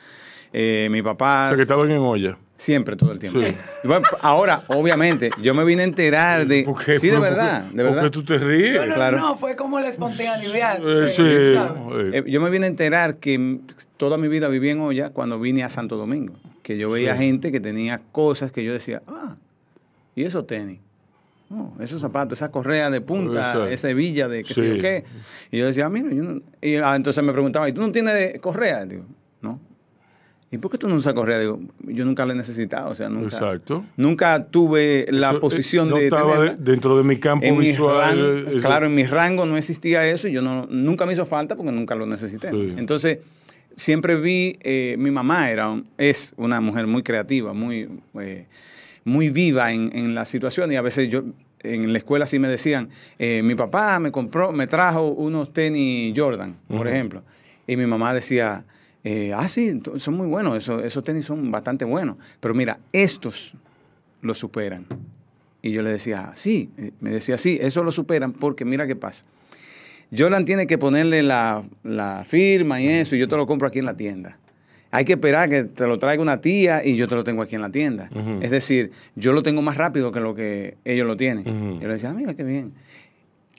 Eh, 0.53 0.89
mi 0.91 1.01
papá... 1.01 1.45
O 1.45 1.47
sea, 1.49 1.55
que 1.55 1.61
estaban 1.63 1.89
en 1.91 1.99
olla. 1.99 2.37
Siempre, 2.57 2.95
todo 2.95 3.11
el 3.11 3.17
tiempo. 3.17 3.39
Sí. 3.41 3.55
Bueno, 3.83 4.05
ahora, 4.21 4.63
obviamente, 4.67 5.31
yo 5.41 5.55
me 5.55 5.63
vine 5.63 5.81
a 5.81 5.85
enterar 5.85 6.45
de... 6.45 6.61
¿Por 6.63 6.83
qué? 6.85 6.99
Sí, 6.99 7.07
de 7.07 7.17
verdad, 7.17 7.63
de 7.63 7.69
¿Por 7.69 7.75
qué 7.77 7.83
verdad. 7.95 8.11
tú 8.11 8.23
te 8.23 8.37
ríes? 8.37 8.75
No, 8.81 8.85
no, 8.85 8.93
Claro. 8.93 9.17
no, 9.19 9.35
fue 9.37 9.55
como 9.55 9.79
la 9.79 9.87
espontaneidad. 9.89 10.79
Eh, 10.79 11.09
sí, 11.09 11.23
eh, 11.25 12.11
Eh, 12.13 12.23
yo 12.27 12.39
me 12.39 12.51
vine 12.51 12.65
a 12.65 12.69
enterar 12.69 13.15
que 13.17 13.59
toda 13.97 14.19
mi 14.19 14.27
vida 14.27 14.47
viví 14.47 14.69
en 14.69 14.81
olla 14.81 15.09
cuando 15.09 15.39
vine 15.39 15.63
a 15.63 15.69
Santo 15.69 15.97
Domingo. 15.97 16.35
Que 16.61 16.77
yo 16.77 16.91
veía 16.91 17.13
Sí. 17.17 17.23
gente 17.23 17.51
que 17.51 17.59
tenía 17.59 17.99
cosas 18.11 18.51
que 18.51 18.63
yo 18.63 18.73
decía, 18.73 19.01
ah, 19.07 19.35
¿y 20.13 20.25
esos 20.25 20.45
tenis? 20.45 20.79
No, 21.51 21.73
esos 21.81 21.99
zapatos, 21.99 22.37
esa 22.39 22.49
correa 22.49 22.89
de 22.89 23.01
punta, 23.01 23.39
Exacto. 23.39 23.67
esa 23.67 23.89
hebilla 23.89 24.29
de 24.29 24.43
qué 24.45 24.53
sé 24.53 24.75
yo 24.77 24.81
qué. 24.81 25.03
Y 25.51 25.57
yo 25.57 25.65
decía, 25.65 25.85
ah, 25.87 25.89
mira, 25.89 26.09
yo 26.13 26.23
no- 26.23 26.41
y 26.61 26.75
ah, 26.75 26.95
entonces 26.95 27.21
me 27.23 27.33
preguntaba, 27.33 27.67
¿y 27.67 27.73
tú 27.73 27.81
no 27.81 27.91
tienes 27.91 28.39
correa? 28.39 28.85
Digo, 28.85 29.03
no. 29.41 29.59
¿Y 30.49 30.57
por 30.57 30.71
qué 30.71 30.77
tú 30.77 30.87
no 30.87 30.95
usas 30.95 31.13
correa? 31.13 31.39
Digo, 31.39 31.59
yo 31.83 32.05
nunca 32.05 32.25
la 32.25 32.33
he 32.33 32.35
necesitado, 32.37 32.91
o 32.91 32.95
sea, 32.95 33.09
nunca. 33.09 33.35
Exacto. 33.35 33.83
Nunca 33.97 34.45
tuve 34.45 35.07
la 35.09 35.27
Eso, 35.29 35.37
eh, 35.37 35.39
posición 35.41 35.89
no 35.89 35.95
de 35.97 36.05
estaba 36.05 36.33
tenerla. 36.33 36.55
dentro 36.57 36.97
de 36.97 37.03
mi 37.03 37.17
campo 37.17 37.45
En 37.45 37.57
visual. 37.59 38.45
claro, 38.61 38.85
en 38.85 38.95
mi 38.95 39.05
rango 39.05 39.45
no 39.45 39.57
existía 39.57 40.07
eso 40.09 40.27
y 40.29 40.31
yo 40.31 40.41
no, 40.41 40.67
nunca 40.69 41.05
me 41.05 41.13
hizo 41.13 41.25
falta 41.25 41.55
porque 41.57 41.71
nunca 41.73 41.95
lo 41.95 42.05
necesité. 42.05 42.49
Sí. 42.51 42.75
Entonces, 42.77 43.19
siempre 43.75 44.15
vi, 44.19 44.57
eh, 44.61 44.95
mi 44.99 45.11
mamá 45.11 45.49
era, 45.51 45.81
es 45.97 46.33
una 46.37 46.59
mujer 46.61 46.87
muy 46.87 47.03
creativa, 47.03 47.53
muy, 47.53 47.89
eh, 48.19 48.45
muy 49.03 49.29
viva 49.29 49.71
en, 49.73 49.95
en 49.95 50.15
la 50.15 50.25
situación 50.25 50.71
y 50.71 50.75
a 50.75 50.81
veces 50.81 51.09
yo 51.09 51.23
en 51.63 51.91
la 51.91 51.99
escuela 51.99 52.25
sí 52.25 52.39
me 52.39 52.47
decían, 52.47 52.89
eh, 53.19 53.41
mi 53.43 53.55
papá 53.55 53.99
me 53.99 54.11
compró, 54.11 54.51
me 54.51 54.67
trajo 54.67 55.07
unos 55.07 55.53
tenis 55.53 56.13
Jordan, 56.15 56.57
por 56.67 56.87
ejemplo, 56.87 57.23
y 57.67 57.77
mi 57.77 57.85
mamá 57.85 58.13
decía, 58.13 58.65
eh, 59.03 59.33
ah, 59.35 59.47
sí, 59.47 59.79
son 59.97 60.15
muy 60.15 60.27
buenos, 60.27 60.57
esos, 60.57 60.83
esos 60.83 61.03
tenis 61.03 61.25
son 61.25 61.51
bastante 61.51 61.85
buenos, 61.85 62.17
pero 62.39 62.53
mira, 62.53 62.79
estos 62.91 63.53
los 64.21 64.37
superan. 64.37 64.85
Y 65.63 65.71
yo 65.71 65.83
le 65.83 65.91
decía, 65.91 66.31
sí, 66.35 66.71
eh, 66.77 66.91
me 66.99 67.11
decía, 67.11 67.37
sí, 67.37 67.57
eso 67.61 67.83
lo 67.83 67.91
superan 67.91 68.33
porque 68.33 68.65
mira 68.65 68.87
qué 68.87 68.95
pasa. 68.95 69.25
Jordan 70.15 70.43
tiene 70.43 70.67
que 70.67 70.77
ponerle 70.77 71.23
la, 71.23 71.63
la 71.83 72.23
firma 72.25 72.81
y 72.81 72.87
eso, 72.87 73.15
y 73.15 73.19
yo 73.19 73.27
te 73.27 73.37
lo 73.37 73.45
compro 73.45 73.67
aquí 73.67 73.79
en 73.79 73.85
la 73.85 73.95
tienda. 73.95 74.37
Hay 74.91 75.05
que 75.05 75.13
esperar 75.13 75.49
que 75.49 75.63
te 75.63 75.87
lo 75.87 75.97
traiga 75.99 76.21
una 76.21 76.41
tía 76.41 76.85
y 76.85 76.97
yo 76.97 77.07
te 77.07 77.15
lo 77.15 77.23
tengo 77.23 77.41
aquí 77.41 77.55
en 77.55 77.61
la 77.61 77.69
tienda. 77.69 78.09
Es 78.41 78.51
decir, 78.51 78.91
yo 79.15 79.31
lo 79.31 79.41
tengo 79.41 79.61
más 79.61 79.77
rápido 79.77 80.11
que 80.11 80.19
lo 80.19 80.35
que 80.35 80.75
ellos 80.83 81.07
lo 81.07 81.15
tienen. 81.15 81.47
Ujú. 81.47 81.79
Yo 81.81 81.87
le 81.87 81.93
decía, 81.93 82.09
"Ah, 82.09 82.13
mira 82.13 82.33
qué 82.33 82.43
bien. 82.43 82.73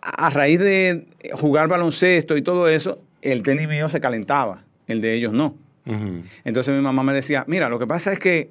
A, 0.02 0.26
a 0.26 0.30
raíz 0.30 0.58
de 0.60 1.06
jugar 1.32 1.68
baloncesto 1.68 2.36
y 2.36 2.42
todo 2.42 2.68
eso, 2.68 3.00
el 3.22 3.42
tenis 3.42 3.66
mío 3.66 3.88
se 3.88 4.00
calentaba, 4.00 4.64
el 4.86 5.00
de 5.00 5.14
ellos 5.14 5.32
no. 5.32 5.56
Entonces 6.44 6.74
mi 6.76 6.80
mamá 6.82 7.02
me 7.02 7.12
decía, 7.12 7.44
mira, 7.48 7.68
lo 7.68 7.78
que 7.78 7.86
pasa 7.86 8.12
es 8.12 8.18
que 8.18 8.50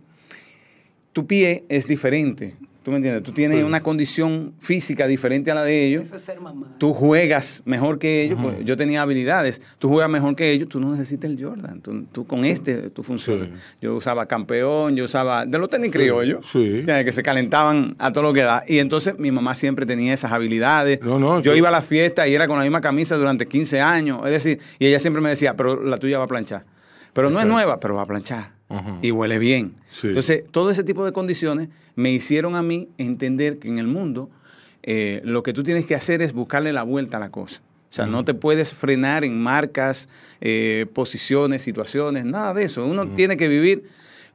tu 1.14 1.28
pie 1.28 1.64
es 1.70 1.88
diferente. 1.88 2.56
¿Tú 2.84 2.90
me 2.90 2.98
entiendes? 2.98 3.22
Tú 3.22 3.32
tienes 3.32 3.60
Sí. 3.60 3.64
una 3.64 3.82
condición 3.84 4.54
física 4.58 5.06
diferente 5.06 5.52
a 5.52 5.54
la 5.56 5.64
de 5.64 5.86
ellos. 5.86 6.08
Eso 6.08 6.16
es 6.16 6.24
ser 6.24 6.42
mamá. 6.42 6.76
Tú 6.80 6.94
juegas 6.94 7.62
mejor 7.66 8.00
que 8.00 8.24
ellos. 8.24 8.40
pues, 8.42 8.58
yo 8.66 8.76
tenía 8.76 9.04
habilidades. 9.04 9.62
Tú 9.78 9.88
juegas 9.90 10.10
mejor 10.10 10.36
que 10.36 10.50
ellos. 10.52 10.68
Tú 10.68 10.80
no 10.80 10.90
necesitas 10.92 11.30
el 11.30 11.40
Jordan. 11.44 11.82
Tú, 11.82 12.06
tú 12.12 12.26
con 12.26 12.44
este, 12.44 12.90
tú 12.90 13.04
funcionas. 13.04 13.50
Sí. 13.50 13.56
Yo 13.84 13.94
usaba 13.96 14.26
campeón, 14.26 14.96
yo 14.96 15.06
usaba 15.06 15.46
de 15.46 15.58
los 15.60 15.70
tenis 15.70 15.92
criollos. 15.92 16.46
sí. 16.48 16.58
¿entiendes? 16.80 17.06
Que 17.06 17.12
se 17.12 17.22
calentaban 17.22 17.96
a 18.00 18.12
todo 18.12 18.24
lo 18.24 18.34
que 18.34 18.42
da. 18.42 18.64
Y 18.68 18.80
entonces 18.80 19.20
mi 19.20 19.32
mamá 19.32 19.54
siempre 19.54 19.86
tenía 19.86 20.14
esas 20.16 20.32
habilidades. 20.32 21.02
No, 21.04 21.20
no, 21.20 21.40
yo 21.40 21.56
iba 21.56 21.68
a 21.70 21.72
la 21.72 21.84
fiesta 21.84 22.28
y 22.28 22.34
era 22.34 22.48
con 22.48 22.58
la 22.58 22.64
misma 22.64 22.82
camisa 22.82 23.16
durante 23.16 23.48
15 23.48 23.80
años. 23.80 24.22
Es 24.26 24.32
decir, 24.32 24.60
y 24.80 24.88
ella 24.88 25.00
siempre 25.00 25.22
me 25.22 25.30
decía, 25.30 25.56
pero 25.56 25.84
la 25.84 25.98
tuya 25.98 26.18
va 26.18 26.24
a 26.26 26.28
planchar. 26.28 26.66
Pero 27.14 27.30
no 27.30 27.40
es 27.40 27.46
nueva, 27.46 27.80
pero 27.80 27.96
va 27.96 28.04
a 28.04 28.08
planchar. 28.08 28.54
Y 29.02 29.12
huele 29.12 29.40
bien. 29.40 29.74
Sí. 29.90 30.08
Entonces, 30.08 30.44
todo 30.52 30.70
ese 30.72 30.84
tipo 30.84 31.06
de 31.06 31.12
condiciones 31.12 31.70
me 31.96 32.12
hicieron 32.12 32.56
a 32.56 32.62
mí 32.62 32.88
entender 32.98 33.60
que 33.60 33.68
en 33.68 33.78
el 33.78 33.88
mundo 33.88 34.30
eh, 34.84 35.22
lo 35.24 35.44
que 35.44 35.54
tú 35.54 35.64
tienes 35.64 35.86
que 35.86 35.96
hacer 35.96 36.22
es 36.22 36.34
buscarle 36.34 36.74
la 36.74 36.84
vuelta 36.84 37.18
a 37.18 37.20
la 37.20 37.30
cosa. 37.30 37.62
O 37.90 37.94
sea, 37.94 38.06
no 38.06 38.24
te 38.24 38.34
puedes 38.34 38.74
frenar 38.74 39.26
en 39.26 39.38
marcas, 39.38 40.08
eh, 40.40 40.86
posiciones, 40.94 41.62
situaciones, 41.62 42.24
nada 42.24 42.54
de 42.54 42.64
eso. 42.64 42.86
Uno 42.86 43.10
tiene 43.10 43.36
que 43.36 43.50
vivir 43.50 43.84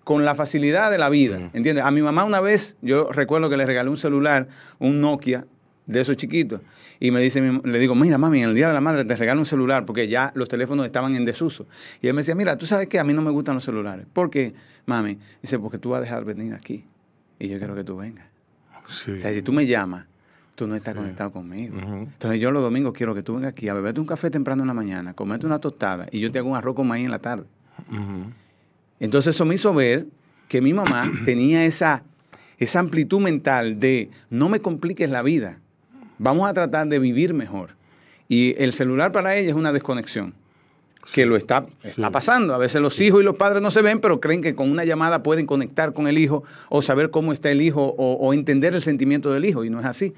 con 0.05 0.27
la 0.27 0.35
facilidad 0.35 0.91
de 0.91 0.99
la 0.99 1.09
vida, 1.09 1.51
¿entiendes? 1.55 1.83
A 1.83 1.91
mi 1.91 2.03
mamá 2.03 2.25
una 2.25 2.41
vez, 2.41 2.77
yo 2.83 3.11
recuerdo 3.11 3.49
que 3.49 3.57
le 3.57 3.65
regalé 3.65 3.89
un 3.89 3.97
celular, 3.97 4.47
un 4.79 5.01
Nokia, 5.01 5.47
de 5.87 6.01
esos 6.01 6.17
chiquitos, 6.19 6.61
y 6.99 7.11
me 7.11 7.21
dice, 7.21 7.41
le 7.41 7.79
digo, 7.79 7.95
mira, 7.95 8.19
mami, 8.19 8.43
en 8.43 8.51
el 8.51 8.55
Día 8.55 8.69
de 8.69 8.75
la 8.75 8.81
Madre 8.81 9.05
te 9.05 9.17
regalo 9.17 9.41
un 9.41 9.47
celular, 9.47 9.85
porque 9.85 10.09
ya 10.09 10.33
los 10.35 10.49
teléfonos 10.49 10.87
estaban 10.87 11.17
en 11.17 11.25
desuso. 11.25 11.67
Y 12.01 12.09
él 12.09 12.15
me 12.15 12.21
decía, 12.21 12.35
mira, 12.35 12.57
tú 12.57 12.67
sabes 12.67 12.89
que 12.89 12.99
a 12.99 13.05
mí 13.05 13.13
no 13.13 13.23
me 13.23 13.31
gustan 13.31 13.55
los 13.55 13.65
celulares. 13.65 14.07
¿Por 14.13 14.31
qué, 14.31 14.55
mami? 14.87 15.19
Dice, 15.43 15.59
porque 15.59 15.79
tú 15.79 15.91
vas 15.91 15.99
a 15.99 16.01
dejar 16.03 16.25
venir 16.25 16.55
aquí, 16.55 16.85
y 17.39 17.49
yo 17.49 17.59
quiero 17.59 17.75
que 17.75 17.85
tú 17.85 17.97
vengas. 17.97 18.27
Sí. 18.87 19.13
O 19.13 19.21
sea, 19.21 19.33
si 19.33 19.43
tú 19.43 19.53
me 19.53 19.67
llamas, 19.67 20.07
tú 20.57 20.67
no 20.67 20.75
estás 20.75 20.95
conectado 20.95 21.31
conmigo. 21.31 21.77
Entonces 21.79 22.41
yo 22.41 22.51
los 22.51 22.63
domingos 22.63 22.95
quiero 22.95 23.15
que 23.15 23.23
tú 23.23 23.35
vengas 23.35 23.51
aquí 23.51 23.69
a 23.69 23.75
beberte 23.75 24.01
un 24.01 24.07
café 24.07 24.31
temprano 24.31 24.63
en 24.63 24.69
la 24.69 24.75
mañana, 24.75 25.15
comerte 25.15 25.47
una 25.47 25.59
tostada 25.59 26.09
y 26.11 26.19
yo 26.19 26.33
te 26.33 26.39
hago 26.39 26.51
un 26.51 26.57
arroz 26.57 26.75
con 26.75 26.89
maíz 26.89 27.05
en 27.05 27.11
la 27.11 27.21
tarde. 27.21 27.45
Entonces 28.99 29.37
eso 29.37 29.45
me 29.45 29.55
hizo 29.55 29.73
ver 29.75 30.07
que 30.49 30.61
mi 30.61 30.73
mamá 30.73 31.05
tenía 31.25 31.65
esa, 31.65 32.03
esa 32.59 32.81
amplitud 32.81 33.21
mental 33.21 33.79
de 33.79 34.11
no 34.31 34.49
me 34.49 34.61
compliques 34.61 35.11
la 35.11 35.23
vida, 35.23 35.61
vamos 36.19 36.49
a 36.49 36.55
tratar 36.55 36.89
de 36.89 36.99
vivir 36.99 37.35
mejor. 37.35 37.71
Y 38.29 38.55
el 38.59 38.73
celular 38.73 39.13
para 39.13 39.37
ella 39.37 39.51
es 39.51 39.55
una 39.55 39.73
desconexión, 39.73 40.35
que 41.15 41.27
lo 41.27 41.37
está, 41.37 41.63
está 41.85 42.11
pasando. 42.11 42.55
A 42.55 42.59
veces 42.59 42.83
los 42.83 43.01
hijos 43.01 43.23
y 43.23 43.25
los 43.25 43.37
padres 43.37 43.63
no 43.63 43.71
se 43.71 43.83
ven, 43.83 44.01
pero 44.01 44.21
creen 44.21 44.43
que 44.43 44.57
con 44.57 44.71
una 44.71 44.85
llamada 44.85 45.23
pueden 45.23 45.47
conectar 45.47 45.93
con 45.93 46.09
el 46.09 46.19
hijo 46.19 46.43
o 46.69 46.83
saber 46.83 47.11
cómo 47.11 47.33
está 47.33 47.51
el 47.51 47.63
hijo 47.63 47.95
o, 47.97 48.15
o 48.15 48.35
entender 48.35 48.75
el 48.75 48.83
sentimiento 48.83 49.33
del 49.33 49.45
hijo, 49.45 49.65
y 49.65 49.71
no 49.71 49.79
es 49.79 49.87
así. 49.87 50.15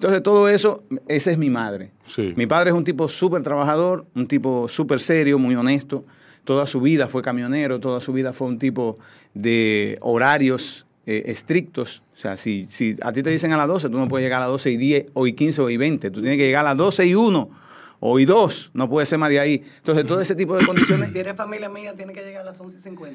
Entonces 0.00 0.22
todo 0.22 0.48
eso, 0.48 0.82
esa 1.08 1.30
es 1.30 1.36
mi 1.36 1.50
madre. 1.50 1.90
Mi 2.34 2.46
padre 2.46 2.70
es 2.70 2.76
un 2.76 2.84
tipo 2.84 3.06
súper 3.06 3.42
trabajador, 3.42 4.06
un 4.14 4.26
tipo 4.26 4.66
súper 4.66 4.98
serio, 4.98 5.38
muy 5.38 5.54
honesto. 5.54 6.06
Toda 6.44 6.66
su 6.66 6.80
vida 6.80 7.06
fue 7.06 7.20
camionero, 7.20 7.80
toda 7.80 8.00
su 8.00 8.14
vida 8.14 8.32
fue 8.32 8.48
un 8.48 8.58
tipo 8.58 8.96
de 9.34 9.98
horarios 10.00 10.86
eh, 11.10 11.22
estrictos. 11.26 12.02
O 12.14 12.18
sea, 12.18 12.36
si, 12.36 12.66
si 12.70 12.96
a 13.02 13.12
ti 13.12 13.22
te 13.22 13.30
dicen 13.30 13.52
a 13.52 13.56
las 13.56 13.66
12, 13.66 13.88
tú 13.88 13.98
no 13.98 14.06
puedes 14.08 14.24
llegar 14.24 14.38
a 14.38 14.44
las 14.44 14.52
12 14.52 14.70
y 14.70 14.76
10, 14.76 15.06
o 15.14 15.26
y 15.26 15.32
15 15.32 15.62
o 15.62 15.70
y 15.70 15.76
20. 15.76 16.10
Tú 16.10 16.20
tienes 16.20 16.38
que 16.38 16.46
llegar 16.46 16.64
a 16.64 16.70
las 16.70 16.76
12 16.76 17.06
y 17.06 17.14
1 17.14 17.50
o 17.98 18.18
y 18.20 18.24
2. 18.24 18.70
No 18.74 18.88
puede 18.88 19.06
ser 19.06 19.18
más 19.18 19.30
de 19.30 19.40
ahí. 19.40 19.64
Entonces, 19.78 20.06
todo 20.06 20.20
ese 20.20 20.34
tipo 20.34 20.56
de 20.56 20.64
condiciones 20.64 21.10
Si 21.12 21.18
eres 21.18 21.36
familia 21.36 21.68
mía, 21.68 21.94
tiene 21.94 22.12
que 22.12 22.22
llegar 22.22 22.42
a 22.42 22.44
las 22.44 22.60
11.50. 22.60 23.10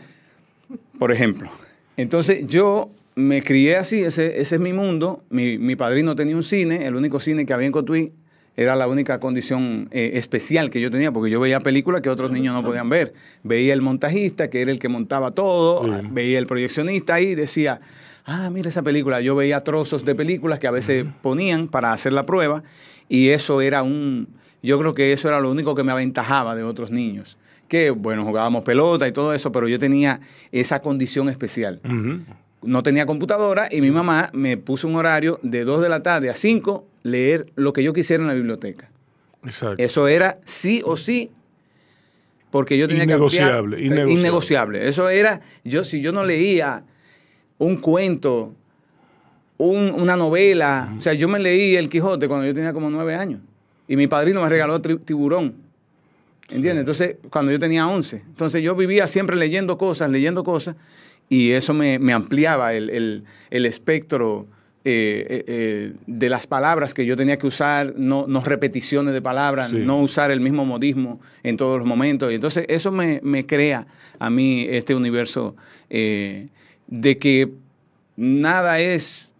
por 1.00 1.12
ejemplo. 1.12 1.50
Entonces 1.98 2.46
yo 2.46 2.90
me 3.16 3.42
crié 3.42 3.78
así, 3.78 4.02
ese, 4.02 4.42
ese 4.42 4.56
es 4.56 4.62
mi 4.62 4.74
mundo. 4.74 5.24
Mi, 5.30 5.58
mi 5.58 5.78
padrino 5.78 6.16
tenía 6.16 6.36
un 6.36 6.44
cine, 6.44 6.86
el 6.86 6.96
único 6.96 7.20
cine 7.22 7.46
que 7.46 7.54
había 7.54 7.68
en 7.68 7.72
Cotuí 7.72 8.12
era 8.58 8.76
la 8.76 8.88
única 8.88 9.20
condición 9.20 9.90
eh, 9.92 10.12
especial 10.16 10.70
que 10.70 10.80
yo 10.80 10.90
tenía, 10.90 11.12
porque 11.12 11.30
yo 11.30 11.40
veía 11.40 11.60
películas 11.60 12.02
que 12.02 12.10
otros 12.10 12.32
niños 12.32 12.54
no 12.54 12.64
podían 12.64 12.90
ver. 12.90 13.14
Veía 13.44 13.74
el 13.74 13.82
montajista, 13.82 14.50
que 14.50 14.62
era 14.62 14.72
el 14.72 14.80
que 14.80 14.88
montaba 14.88 15.32
todo, 15.32 15.86
veía 16.12 16.40
el 16.40 16.48
proyeccionista 16.48 17.20
y 17.20 17.36
decía, 17.36 17.82
ah, 18.26 18.50
mira 18.52 18.70
esa 18.70 18.82
película. 18.82 19.20
Yo 19.22 19.36
veía 19.36 19.60
trozos 19.62 20.06
de 20.06 20.16
películas 20.16 20.60
que 20.60 20.68
a 20.68 20.72
veces 20.72 21.06
ponían 21.22 21.68
para 21.68 21.92
hacer 21.92 22.14
la 22.14 22.26
prueba 22.26 22.64
y 23.10 23.30
eso 23.30 23.62
era 23.62 23.84
un, 23.84 24.30
yo 24.64 24.80
creo 24.80 24.94
que 24.94 25.14
eso 25.14 25.28
era 25.28 25.40
lo 25.40 25.52
único 25.52 25.76
que 25.76 25.84
me 25.84 25.92
aventajaba 25.92 26.56
de 26.56 26.64
otros 26.64 26.92
niños. 26.92 27.38
Que, 27.68 27.90
bueno, 27.90 28.24
jugábamos 28.24 28.64
pelota 28.64 29.08
y 29.08 29.12
todo 29.12 29.34
eso, 29.34 29.52
pero 29.52 29.68
yo 29.68 29.80
tenía 29.80 30.22
esa 30.52 30.80
condición 30.80 31.30
especial. 31.30 31.82
No 32.66 32.84
tenía 32.84 33.06
computadora 33.06 33.68
y 33.72 33.82
mi 33.82 33.92
mamá 33.92 34.30
me 34.34 34.58
puso 34.58 34.88
un 34.88 34.96
horario 34.96 35.40
de 35.44 35.64
2 35.64 35.82
de 35.82 35.90
la 35.90 36.02
tarde 36.04 36.30
a 36.30 36.34
5 36.36 36.86
leer 37.04 37.46
lo 37.56 37.74
que 37.74 37.84
yo 37.84 37.94
quisiera 37.94 38.22
en 38.24 38.28
la 38.28 38.34
biblioteca. 38.34 38.90
Exacto. 39.44 39.76
Eso 39.82 40.08
era 40.08 40.40
sí 40.46 40.82
o 40.84 40.98
sí, 40.98 41.32
porque 42.52 42.78
yo 42.78 42.88
tenía 42.88 43.04
Innegociable, 43.04 43.78
que 43.78 43.84
ampliar- 43.84 43.86
innegociable. 43.86 44.20
innegociable. 44.20 44.88
Eso 44.88 45.10
era, 45.10 45.42
yo 45.64 45.84
si 45.84 46.02
yo 46.02 46.12
no 46.12 46.24
leía 46.24 46.84
un 47.58 47.78
cuento, 47.78 48.54
un- 49.58 49.92
una 49.92 50.16
novela, 50.16 50.94
o 50.98 51.02
sea, 51.02 51.14
yo 51.14 51.28
me 51.28 51.40
leí 51.40 51.76
El 51.76 51.90
Quijote 51.90 52.28
cuando 52.28 52.46
yo 52.48 52.54
tenía 52.54 52.74
como 52.74 52.90
nueve 52.90 53.16
años 53.16 53.42
y 53.88 53.96
mi 53.96 54.08
padrino 54.08 54.42
me 54.42 54.50
regaló 54.50 54.82
Tiburón. 54.82 55.64
¿Entiendes? 56.50 56.82
Entonces, 56.82 57.16
cuando 57.32 57.52
yo 57.52 57.58
tenía 57.58 57.88
11. 57.88 58.22
Entonces, 58.28 58.62
yo 58.62 58.76
vivía 58.76 59.08
siempre 59.08 59.36
leyendo 59.36 59.78
cosas, 59.80 60.12
leyendo 60.12 60.44
cosas, 60.44 60.76
y 61.30 61.52
eso 61.52 61.74
me, 61.74 62.00
me 62.00 62.14
ampliaba 62.14 62.74
el, 62.74 62.90
el- 62.90 63.24
el 63.50 63.66
espectro 63.66 64.48
eh, 64.88 65.26
eh, 65.30 65.44
eh, 65.48 65.94
de 66.06 66.30
las 66.30 66.46
palabras 66.46 66.94
que 66.94 67.06
yo 67.08 67.16
tenía 67.16 67.38
que 67.38 67.48
usar, 67.48 67.96
no, 67.98 68.26
no 68.28 68.42
repeticiones 68.42 69.14
de 69.16 69.22
palabras, 69.22 69.72
Sí. 69.72 69.78
no 69.78 69.98
usar 70.00 70.30
el 70.30 70.40
mismo 70.42 70.64
modismo 70.64 71.20
en 71.42 71.58
todos 71.58 71.80
los 71.80 71.88
momentos. 71.88 72.32
Y 72.32 72.36
entonces 72.36 72.66
eso 72.70 72.92
me, 72.92 73.20
me 73.24 73.48
crea 73.48 73.88
a 74.20 74.30
mí 74.30 74.68
este 74.70 74.94
universo 74.94 75.56
eh, 75.90 76.50
de 76.86 77.18
que 77.18 77.50
nada 78.16 78.80
es 78.80 79.34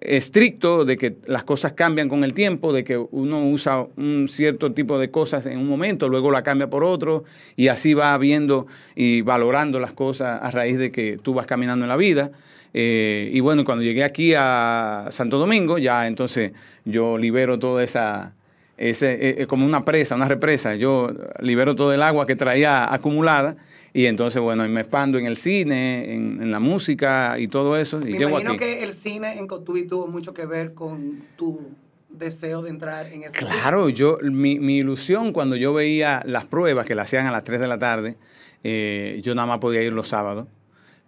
estricto, 0.00 0.84
de 0.84 0.96
que 0.96 1.16
las 1.26 1.44
cosas 1.44 1.72
cambian 1.72 2.08
con 2.08 2.24
el 2.24 2.34
tiempo, 2.34 2.72
de 2.72 2.84
que 2.84 2.96
uno 2.96 3.46
usa 3.48 3.86
un 3.96 4.28
cierto 4.28 4.72
tipo 4.72 4.98
de 4.98 5.10
cosas 5.10 5.46
en 5.46 5.58
un 5.58 5.68
momento, 5.68 6.08
luego 6.08 6.30
la 6.30 6.42
cambia 6.42 6.68
por 6.68 6.84
otro, 6.84 7.24
y 7.56 7.68
así 7.68 7.94
va 7.94 8.16
viendo 8.18 8.66
y 8.94 9.22
valorando 9.22 9.80
las 9.80 9.92
cosas 9.92 10.40
a 10.42 10.50
raíz 10.50 10.78
de 10.78 10.90
que 10.90 11.18
tú 11.22 11.34
vas 11.34 11.46
caminando 11.46 11.84
en 11.84 11.88
la 11.88 11.96
vida. 11.96 12.30
Eh, 12.74 13.30
y 13.32 13.40
bueno, 13.40 13.64
cuando 13.64 13.82
llegué 13.82 14.04
aquí 14.04 14.34
a 14.36 15.06
Santo 15.10 15.38
Domingo, 15.38 15.78
ya 15.78 16.06
entonces 16.06 16.52
yo 16.84 17.16
libero 17.16 17.58
toda 17.58 17.82
esa, 17.82 18.34
eh, 18.78 18.94
eh, 19.00 19.46
como 19.46 19.64
una 19.64 19.84
presa, 19.84 20.14
una 20.14 20.28
represa. 20.28 20.74
Yo 20.74 21.10
libero 21.40 21.74
todo 21.74 21.94
el 21.94 22.02
agua 22.02 22.26
que 22.26 22.36
traía 22.36 22.92
acumulada 22.92 23.56
y 23.96 24.06
entonces, 24.06 24.42
bueno, 24.42 24.68
me 24.68 24.80
expando 24.82 25.16
en 25.18 25.24
el 25.24 25.36
cine, 25.38 26.14
en, 26.14 26.42
en 26.42 26.50
la 26.50 26.60
música 26.60 27.36
y 27.38 27.48
todo 27.48 27.78
eso. 27.78 27.98
Y 28.00 28.12
Me 28.12 28.18
llego 28.18 28.30
imagino 28.30 28.50
aquí. 28.50 28.58
que 28.58 28.84
el 28.84 28.92
cine 28.92 29.38
en 29.38 29.46
Cotuí 29.46 29.86
tuvo 29.86 30.06
mucho 30.08 30.34
que 30.34 30.44
ver 30.44 30.74
con 30.74 31.22
tu 31.36 31.62
deseo 32.10 32.60
de 32.60 32.68
entrar 32.70 33.06
en 33.06 33.24
ese 33.24 33.32
Claro, 33.38 33.88
yo, 33.88 34.18
mi, 34.22 34.58
mi 34.60 34.76
ilusión 34.78 35.32
cuando 35.32 35.56
yo 35.56 35.72
veía 35.72 36.22
las 36.26 36.44
pruebas 36.44 36.84
que 36.84 36.94
la 36.94 37.02
hacían 37.02 37.26
a 37.26 37.32
las 37.32 37.44
3 37.44 37.58
de 37.58 37.66
la 37.68 37.78
tarde, 37.78 38.16
eh, 38.64 39.20
yo 39.22 39.34
nada 39.34 39.46
más 39.46 39.58
podía 39.60 39.82
ir 39.82 39.92
los 39.94 40.08
sábados, 40.08 40.46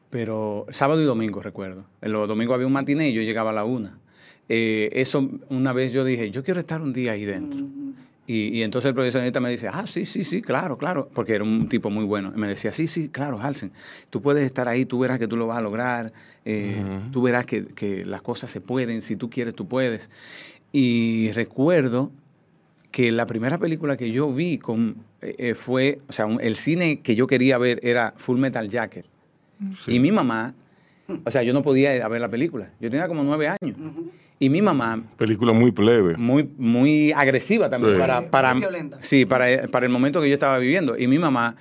pero 0.09 0.65
sábado 0.71 1.03
y 1.03 1.05
domingo 1.05 1.43
recuerdo. 1.43 1.85
En 2.01 2.13
los 2.13 2.27
domingos 2.27 2.55
había 2.55 2.67
un 2.67 2.73
matiné 2.73 3.11
y 3.11 3.13
yo 3.13 3.21
llegaba 3.21 3.51
a 3.51 3.53
la 3.53 3.65
una. 3.65 3.99
Eh, 4.49 4.89
eso 4.95 5.29
una 5.51 5.75
vez 5.75 5.93
yo 5.93 6.05
dije, 6.05 6.31
yo 6.31 6.43
quiero 6.43 6.59
estar 6.61 6.81
un 6.81 6.95
día 6.95 7.13
ahí 7.13 7.27
dentro. 7.27 7.67
Y, 8.31 8.59
y 8.59 8.63
entonces 8.63 8.91
el 8.91 8.95
profesionista 8.95 9.41
me 9.41 9.49
dice, 9.51 9.69
ah, 9.73 9.87
sí, 9.87 10.05
sí, 10.05 10.23
sí, 10.23 10.43
claro, 10.43 10.77
claro, 10.77 11.09
porque 11.15 11.35
era 11.35 11.45
un 11.45 11.67
tipo 11.69 11.89
muy 11.89 12.05
bueno. 12.05 12.31
Y 12.37 12.39
me 12.39 12.47
decía, 12.47 12.71
sí, 12.73 12.87
sí, 12.87 13.09
claro, 13.09 13.41
Halsen, 13.41 13.73
tú 14.11 14.21
puedes 14.21 14.45
estar 14.45 14.69
ahí, 14.69 14.85
tú 14.85 14.99
verás 14.99 15.19
que 15.19 15.27
tú 15.27 15.37
lo 15.39 15.47
vas 15.47 15.57
a 15.57 15.63
lograr, 15.63 16.13
eh, 16.45 16.85
tú 17.11 17.23
verás 17.23 17.47
que, 17.47 17.65
que 17.69 18.05
las 18.05 18.21
cosas 18.21 18.51
se 18.51 18.61
pueden, 18.61 19.01
si 19.01 19.17
tú 19.17 19.31
quieres, 19.31 19.55
tú 19.55 19.67
puedes. 19.67 20.11
Y 20.73 21.31
recuerdo 21.33 22.13
que 22.91 23.13
la 23.13 23.27
primera 23.27 23.57
película 23.57 23.97
que 23.97 24.11
yo 24.11 24.31
vi 24.31 24.59
con, 24.59 24.97
eh, 25.23 25.35
eh, 25.39 25.55
fue, 25.55 26.01
o 26.09 26.13
sea, 26.13 26.27
un- 26.27 26.41
el 26.43 26.57
cine 26.57 27.01
que 27.01 27.15
yo 27.17 27.27
quería 27.27 27.57
ver 27.57 27.81
era 27.83 28.13
Full 28.19 28.39
Metal 28.39 28.69
Jacket. 28.69 29.07
Sí. 29.73 29.95
Y 29.95 30.01
mi 30.01 30.13
mamá, 30.13 30.55
o 31.25 31.31
sea, 31.31 31.43
yo 31.43 31.55
no 31.55 31.63
podía 31.63 31.97
ir 31.97 32.03
a 32.03 32.09
ver 32.09 32.21
la 32.21 32.29
película. 32.29 32.71
Yo 32.79 32.91
tenía 32.91 33.09
como 33.09 33.25
nueve 33.25 33.49
años. 33.49 33.77
Y 34.41 34.51
mi 34.51 34.63
mamá, 34.63 35.03
Película 35.17 35.53
muy 35.53 35.73
plebe. 35.73 36.17
muy, 36.17 36.49
muy 36.59 37.11
agresiva 37.13 37.69
también 37.69 37.95
Sí. 37.95 38.01
para, 38.01 38.31
para, 38.31 38.55
Muy 38.55 38.61
violenta. 38.61 38.99
sí, 39.01 39.25
para, 39.27 39.67
para 39.69 39.87
el 39.87 39.93
momento 39.93 40.21
que 40.21 40.29
yo 40.29 40.35
estaba 40.35 40.59
viviendo. 40.59 40.97
Y 40.97 41.09
mi 41.09 41.19
mamá, 41.19 41.57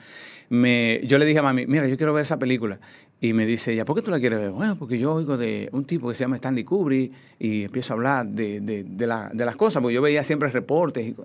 me, 0.49 1.01
yo 1.03 1.17
le 1.17 1.25
dije 1.25 1.39
a 1.39 1.43
mami, 1.43 1.65
mira, 1.65 1.87
yo 1.87 1.97
quiero 1.97 2.13
ver 2.13 2.21
esa 2.23 2.37
película. 2.37 2.79
Y 3.19 3.33
me 3.33 3.47
dice 3.47 3.73
ella, 3.73 3.83
¿por 3.83 3.95
qué 3.95 4.03
tú 4.03 4.11
la 4.11 4.19
quieres 4.19 4.39
ver? 4.39 4.51
Bueno, 4.51 4.75
porque 4.77 4.99
yo 4.99 5.13
oigo 5.15 5.37
de 5.37 5.69
un 5.71 5.85
tipo 5.85 6.07
que 6.07 6.13
se 6.13 6.23
llama 6.23 6.35
Stanley 6.35 6.63
Kubrick 6.63 7.11
y 7.39 7.63
empiezo 7.63 7.93
a 7.93 7.95
hablar 7.95 8.27
de, 8.27 8.61
de, 8.61 8.83
de, 8.83 9.07
la- 9.07 9.31
de 9.33 9.43
las 9.43 9.55
cosas, 9.55 9.81
porque 9.81 9.95
yo 9.95 10.01
veía 10.03 10.23
siempre 10.23 10.49
reportes. 10.49 11.03
Y, 11.07 11.15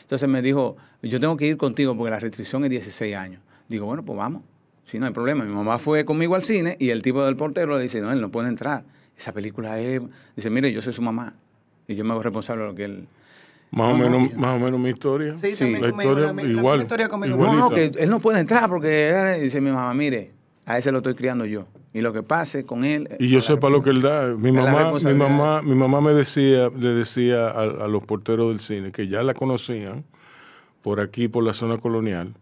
entonces 0.00 0.26
me 0.28 0.40
dijo, 0.40 0.76
yo 1.02 1.20
tengo 1.20 1.36
que 1.36 1.46
ir 1.46 1.58
contigo 1.58 1.94
porque 1.96 2.10
la 2.12 2.18
restricción 2.20 2.64
es 2.64 2.70
16 2.70 3.14
años. 3.14 3.42
Digo, 3.68 3.84
bueno, 3.84 4.02
pues 4.04 4.16
vamos. 4.16 4.42
Si 4.84 4.98
no 4.98 5.04
hay 5.06 5.12
problema. 5.12 5.44
Mi 5.44 5.52
mamá 5.54 5.78
fue 5.78 6.06
conmigo 6.06 6.34
al 6.34 6.42
cine 6.42 6.76
y 6.80 6.88
el 6.90 7.02
tipo 7.02 7.22
del 7.24 7.36
portero 7.36 7.76
le 7.76 7.82
dice, 7.82 8.00
no, 8.00 8.10
él 8.10 8.22
no 8.22 8.30
puede 8.30 8.48
entrar. 8.48 8.84
Esa 9.16 9.32
película 9.32 9.78
es... 9.80 10.00
Dice, 10.36 10.50
mire, 10.50 10.72
yo 10.72 10.82
soy 10.82 10.92
su 10.92 11.02
mamá. 11.02 11.34
Y 11.86 11.94
yo 11.94 12.04
me 12.04 12.12
hago 12.12 12.22
responsable 12.22 12.62
de 12.64 12.68
lo 12.68 12.74
que 12.74 12.84
él... 12.84 13.06
Más 13.70 13.92
o 13.92 13.98
No, 13.98 14.08
no, 14.08 14.20
menos, 14.20 14.34
más 14.36 14.56
o 14.56 14.64
menos 14.64 14.78
mi 14.80 14.90
historia. 14.90 15.34
Sí, 15.34 15.54
Sí, 15.56 15.72
la 15.76 15.88
historia 15.88 16.32
la 16.32 16.42
igual. 16.44 16.82
historia. 16.82 17.08
No, 17.08 17.54
no, 17.54 17.70
que 17.70 17.90
él 17.98 18.08
no 18.08 18.20
puede 18.20 18.38
entrar 18.40 18.68
porque 18.68 19.10
él- 19.10 19.42
dice 19.42 19.60
mi 19.60 19.70
mamá, 19.70 19.92
mire, 19.94 20.30
a 20.64 20.78
ese 20.78 20.92
lo 20.92 20.98
estoy 20.98 21.14
criando 21.14 21.44
yo. 21.44 21.66
Y 21.92 22.00
lo 22.00 22.12
que 22.12 22.22
pase 22.22 22.64
con 22.64 22.84
él... 22.84 23.08
Y 23.18 23.28
yo 23.28 23.40
sepa 23.40 23.68
lo 23.70 23.82
que 23.82 23.90
él 23.90 24.00
da. 24.02 24.34
Mi 24.36 24.52
mamá, 24.52 24.92
mi 24.92 25.14
mamá, 25.14 25.62
mi 25.62 25.74
mamá 25.74 26.00
me 26.00 26.12
decía, 26.12 26.68
le 26.76 26.90
decía 26.90 27.48
a, 27.48 27.60
a 27.62 27.88
los 27.88 28.04
porteros 28.04 28.48
del 28.50 28.60
cine 28.60 28.92
que 28.92 29.08
ya 29.08 29.22
la 29.22 29.34
conocían 29.34 30.04
por 30.82 31.00
aquí, 31.00 31.28
por 31.28 31.42
la 31.44 31.52
zona 31.52 31.76
colonial. 31.78 32.34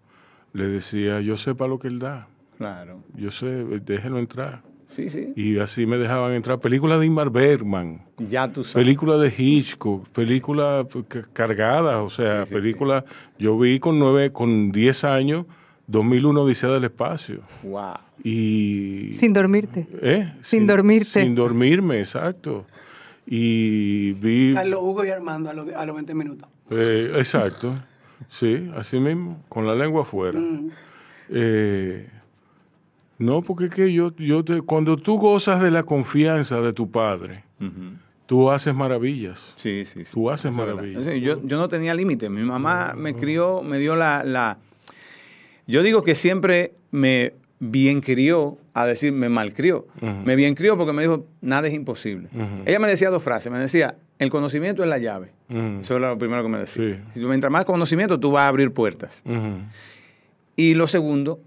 Le 0.53 0.69
decía, 0.69 1.21
yo 1.21 1.37
sepa 1.39 1.67
lo 1.67 1.79
que 1.79 1.89
él 1.89 1.99
da. 1.99 2.27
Claro. 2.59 3.01
Yo 3.15 3.31
sé, 3.31 3.47
déjenlo 3.47 4.19
entrar. 4.19 4.61
Sí, 4.95 5.09
sí. 5.09 5.33
Y 5.37 5.59
así 5.59 5.87
me 5.87 5.97
dejaban 5.99 6.33
entrar. 6.35 6.59
Películas 6.61 7.01
de 7.01 7.07
Ingmar 7.07 7.31
Bergman, 7.31 8.03
Ya 8.19 8.53
tú 8.53 8.63
sabes. 8.63 8.85
películas 8.85 9.21
de 9.21 9.33
Hitchcock, 9.37 10.09
películas 10.11 10.87
ca- 11.09 11.27
cargadas, 11.33 11.97
o 12.01 12.11
sea, 12.11 12.45
Sí, 12.45 12.51
sí, 12.51 12.55
películas. 12.55 13.05
Yo 13.39 13.59
vi 13.59 13.79
con 13.81 13.99
nueve, 13.99 14.33
con 14.33 14.71
10 14.71 15.05
años, 15.05 15.47
2001 15.87 16.43
Odisea 16.43 16.71
del 16.71 16.85
Espacio. 16.85 17.41
Wow. 17.63 17.95
Y. 18.23 19.11
Sin 19.15 19.33
dormirte. 19.33 19.87
¿Eh? 20.03 20.33
Sin 20.43 20.67
dormirte. 20.67 21.23
Sin 21.23 21.35
dormirme, 21.35 21.99
exacto. 21.99 22.67
Y 23.27 24.13
vi. 24.15 24.53
Carlos 24.55 24.81
Hugo 24.83 25.05
y 25.05 25.11
Armando 25.11 25.49
a 25.51 25.55
los, 25.55 25.69
a 25.73 25.87
los 25.87 25.95
20 25.95 26.15
minutos. 26.15 26.49
eh, 26.71 27.13
exacto. 27.17 27.73
Sí, 28.29 28.71
así 28.77 28.99
mismo, 29.01 29.43
con 29.49 29.67
la 29.67 29.75
lengua 29.75 30.03
afuera. 30.03 30.39
Eh, 31.29 32.09
no, 33.23 33.43
porque 33.43 33.69
que 33.69 33.93
yo, 33.93 34.15
yo 34.17 34.45
te, 34.45 34.61
cuando 34.63 34.97
tú 34.97 35.17
gozas 35.19 35.61
de 35.61 35.71
la 35.71 35.85
confianza 35.85 36.61
de 36.61 36.73
tu 36.73 36.91
padre, 36.91 37.45
tú 38.27 38.51
haces 38.51 38.75
maravillas. 38.75 39.55
Sí, 39.57 39.85
sí, 39.85 40.05
sí. 40.05 40.13
Tú 40.13 40.31
haces 40.31 40.51
es 40.51 40.57
maravillas. 40.57 41.05
Sí, 41.05 41.21
Yo, 41.21 41.41
yo 41.45 41.57
no 41.59 41.69
tenía 41.69 41.95
límite. 41.95 42.29
Mi 42.29 42.43
mamá 42.43 42.95
me 42.97 43.15
crió, 43.15 43.63
me 43.63 43.79
dio 43.79 43.95
la, 43.97 44.25
la... 44.25 44.59
Yo 45.67 45.83
digo 45.83 46.03
que 46.03 46.15
siempre 46.15 46.75
me 46.91 47.35
bien 47.61 48.01
crió, 48.01 48.59
a 48.75 48.87
decir, 48.87 49.13
me 49.13 49.29
malcrió. 49.29 49.87
Me 50.25 50.35
bien 50.35 50.55
crió 50.57 50.77
porque 50.77 50.93
me 50.93 51.03
dijo, 51.03 51.27
nada 51.41 51.69
es 51.69 51.75
imposible. 51.75 52.29
Ella 52.67 52.81
me 52.81 52.89
decía 52.89 53.11
dos 53.11 53.23
frases. 53.23 53.53
Me 53.53 53.59
decía, 53.59 53.97
el 54.19 54.31
conocimiento 54.31 54.83
es 54.83 54.89
la 54.89 54.99
llave. 54.99 55.31
Eso 55.81 55.97
era 55.97 56.11
lo 56.11 56.19
primero 56.19 56.43
que 56.43 56.49
me 56.49 56.59
decía. 56.59 56.97
Sí. 56.97 57.03
Si 57.15 57.21
tú 57.21 57.29
mientras 57.29 57.53
más 57.53 57.65
conocimiento, 57.65 58.19
tú 58.19 58.33
vas 58.33 58.43
a 58.43 58.49
abrir 58.49 58.73
puertas. 58.73 59.23
Y 60.57 60.75
lo 60.75 60.87
segundo, 60.89 61.41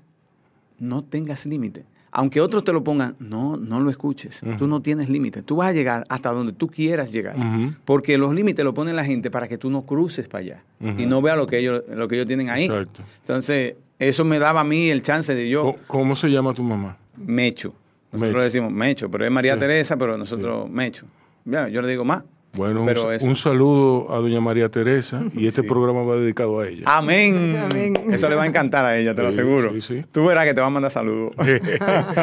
no 0.79 1.03
tengas 1.03 1.45
límite. 1.45 1.85
Aunque 2.17 2.39
otros 2.39 2.63
te 2.63 2.71
lo 2.71 2.81
pongan, 2.81 3.15
no, 3.19 3.57
no 3.57 3.81
lo 3.81 3.89
escuches. 3.89 4.41
Tú 4.57 4.67
no 4.67 4.81
tienes 4.81 5.09
límite. 5.09 5.41
Tú 5.41 5.57
vas 5.57 5.67
a 5.69 5.71
llegar 5.73 6.05
hasta 6.07 6.31
donde 6.31 6.53
tú 6.53 6.67
quieras 6.69 7.11
llegar. 7.11 7.35
Porque 7.83 8.17
los 8.17 8.33
límites 8.33 8.63
lo 8.63 8.73
pone 8.73 8.93
la 8.93 9.03
gente 9.03 9.29
para 9.29 9.49
que 9.49 9.57
tú 9.57 9.69
no 9.69 9.81
cruces 9.85 10.27
para 10.29 10.41
allá 10.41 10.63
y 10.97 11.05
no 11.05 11.21
veas 11.21 11.35
lo 11.35 11.45
que 11.45 11.59
ellos, 11.59 11.83
lo 11.93 12.07
que 12.07 12.15
ellos 12.15 12.27
tienen 12.27 12.49
ahí. 12.49 12.65
Exacto. 12.65 13.01
Entonces, 13.21 13.75
eso 13.99 14.23
me 14.23 14.39
daba 14.39 14.61
a 14.61 14.63
mí 14.63 14.89
el 14.89 15.01
chance 15.01 15.35
de 15.35 15.49
yo, 15.49 15.63
¿Cómo, 15.63 15.77
cómo 15.87 16.15
se 16.15 16.29
llama 16.29 16.53
tu 16.53 16.63
mamá? 16.63 16.97
mecho. 17.17 17.73
Nosotros 18.13 18.29
Mecho. 18.29 18.37
le 18.37 18.43
decimos 18.45 18.71
mecho, 18.71 19.11
pero 19.11 19.25
es 19.25 19.31
María 19.31 19.55
Sí. 19.55 19.59
Teresa, 19.59 19.97
pero 19.97 20.17
nosotros 20.17 20.69
mecho. 20.69 21.05
Ya, 21.43 21.67
yo 21.67 21.81
le 21.81 21.89
digo 21.89 22.05
más. 22.05 22.23
Bueno, 22.55 22.81
un, 22.81 22.85
Pero 22.85 23.35
saludo 23.35 24.13
a 24.13 24.19
doña 24.19 24.39
María 24.41 24.69
Teresa 24.69 25.23
y 25.33 25.47
este 25.47 25.63
programa 25.63 26.03
va 26.03 26.15
dedicado 26.15 26.59
a 26.59 26.67
ella. 26.67 26.83
Amén. 26.85 27.57
Amén. 27.57 27.93
Eso 28.11 28.29
le 28.29 28.35
va 28.35 28.43
a 28.43 28.47
encantar 28.47 28.85
a 28.85 28.97
ella, 28.97 29.13
te 29.13 29.21
lo 29.21 29.29
aseguro. 29.29 29.73
sí, 29.73 29.81
sí. 29.81 30.05
Tú 30.11 30.25
verás 30.25 30.45
que 30.45 30.53
te 30.53 30.61
va 30.61 30.67
a 30.67 30.69
mandar 30.69 30.91
saludos. 30.91 31.33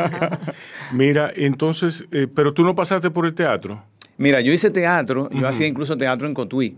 Mira, 0.93 1.33
entonces, 1.35 2.05
eh, 2.13 2.27
pero 2.33 2.53
tú 2.53 2.65
no 2.65 2.75
pasaste 2.75 3.11
por 3.11 3.27
el 3.27 3.35
teatro. 3.35 3.83
Mira, 4.19 4.41
yo 4.41 4.53
hice 4.53 4.71
teatro, 4.71 5.29
yo 5.31 5.49
hacía 5.49 5.67
incluso 5.67 5.97
teatro 5.97 6.29
en 6.29 6.35
Cotuí. 6.35 6.77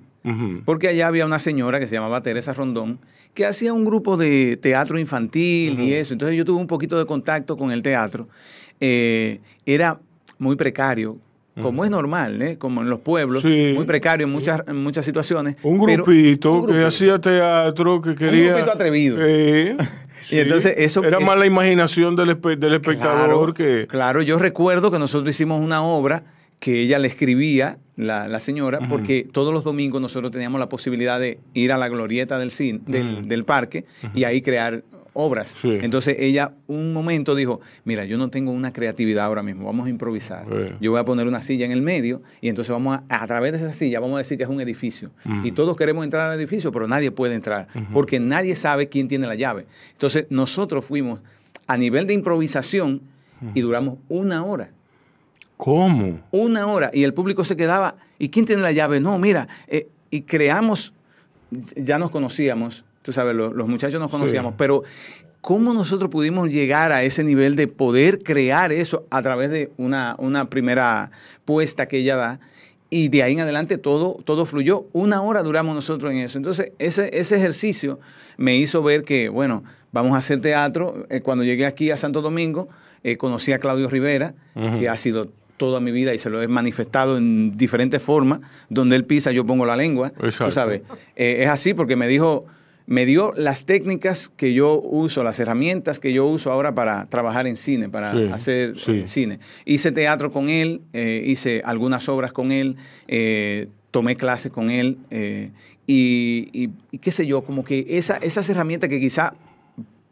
Porque 0.65 0.89
allá 0.89 1.09
había 1.09 1.27
una 1.27 1.39
señora 1.39 1.79
que 1.79 1.87
se 1.87 1.97
llamaba 1.97 2.23
Teresa 2.23 2.55
Rondón, 2.55 2.99
que 3.35 3.45
hacía 3.45 3.75
un 3.75 3.85
grupo 3.85 4.17
de 4.17 4.57
teatro 4.57 4.99
infantil 4.99 5.79
y 5.79 5.93
eso. 5.93 6.15
Entonces 6.15 6.39
yo 6.39 6.47
tuve 6.47 6.59
un 6.59 6.67
poquito 6.67 6.99
de 6.99 7.05
contacto 7.05 7.59
con 7.59 7.73
el 7.73 7.83
teatro. 7.83 8.27
Eh, 8.81 9.41
era 9.67 10.01
muy 10.39 10.57
precario, 10.57 11.19
como 11.61 11.85
es 11.85 11.91
normal, 11.91 12.43
¿eh? 12.43 12.59
como 12.59 12.83
en 12.83 12.91
los 12.91 13.01
pueblos, 13.01 13.43
Sí, 13.43 13.73
muy 13.75 13.85
precario 13.85 14.27
en 14.27 14.33
muchas, 14.33 14.63
en 14.67 14.77
muchas 14.83 15.05
situaciones. 15.05 15.57
Un 15.63 15.85
pero- 15.87 16.03
grupito 16.05 16.53
un 16.55 16.67
que 16.67 16.85
hacía 16.85 17.21
teatro, 17.21 18.01
que 18.03 18.15
quería... 18.15 18.53
grupito 18.55 18.73
atrevido. 18.73 19.17
Eh, 19.21 19.77
Y 20.31 20.39
entonces 20.39 20.75
eso- 20.79 21.05
Era 21.05 21.19
eso- 21.19 21.27
más 21.27 21.37
la 21.37 21.45
imaginación 21.47 22.17
del, 22.17 22.31
espe- 22.41 22.57
del 22.57 22.73
espectador 22.75 23.27
Claro, 23.27 23.55
que... 23.55 23.87
claro, 23.87 24.23
yo 24.23 24.39
recuerdo 24.39 24.91
que 24.91 24.99
nosotros 24.99 25.29
hicimos 25.35 25.61
una 25.61 25.83
obra 25.85 26.25
que 26.61 26.81
ella 26.81 26.99
le 26.99 27.09
escribía, 27.09 27.77
la, 27.97 28.27
la 28.27 28.41
señora, 28.41 28.79
porque 28.89 29.29
todos 29.31 29.53
los 29.53 29.65
domingos 29.65 30.01
nosotros 30.01 30.33
teníamos 30.33 30.59
la 30.59 30.69
posibilidad 30.71 31.21
de 31.21 31.39
ir 31.53 31.73
a 31.73 31.77
la 31.77 31.89
glorieta 31.89 32.39
del, 32.39 32.51
cine, 32.51 32.81
del, 32.87 33.29
del 33.29 33.45
parque 33.45 33.85
y 34.15 34.25
ahí 34.25 34.41
crear 34.41 34.83
obras. 35.15 35.51
Sí. 35.59 35.79
Entonces 35.81 36.17
ella 36.19 36.53
un 36.67 36.93
momento 36.93 37.35
dijo, 37.35 37.61
mira, 37.85 38.05
yo 38.05 38.19
no 38.19 38.29
tengo 38.29 38.53
una 38.53 38.73
creatividad 38.73 39.25
ahora 39.25 39.43
mismo, 39.43 39.65
vamos 39.65 39.87
a 39.87 39.91
improvisar. 39.91 40.45
Sí. 40.51 40.75
Yo 40.81 40.91
voy 40.91 41.01
a 41.01 41.05
poner 41.05 41.27
una 41.27 41.41
silla 41.41 41.65
en 41.65 41.73
el 41.73 41.81
medio 41.83 42.21
y 42.41 42.49
entonces 42.51 42.71
vamos 42.73 42.99
a, 43.09 43.23
a 43.23 43.27
través 43.27 43.53
de 43.53 43.59
esa 43.59 43.73
silla 43.73 44.01
vamos 44.01 44.17
a 44.17 44.19
decir 44.19 44.37
que 44.37 44.45
es 44.45 44.51
un 44.51 44.61
edificio. 44.61 45.11
Y 45.43 45.53
todos 45.53 45.77
queremos 45.77 46.05
entrar 46.05 46.31
al 46.31 46.39
edificio, 46.39 46.71
pero 46.73 46.87
nadie 46.87 47.11
puede 47.11 47.35
entrar, 47.35 47.69
porque 47.93 48.21
nadie 48.21 48.55
sabe 48.57 48.89
quién 48.89 49.09
tiene 49.09 49.27
la 49.27 49.35
llave. 49.35 49.67
Entonces 49.93 50.27
nosotros 50.31 50.85
fuimos 50.85 51.21
a 51.67 51.77
nivel 51.79 52.07
de 52.07 52.13
improvisación 52.15 53.01
y 53.55 53.61
duramos 53.63 53.99
una 54.09 54.45
hora. 54.45 54.71
¿Cómo? 55.57 56.21
Una 56.33 56.67
hora. 56.67 56.91
Y 56.93 57.05
el 57.05 57.15
público 57.15 57.45
se 57.45 57.57
quedaba. 57.57 57.97
¿Y 58.19 58.29
quién 58.31 58.45
tiene 58.45 58.63
la 58.63 58.73
llave? 58.73 59.01
No, 59.01 59.19
mira. 59.19 59.49
eh, 59.69 59.89
y 60.11 60.23
creamos, 60.23 60.93
ya 61.77 61.99
nos 61.99 62.11
conocíamos, 62.11 62.85
tú 63.05 63.13
sabes, 63.13 63.37
lo- 63.37 63.53
los, 63.53 63.69
muchachos 63.69 64.01
nos 64.01 64.11
conocíamos, 64.11 64.55
pero 64.57 64.83
¿cómo 65.41 65.73
nosotros 65.75 66.11
pudimos 66.11 66.51
llegar 66.53 66.91
a 66.91 67.03
ese 67.05 67.23
nivel 67.23 67.55
de 67.55 67.69
poder 67.69 68.19
crear 68.21 68.73
eso 68.73 69.07
a 69.11 69.21
través 69.23 69.51
de 69.51 69.71
una, 69.77 70.17
una 70.19 70.49
primera 70.51 71.11
puesta 71.45 71.87
que 71.87 71.99
ella 71.99 72.17
da? 72.17 72.41
Y 72.91 73.09
de 73.09 73.23
ahí 73.23 73.33
en 73.35 73.41
adelante 73.41 73.77
todo, 73.77 74.19
todo 74.25 74.45
fluyó. 74.47 74.87
Una 74.93 75.21
hora 75.23 75.43
duramos 75.43 75.75
nosotros 75.75 76.13
en 76.13 76.19
eso. 76.19 76.39
Entonces, 76.39 76.73
ese, 76.79 77.11
ese 77.19 77.37
ejercicio 77.37 77.99
me 78.37 78.57
hizo 78.57 78.83
ver 78.85 79.03
que, 79.03 79.29
bueno, 79.29 79.65
vamos 79.91 80.15
a 80.15 80.19
hacer 80.19 80.41
teatro. 80.41 81.05
Eh, 81.11 81.21
cuando 81.21 81.43
llegué 81.45 81.67
aquí 81.67 81.91
a 81.91 81.97
Santo 81.97 82.23
Domingo, 82.23 82.69
eh, 83.03 83.17
conocí 83.17 83.53
a 83.53 83.59
Claudio 83.59 83.89
Rivera, 83.91 84.35
que 84.79 84.89
ha 84.89 84.97
sido 84.97 85.29
toda 85.57 85.81
mi 85.81 85.91
vida 85.93 86.15
y 86.15 86.19
se 86.19 86.31
lo 86.31 86.41
he 86.41 86.47
manifestado 86.49 87.17
en 87.17 87.57
diferentes 87.57 88.01
formas. 88.03 88.41
Donde 88.69 88.95
él 88.97 89.05
pisa, 89.05 89.33
yo 89.33 89.45
pongo 89.45 89.67
la 89.67 89.77
lengua. 89.77 90.13
Exacto. 90.23 90.45
Tú 90.47 90.51
sabes. 90.53 90.83
Eh, 91.17 91.39
es 91.43 91.49
así 91.49 91.75
porque 91.75 91.97
me 91.97 92.07
dijo, 92.07 92.47
me 92.87 93.07
dio 93.07 93.33
las 93.37 93.65
técnicas 93.65 94.29
que 94.29 94.53
yo 94.53 94.79
uso, 94.81 95.23
las 95.25 95.41
herramientas 95.41 95.99
que 96.01 96.13
yo 96.13 96.27
uso 96.27 96.53
ahora 96.53 96.75
para 96.75 97.07
trabajar 97.07 97.47
en 97.47 97.57
cine, 97.57 97.89
para 97.89 98.13
Sí, 98.13 98.29
hacer 98.33 98.77
sí. 98.77 98.93
eh, 99.01 99.09
cine. 99.09 99.39
Hice 99.65 99.91
teatro 99.93 100.31
con 100.31 100.49
él, 100.51 100.83
eh, 100.93 101.23
hice 101.27 101.63
algunas 101.65 102.09
obras 102.09 102.33
con 102.33 102.53
él, 102.53 102.77
eh, 103.09 103.69
tomé 103.91 104.17
clases 104.17 104.53
con 104.53 104.71
él 104.71 104.99
eh, 105.11 105.51
y, 105.87 106.49
y- 106.53 106.71
y 106.91 106.99
qué 106.99 107.11
sé 107.11 107.27
yo, 107.27 107.43
como 107.43 107.65
que 107.65 107.87
esa, 107.89 108.17
esas 108.19 108.49
herramientas 108.49 108.89
que 108.91 109.01
quizá 109.01 109.35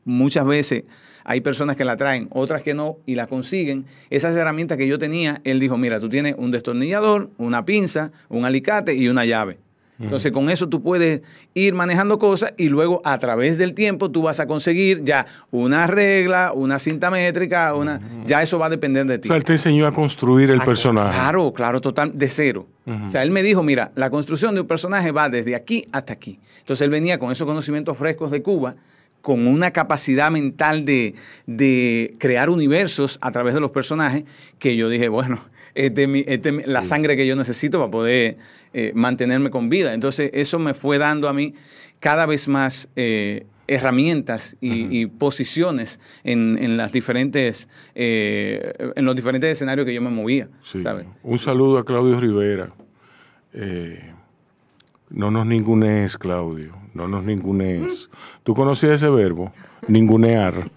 muchas 0.05 0.47
veces 0.47 0.85
hay 1.25 1.41
personas 1.41 1.77
que 1.77 1.85
la 1.85 1.97
traen, 1.97 2.27
otras 2.31 2.63
que 2.63 2.75
no, 2.75 2.97
y 3.07 3.15
la 3.15 3.27
consiguen. 3.29 3.85
Esas 4.11 4.35
herramientas 4.35 4.77
que 4.77 4.89
yo 4.89 4.99
tenía, 4.99 5.41
él 5.45 5.61
dijo, 5.61 5.79
mira, 5.79 6.01
tú 6.01 6.09
tienes 6.09 6.35
un 6.37 6.51
destornillador, 6.51 7.31
una 7.39 7.65
pinza, 7.65 8.11
un 8.29 8.45
alicate 8.45 8.95
y 8.95 9.09
una 9.09 9.25
llave. 9.25 9.59
Entonces, 10.01 10.33
con 10.33 10.51
eso 10.51 10.69
tú 10.69 10.83
puedes 10.83 11.21
ir 11.55 11.75
manejando 11.75 12.19
cosas 12.19 12.55
y 12.57 12.69
luego 12.71 13.01
a 13.05 13.19
través 13.19 13.57
del 13.57 13.73
tiempo 13.73 14.11
tú 14.11 14.23
vas 14.23 14.41
a 14.41 14.47
conseguir 14.49 15.05
ya 15.05 15.27
una 15.53 15.87
regla, 15.87 16.53
una 16.53 16.81
cinta 16.81 17.09
métrica, 17.09 17.73
una, 17.75 18.01
ya 18.27 18.43
eso 18.43 18.59
va 18.59 18.67
a 18.67 18.71
depender 18.71 19.07
de 19.07 19.19
ti. 19.19 19.29
O 19.29 19.31
sea, 19.31 19.37
él 19.37 19.45
te 19.45 19.53
enseñó 19.53 19.87
a 19.87 19.93
construir 19.93 20.51
el 20.51 20.61
Ah, 20.61 20.65
personaje. 20.65 21.17
Claro, 21.17 21.53
claro, 21.53 21.81
total, 21.81 22.19
de 22.19 22.29
cero. 22.29 22.67
O 23.07 23.11
sea, 23.11 23.23
él 23.23 23.31
me 23.31 23.45
dijo, 23.45 23.63
mira, 23.63 23.93
la 23.95 24.11
construcción 24.11 24.57
de 24.57 24.63
un 24.63 24.67
personaje 24.67 25.13
va 25.13 25.29
desde 25.29 25.55
aquí 25.55 25.85
hasta 25.93 26.13
aquí. 26.15 26.41
Entonces 26.59 26.85
él 26.85 26.91
venía 26.91 27.19
con 27.21 27.31
esos 27.31 27.47
conocimientos 27.47 27.97
frescos 27.97 28.33
de 28.33 28.43
Cuba, 28.43 28.75
con 29.21 29.47
una 29.47 29.71
capacidad 29.71 30.33
mental 30.33 30.85
de, 30.85 31.15
de 31.47 32.15
crear 32.19 32.51
universos 32.51 33.19
a 33.21 33.31
través 33.31 33.55
de 33.55 33.61
los 33.61 33.71
personajes, 33.71 34.25
que 34.59 34.75
yo 34.75 34.89
dije, 34.89 35.09
bueno, 35.09 35.39
este 35.75 36.07
mi- 36.07 36.25
este 36.27 36.53
la 36.67 36.85
sangre 36.85 37.17
que 37.17 37.27
yo 37.27 37.37
necesito 37.37 37.79
para 37.79 37.91
poder 37.91 38.37
eh, 38.75 38.93
mantenerme 38.95 39.51
con 39.51 39.69
vida. 39.69 39.95
Entonces 39.95 40.31
eso 40.35 40.59
me 40.59 40.75
fue 40.75 40.99
dando 40.99 41.29
a 41.29 41.33
mí 41.33 41.55
cada 42.01 42.27
vez 42.27 42.49
más... 42.49 42.89
eh, 42.97 43.47
herramientas 43.69 44.57
y, 44.61 45.01
y 45.01 45.07
posiciones 45.07 45.99
en, 46.25 46.59
en 46.61 46.77
las 46.77 46.93
diferentes 46.93 47.69
eh, 47.95 48.73
en 48.97 49.05
los 49.07 49.15
diferentes 49.17 49.49
escenarios 49.51 49.87
que 49.87 49.95
yo 49.95 50.03
me 50.03 50.11
movía 50.11 50.49
Sí. 50.63 50.83
¿sabes? 50.83 51.07
Un 51.23 51.39
saludo 51.39 51.79
a 51.79 51.85
Claudio 51.85 52.21
Rivera. 52.21 52.71
Eh, 53.55 54.13
no 55.11 55.31
nos 55.31 55.47
ningunees, 55.47 56.19
Claudio. 56.19 56.77
No 56.93 57.09
nos 57.09 57.25
ningunees. 57.25 58.11
¿Tú 58.43 58.53
conocías 58.55 58.95
ese 58.95 59.09
verbo? 59.09 59.53
Ningunear. 59.89 60.55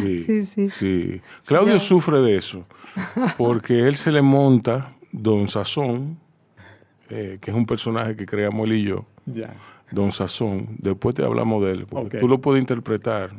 Sí, 0.00 0.24
Sí, 0.24 0.42
sí. 0.44 0.70
sí. 0.70 1.20
Claudio 1.44 1.78
sufre 1.78 2.20
de 2.22 2.36
eso. 2.36 2.64
Porque 3.38 3.86
él 3.86 3.96
se 3.96 4.10
le 4.12 4.22
monta 4.22 4.92
Don 5.12 5.48
Sazón, 5.48 6.18
eh, 7.10 7.38
que 7.40 7.50
es 7.50 7.56
un 7.56 7.66
personaje 7.66 8.16
que 8.16 8.26
creamos 8.26 8.66
él 8.68 8.74
y 8.76 8.82
yo. 8.84 9.04
Ya. 9.26 9.54
Don 9.90 10.10
Sazón. 10.10 10.68
Después 10.78 11.14
te 11.14 11.22
hablamos 11.24 11.62
de 11.64 11.72
él, 11.72 11.86
porque 11.88 12.16
Ok. 12.16 12.20
tú 12.20 12.28
lo 12.28 12.40
puedes 12.40 12.60
interpretar. 12.60 13.30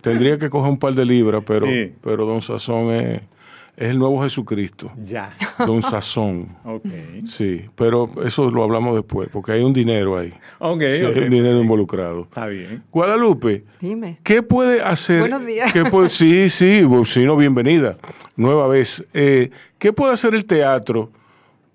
tendría 0.00 0.38
que 0.38 0.50
coger 0.50 0.70
un 0.70 0.78
par 0.78 0.94
de 0.94 1.04
libras, 1.04 1.42
pero, 1.46 1.66
Sí. 1.66 1.92
pero 2.02 2.26
Don 2.26 2.40
Sazón 2.40 2.92
es, 2.92 3.22
es 3.80 3.90
el 3.90 3.98
nuevo 3.98 4.22
Jesucristo. 4.22 4.92
Ya. 5.04 5.30
Don 5.66 5.82
Sazón. 5.82 6.46
Ok. 6.64 6.84
Sí, 7.26 7.62
pero 7.74 8.04
eso 8.24 8.50
lo 8.50 8.62
hablamos 8.62 8.94
después, 8.94 9.28
porque 9.32 9.52
hay 9.52 9.62
un 9.62 9.72
dinero 9.72 10.18
ahí. 10.18 10.32
Ok, 10.58 10.80
Sí, 10.82 11.04
hay 11.04 11.18
un 11.24 11.30
dinero 11.30 11.60
involucrado. 11.60 12.22
Está 12.22 12.46
bien. 12.46 12.84
Guadalupe, 12.92 13.64
Dime. 13.80 14.18
¿qué 14.22 14.42
puede 14.42 14.82
hacer? 14.82 15.20
Buenos 15.20 15.44
días. 15.46 15.72
qué 15.72 15.84
puede- 15.84 16.08
sí, 16.20 16.48
sí, 16.50 16.82
sí, 17.04 17.24
no, 17.24 17.36
bienvenida. 17.36 17.96
Nueva 18.36 18.68
vez. 18.68 19.04
Eh, 19.14 19.50
¿Qué 19.78 19.92
puede 19.92 20.12
hacer 20.12 20.34
el 20.34 20.44
teatro 20.44 21.10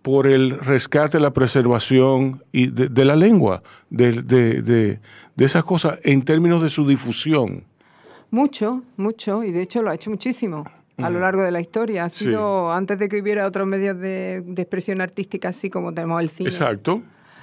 por 0.02 0.28
el 0.28 0.52
rescate, 0.60 1.20
la 1.20 1.34
preservación 1.34 2.44
y 2.52 2.68
de, 2.68 2.88
de 2.90 3.06
la 3.06 3.16
lengua, 3.16 3.64
de, 3.90 4.22
de- 4.22 4.62
de- 4.62 5.00
de 5.36 5.46
esas 5.46 5.64
cosas 5.64 6.00
en 6.04 6.22
términos 6.24 6.62
de 6.62 6.70
su 6.70 6.88
difusión? 6.88 7.64
Mucho, 8.32 8.84
mucho, 8.98 9.44
y 9.44 9.52
de 9.52 9.62
hecho 9.64 9.82
lo 9.82 9.90
ha 9.90 9.96
hecho 9.96 10.10
muchísimo 10.10 10.66
a 10.98 11.10
lo 11.10 11.20
largo 11.20 11.42
de 11.44 11.52
la 11.52 11.60
historia. 11.60 12.06
Ha 12.06 12.10
Sí. 12.10 12.26
sido 12.26 12.72
antes 12.72 12.98
de 13.00 13.10
que 13.10 13.22
hubiera 13.22 13.46
otros 13.46 13.68
medios 13.68 13.98
de, 14.00 14.42
de 14.46 14.62
expresión 14.62 15.02
artística, 15.02 15.50
así 15.50 15.70
como 15.70 15.94
tenemos 15.94 16.22
el 16.22 16.30
cine. 16.30 16.50
Exacto, 16.50 17.02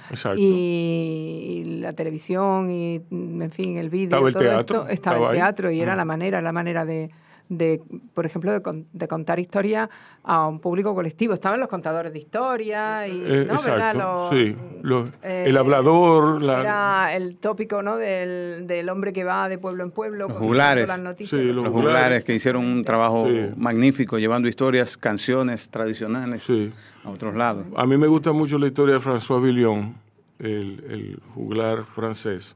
exacto. 0.09 0.39
Y, 0.41 1.63
y 1.63 1.63
la 1.81 1.93
televisión 1.93 2.69
y, 2.69 3.01
en 3.11 3.51
fin, 3.51 3.77
el 3.77 3.89
vídeo. 3.89 4.05
Estaba 4.07 4.27
el 4.27 4.33
todo 4.33 4.43
teatro, 4.43 4.59
esto, 4.81 4.89
estaba, 4.89 4.93
estaba 4.93 5.17
el 5.17 5.31
ahí. 5.31 5.37
teatro 5.37 5.71
y 5.71 5.81
era 5.81 5.93
Mm. 5.93 5.97
la 5.97 6.05
manera, 6.05 6.41
la 6.41 6.51
manera 6.51 6.85
de, 6.85 7.09
de, 7.57 7.81
por 8.13 8.25
ejemplo, 8.25 8.51
de, 8.51 8.61
con- 8.61 8.87
de 8.93 9.07
contar 9.07 9.39
historias 9.39 9.89
a 10.23 10.47
un 10.47 10.59
público 10.59 10.93
colectivo. 10.95 11.33
Estaban 11.33 11.59
los 11.59 11.69
contadores 11.69 12.13
de 12.13 12.19
historia 12.19 13.07
y, 13.07 13.11
Eh, 13.21 13.45
¿no? 13.47 13.53
¿Verdad? 13.61 13.91
exacto, 13.91 13.99
Los- 13.99 14.29
sí. 14.29 14.55
Los- 14.81 15.09
eh, 15.23 15.45
el 15.47 15.57
hablador, 15.57 16.41
la, 16.41 16.59
Era 16.61 17.15
el 17.15 17.35
tópico, 17.37 17.81
¿no? 17.81 17.97
Del, 17.97 18.65
del 18.67 18.89
hombre 18.89 19.13
que 19.13 19.23
va 19.23 19.49
de 19.49 19.57
pueblo 19.57 19.83
en 19.83 19.91
pueblo. 19.91 20.27
Los 20.27 20.37
juglares. 20.37 20.87
las 20.87 21.01
noticias. 21.01 21.39
Sí, 21.41 21.47
los 21.47 21.63
Los 21.63 21.67
juglares. 21.73 21.93
juglares 22.01 22.23
que 22.23 22.33
hicieron 22.35 22.65
un 22.65 22.83
trabajo 22.83 23.25
Sí. 23.27 23.49
magnífico 23.57 24.17
llevando 24.19 24.47
historias, 24.47 24.97
canciones 24.97 25.69
tradicionales 25.69 26.43
sí. 26.43 26.71
a 27.03 27.09
otros 27.09 27.35
lados. 27.35 27.65
A 27.75 27.85
mí 27.85 27.97
me 27.97 28.07
gusta 28.07 28.31
mucho 28.31 28.57
la 28.57 28.67
historia 28.67 28.95
de 28.95 29.01
François 29.01 29.41
Villon, 29.41 29.95
el, 30.39 30.83
el 30.89 31.19
juglar 31.33 31.83
francés, 31.85 32.55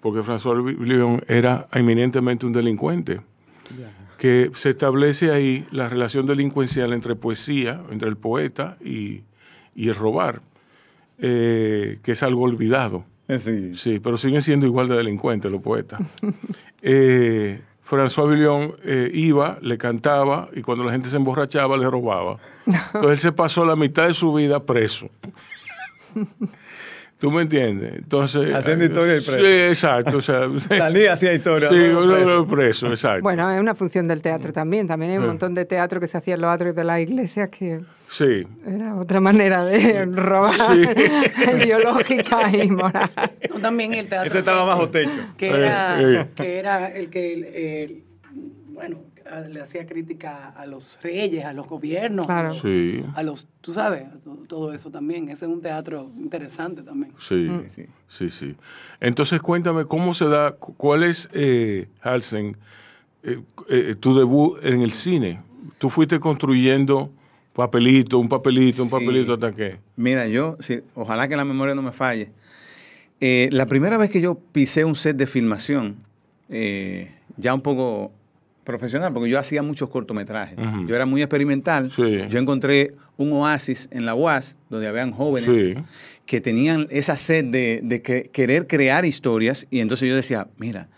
porque 0.00 0.20
François 0.20 0.62
Villon 0.78 1.22
era 1.28 1.66
eminentemente 1.72 2.46
un 2.46 2.52
delincuente, 2.52 3.20
que 4.20 4.50
se 4.52 4.68
establece 4.68 5.30
ahí 5.30 5.66
la 5.70 5.88
relación 5.88 6.26
delincuencial 6.26 6.92
entre 6.92 7.16
poesía, 7.16 7.80
entre 7.90 8.06
el 8.06 8.18
poeta 8.18 8.76
y, 8.84 9.22
y 9.74 9.88
el 9.88 9.94
robar, 9.94 10.42
eh, 11.18 12.00
que 12.02 12.12
es 12.12 12.22
algo 12.22 12.42
olvidado. 12.42 13.06
Sí. 13.26 13.74
Sí, 13.74 13.98
pero 13.98 14.18
siguen 14.18 14.42
siendo 14.42 14.66
igual 14.66 14.88
de 14.88 14.96
delincuentes 14.96 15.50
los 15.50 15.62
poetas. 15.62 16.00
Eh, 16.82 17.60
François 17.84 18.26
Villon 18.26 18.74
eh, 18.84 19.10
iba, 19.12 19.58
le 19.60 19.76
cantaba 19.76 20.48
y 20.54 20.62
cuando 20.62 20.82
la 20.82 20.92
gente 20.92 21.10
se 21.10 21.18
emborrachaba 21.18 21.76
le 21.76 21.90
robaba. 21.90 22.38
Entonces 22.66 23.10
él 23.10 23.18
se 23.18 23.32
pasó 23.32 23.66
la 23.66 23.76
mitad 23.76 24.06
de 24.06 24.14
su 24.14 24.32
vida 24.32 24.64
preso. 24.64 25.10
¿Tú 27.20 27.30
me 27.30 27.42
entiendes? 27.42 27.96
Entonces, 27.98 28.54
Haciendo 28.54 28.86
historia 28.86 29.12
y 29.12 29.20
preso. 29.20 29.36
Sí, 29.36 29.44
exacto. 29.46 30.16
O 30.16 30.20
sea, 30.22 30.48
Salía, 30.58 31.12
hacía 31.12 31.34
historia. 31.34 31.68
Sí, 31.68 31.74
¿no? 31.76 32.00
uno 32.02 32.14
Preso. 32.14 32.46
preso, 32.46 32.86
exacto. 32.88 33.22
Bueno, 33.22 33.50
es 33.50 33.60
una 33.60 33.74
función 33.74 34.08
del 34.08 34.22
teatro 34.22 34.52
también. 34.54 34.88
También 34.88 35.12
hay 35.12 35.18
un 35.18 35.24
Sí. 35.24 35.28
montón 35.28 35.52
de 35.54 35.66
teatro 35.66 36.00
que 36.00 36.06
se 36.06 36.16
hacía 36.16 36.34
en 36.34 36.40
los 36.40 36.50
atrios 36.50 36.74
de 36.74 36.82
las 36.84 36.98
iglesias 37.00 37.50
que 37.50 37.80
Sí. 38.08 38.46
era 38.66 38.94
otra 38.96 39.20
manera 39.20 39.64
de 39.66 40.06
robar 40.06 40.50
Sí. 40.54 40.82
ideológica 41.58 42.50
y 42.56 42.70
moral. 42.70 43.10
No, 43.52 43.60
también 43.60 43.94
el 43.94 44.08
teatro. 44.08 44.26
Ese 44.26 44.38
estaba 44.38 44.64
bajo 44.64 44.88
techo. 44.88 45.20
Que 45.36 45.48
era, 45.50 46.00
Eh, 46.00 46.20
eh. 46.22 46.26
que 46.34 46.58
era 46.58 46.86
el 46.88 47.10
que, 47.10 47.34
el- 47.34 47.44
el- 47.44 48.02
bueno, 48.72 48.98
a- 49.30 49.40
le 49.40 49.60
hacía 49.60 49.86
crítica 49.86 50.48
a 50.50 50.66
los 50.66 50.98
reyes, 51.02 51.44
a 51.44 51.52
los 51.52 51.66
gobiernos, 51.68 52.26
Claro. 52.26 52.48
a, 52.48 52.50
los, 52.50 52.58
Sí, 52.60 53.04
a 53.14 53.22
los- 53.22 53.48
tú 53.60 53.72
sabes, 53.72 54.08
todo 54.48 54.72
eso 54.72 54.90
también. 54.90 55.28
Ese 55.28 55.44
es 55.46 55.50
un 55.50 55.60
teatro 55.62 56.10
interesante 56.16 56.82
también. 56.82 57.12
sí, 57.18 57.48
sí. 57.68 57.86
sí, 58.08 58.30
sí. 58.30 58.56
Entonces 59.00 59.40
cuéntame 59.40 59.84
cómo 59.84 60.12
se 60.14 60.26
da, 60.28 60.52
cu- 60.52 60.74
cuál 60.76 61.04
es, 61.04 61.28
eh, 61.32 61.88
Halsen, 62.02 62.56
eh, 63.22 63.40
eh, 63.68 63.94
tu 63.98 64.16
debut 64.16 64.58
en 64.62 64.82
el 64.82 64.92
cine. 64.92 65.40
Tú 65.78 65.88
fuiste 65.90 66.18
construyendo 66.18 67.10
papelito, 67.52 68.18
un 68.18 68.28
papelito, 68.28 68.82
un 68.82 68.88
Sí. 68.88 68.94
papelito 68.94 69.32
hasta 69.34 69.52
que... 69.52 69.78
Mira, 69.96 70.26
yo, 70.28 70.56
sí, 70.60 70.80
ojalá 70.94 71.28
que 71.28 71.36
la 71.36 71.44
memoria 71.44 71.74
no 71.74 71.82
me 71.82 71.92
falle. 71.92 72.30
Eh, 73.20 73.48
la 73.52 73.66
primera 73.66 73.98
vez 73.98 74.08
que 74.10 74.20
yo 74.22 74.36
pisé 74.38 74.84
un 74.84 74.94
set 74.94 75.16
de 75.16 75.26
filmación, 75.26 75.96
eh, 76.48 77.12
ya 77.36 77.52
un 77.52 77.60
poco 77.60 78.12
profesional, 78.70 79.12
porque 79.12 79.28
yo 79.30 79.38
hacía 79.38 79.62
muchos 79.62 79.88
cortometrajes. 79.88 80.56
Yo 80.86 80.94
era 80.94 81.06
muy 81.06 81.22
experimental. 81.22 81.90
Sí. 81.90 82.20
Yo 82.28 82.38
encontré 82.38 82.92
un 83.16 83.32
oasis 83.32 83.88
en 83.90 84.06
la 84.06 84.14
UAS, 84.14 84.56
donde 84.70 84.86
habían 84.88 85.10
jóvenes 85.12 85.50
Sí. 85.54 85.74
que 86.26 86.40
tenían 86.40 86.86
esa 86.90 87.16
sed 87.16 87.44
de, 87.46 87.80
de 87.82 88.00
que- 88.02 88.30
querer 88.32 88.66
crear 88.66 89.04
historias. 89.04 89.66
Y 89.70 89.80
entonces 89.80 90.08
yo 90.08 90.14
decía, 90.16 90.46
mira, 90.56 90.88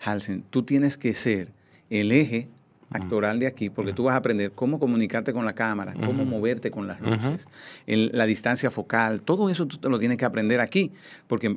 Halsen, 0.00 0.44
tú 0.50 0.62
tienes 0.62 0.96
que 0.96 1.14
ser 1.14 1.48
el 1.90 2.12
eje 2.12 2.48
actoral 2.90 3.40
de 3.40 3.48
aquí, 3.48 3.68
porque 3.68 3.92
tú 3.92 4.04
vas 4.04 4.14
a 4.14 4.18
aprender 4.18 4.52
cómo 4.52 4.78
comunicarte 4.78 5.32
con 5.32 5.44
la 5.44 5.54
cámara, 5.54 5.92
cómo 6.04 6.24
moverte 6.24 6.70
con 6.70 6.86
las 6.86 7.00
luces, 7.00 7.46
el- 7.86 8.10
la 8.14 8.26
distancia 8.26 8.70
focal, 8.70 9.22
todo 9.22 9.50
eso 9.50 9.66
tú 9.66 9.76
te 9.78 9.88
lo 9.88 9.98
tienes 9.98 10.16
que 10.18 10.24
aprender 10.24 10.60
aquí, 10.60 10.92
porque 11.26 11.56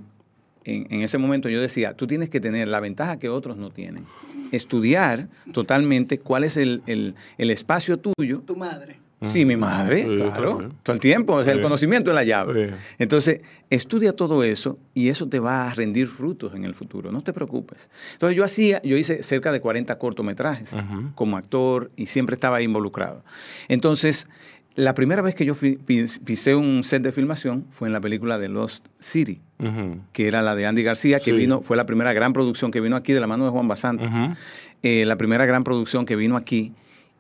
en, 0.66 0.88
en 0.90 1.02
ese 1.02 1.18
momento 1.18 1.50
yo 1.50 1.62
decía, 1.62 1.94
tú 1.96 2.08
tienes 2.08 2.30
que 2.30 2.40
tener 2.40 2.68
la 2.68 2.80
ventaja 2.80 3.18
que 3.20 3.30
otros 3.30 3.58
no 3.58 3.70
tienen. 3.72 4.06
Estudiar 4.52 5.28
totalmente 5.54 6.20
cuál 6.20 6.44
es 6.44 6.58
el, 6.58 6.82
el- 6.88 7.16
el 7.38 7.52
espacio 7.52 7.98
tuyo. 8.00 8.42
Tu 8.46 8.56
madre. 8.56 9.00
Sí, 9.22 9.44
mi 9.44 9.58
madre, 9.58 10.04
Sí, 10.08 10.16
claro. 10.16 10.72
Todo 10.82 10.94
el 10.94 11.02
tiempo, 11.02 11.34
o 11.34 11.44
sea, 11.44 11.52
el 11.52 11.62
conocimiento 11.62 12.10
es 12.10 12.16
la 12.16 12.24
llave. 12.24 12.70
Sí. 12.70 12.76
Entonces, 13.00 13.42
estudia 13.70 14.14
todo 14.14 14.46
eso 14.46 14.80
y 14.94 15.10
eso 15.10 15.28
te 15.28 15.40
va 15.40 15.70
a 15.70 15.74
rendir 15.74 16.08
frutos 16.08 16.56
en 16.56 16.64
el 16.64 16.74
futuro, 16.74 17.12
no 17.12 17.22
te 17.22 17.34
preocupes. 17.34 17.90
Entonces, 18.14 18.38
yo 18.38 18.46
hacía, 18.46 18.82
yo 18.82 18.96
hice 18.96 19.22
cerca 19.22 19.52
de 19.52 19.60
40 19.60 19.98
cortometrajes 19.98 20.74
como 21.16 21.36
actor 21.36 21.92
y 21.98 22.06
siempre 22.06 22.36
estaba 22.36 22.58
ahí 22.58 22.64
involucrado. 22.64 23.26
Entonces, 23.68 24.30
la 24.80 24.94
primera 24.94 25.22
vez 25.22 25.36
que 25.36 25.46
yo 25.46 25.56
fui- 25.56 25.78
pisé 25.78 26.56
un 26.56 26.84
set 26.84 27.04
de 27.04 27.12
filmación 27.12 27.66
fue 27.70 27.88
en 27.90 27.94
la 27.94 28.00
película 28.00 28.38
de 28.40 28.48
Lost 28.50 28.88
City, 29.00 29.40
que 30.14 30.28
era 30.28 30.42
la 30.42 30.56
de 30.56 30.66
Andy 30.66 30.84
García, 30.84 31.18
que 31.18 31.26
Sí. 31.26 31.32
vino, 31.34 31.62
fue 31.62 31.76
la 31.76 31.86
primera 31.86 32.14
gran 32.14 32.32
producción 32.34 32.72
que 32.72 32.80
vino 32.80 32.96
aquí 32.96 33.12
de 33.12 33.20
la 33.20 33.28
mano 33.28 33.44
de 33.46 33.52
Juan 33.52 33.68
Basante. 33.68 34.08
Eh, 34.82 35.04
la 35.06 35.18
primera 35.18 35.46
gran 35.46 35.64
producción 35.66 36.06
que 36.06 36.16
vino 36.16 36.38
aquí 36.38 36.72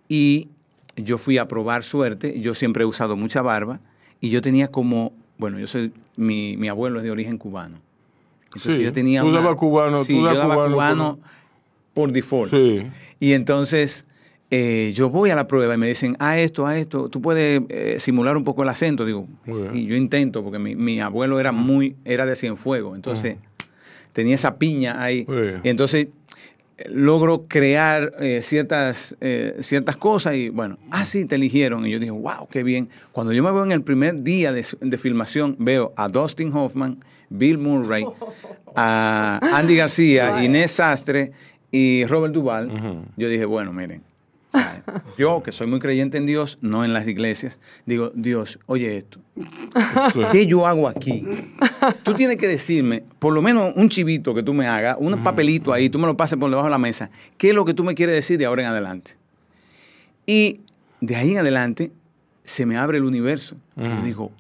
y 0.08 0.48
yo 0.96 1.18
fui 1.18 1.38
a 1.38 1.48
probar 1.50 1.84
suerte. 1.84 2.40
Yo 2.40 2.54
siempre 2.54 2.84
he 2.84 2.86
usado 2.86 3.18
mucha 3.18 3.42
barba 3.42 3.80
y 4.22 4.30
yo 4.30 4.42
tenía 4.42 4.70
como, 4.70 5.12
bueno, 5.38 5.60
yo 5.60 5.68
soy, 5.68 5.92
mi, 6.16 6.56
mi 6.58 6.70
abuelo 6.70 7.00
es 7.00 7.04
de 7.04 7.12
origen 7.12 7.38
cubano. 7.38 7.80
Entonces 8.46 8.78
Sí, 8.78 8.84
yo 8.84 8.94
tenía 8.94 9.22
tú 9.22 9.28
una- 9.28 9.42
dabas 9.42 9.58
cubano, 9.58 10.04
sí, 10.06 10.14
tú 10.14 10.24
dabas 10.24 10.36
yo 10.36 10.40
daba 10.42 10.54
cubano 10.56 10.74
cubano 10.74 11.20
por 11.94 12.12
default. 12.14 12.52
Sí. 12.52 12.88
Y 13.20 13.34
entonces 13.34 14.06
eh, 14.52 14.92
yo 14.96 15.10
voy 15.10 15.30
a 15.30 15.36
la 15.36 15.48
prueba 15.48 15.76
y 15.76 15.78
me 15.78 15.88
dicen, 15.88 16.16
a 16.20 16.40
esto, 16.40 16.66
a 16.66 16.78
esto, 16.78 17.10
tú 17.10 17.22
puedes 17.22 17.62
eh, 17.70 17.98
simular 18.00 18.36
un 18.36 18.44
poco 18.44 18.64
el 18.64 18.70
acento. 18.70 19.06
Digo, 19.06 19.28
sí, 19.46 19.86
yo 19.86 19.96
intento, 19.96 20.44
porque 20.44 20.58
mi, 20.58 20.76
mi 20.76 21.00
abuelo 21.00 21.40
era 21.40 21.52
muy, 21.52 21.96
era 22.04 22.26
de 22.26 22.36
Cienfuegos, 22.36 22.96
entonces 22.96 23.38
tenía 24.12 24.36
esa 24.36 24.58
piña 24.58 25.04
ahí. 25.04 25.28
Y 25.64 25.70
entonces 25.70 26.08
eh, 26.78 26.90
logro 26.90 27.44
crear 27.44 28.16
eh, 28.20 28.42
ciertas, 28.44 29.16
ciertas 29.60 29.98
cosas 29.98 30.34
y 30.34 30.50
bueno, 30.50 30.80
ah, 30.90 31.06
sí, 31.06 31.26
te 31.26 31.36
eligieron. 31.36 31.86
Y 31.86 31.92
yo 31.92 32.00
dije, 32.00 32.12
wow, 32.12 32.48
qué 32.50 32.64
bien. 32.64 32.90
Cuando 33.12 33.34
yo 33.34 33.44
me 33.44 33.52
veo 33.52 33.64
en 33.64 33.72
el 33.72 33.84
primer 33.84 34.24
día 34.24 34.52
de, 34.52 34.66
de 34.82 34.98
filmación, 34.98 35.58
veo 35.60 35.94
a 35.96 36.08
Dustin 36.08 36.52
Hoffman, 36.56 37.04
Bill 37.30 37.60
Murray, 37.60 38.04
a 38.76 39.40
Andy 39.54 39.76
García, 39.76 40.44
Inés 40.44 40.72
Sastre 40.72 41.34
y 41.70 42.06
Robert 42.06 42.34
Duvall. 42.34 43.06
Yo 43.16 43.30
dije, 43.30 43.46
bueno, 43.46 43.72
miren, 43.72 44.09
yo 45.18 45.44
que 45.44 45.52
soy 45.52 45.68
muy 45.68 45.80
creyente 45.80 46.18
en 46.18 46.26
Dios, 46.26 46.58
no 46.62 46.84
en 46.84 46.94
las 46.94 47.08
iglesias, 47.08 47.60
digo, 47.86 48.12
Dios, 48.16 48.60
oye 48.66 48.98
esto. 48.98 49.20
¿qué 50.32 50.48
yo 50.48 50.66
hago 50.66 50.88
aquí? 50.88 51.26
Tú 52.04 52.14
tienes 52.14 52.38
que 52.38 52.48
decirme, 52.48 53.04
por 53.20 53.34
lo 53.34 53.42
menos 53.42 53.74
un 53.76 53.90
chivito 53.90 54.34
que 54.34 54.44
tú 54.44 54.54
me 54.54 54.68
hagas, 54.68 54.98
un 55.00 55.22
papelito 55.24 55.74
ahí, 55.74 55.90
tú 55.90 56.00
me 56.00 56.08
lo 56.08 56.18
pases 56.18 56.38
por 56.40 56.50
debajo 56.50 56.68
de 56.68 56.72
la 56.72 56.78
mesa, 56.78 57.10
¿qué 57.38 57.50
es 57.50 57.56
lo 57.56 57.66
que 57.66 57.74
tú 57.74 57.84
me 57.84 57.96
quieres 57.96 58.16
decir 58.16 58.38
de 58.38 58.46
ahora 58.46 58.64
en 58.64 58.68
adelante? 58.70 59.18
Y 60.26 60.62
de 61.02 61.16
ahí 61.16 61.32
en 61.32 61.40
adelante 61.40 61.92
se 62.44 62.66
me 62.66 62.78
abre 62.78 62.98
el 62.98 63.04
universo. 63.04 63.56
Y 63.78 64.06
digo, 64.06 64.32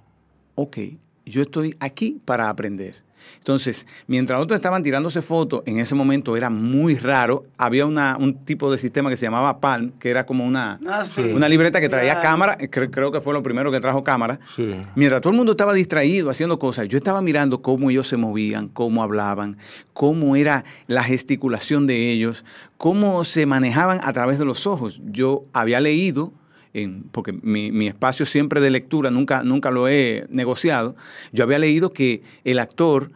ok, 0.55 0.78
yo 1.26 1.41
estoy 1.41 1.76
aquí 1.80 2.20
para 2.26 2.49
aprender. 2.49 2.95
Entonces, 3.38 3.86
mientras 4.08 4.40
otros 4.42 4.56
estaban 4.58 4.84
tirándose 4.84 5.22
fotos, 5.22 5.64
en 5.66 5.80
ese 5.80 5.96
momento 5.96 6.36
era 6.38 6.50
muy 6.50 6.96
raro. 6.96 7.44
Había 7.58 7.86
una, 7.86 8.18
un 8.20 8.46
tipo 8.46 8.72
de 8.72 8.78
sistema 8.78 9.10
que 9.10 9.18
se 9.18 9.26
llamaba 9.26 9.60
Palm, 9.60 9.92
que 10.00 10.10
era 10.10 10.26
como 10.26 10.46
una, 10.46 10.80
Ah, 10.88 11.04
sí. 11.06 11.22
una 11.22 11.48
libreta 11.50 11.80
que 11.82 11.90
traía 11.90 12.14
Claro. 12.14 12.28
cámara. 12.30 12.58
Cre- 12.58 12.90
creo 12.92 13.12
que 13.12 13.22
fue 13.22 13.34
lo 13.34 13.42
primero 13.44 13.72
que 13.72 13.80
trajo 13.80 14.04
cámara. 14.04 14.40
Sí. 14.56 14.76
Mientras 14.96 15.22
todo 15.22 15.32
el 15.32 15.38
mundo 15.38 15.52
estaba 15.54 15.74
distraído 15.74 16.30
haciendo 16.30 16.60
cosas, 16.60 16.88
yo 16.88 16.98
estaba 16.98 17.22
mirando 17.22 17.62
cómo 17.62 17.90
ellos 17.90 18.08
se 18.08 18.18
movían, 18.18 18.68
cómo 18.68 19.04
hablaban, 19.04 19.58
cómo 19.94 20.36
era 20.36 20.64
la 20.88 21.04
gesticulación 21.04 21.88
de 21.88 22.12
ellos, 22.12 22.46
cómo 22.78 23.24
se 23.26 23.46
manejaban 23.46 24.00
a 24.04 24.14
través 24.14 24.40
de 24.40 24.46
los 24.46 24.66
ojos. 24.68 25.02
Yo 25.06 25.44
había 25.54 25.80
leído, 25.80 26.32
en- 26.74 27.04
porque 27.12 27.34
mi, 27.34 27.72
mi 27.72 27.88
espacio 27.88 28.26
siempre 28.26 28.62
de 28.62 28.70
lectura 28.70 29.12
nunca, 29.12 29.44
nunca 29.44 29.72
lo 29.72 29.88
he 29.88 30.26
negociado, 30.30 30.96
yo 31.32 31.44
había 31.44 31.60
leído 31.60 31.94
que 31.94 32.22
el 32.44 32.60
actor 32.60 33.12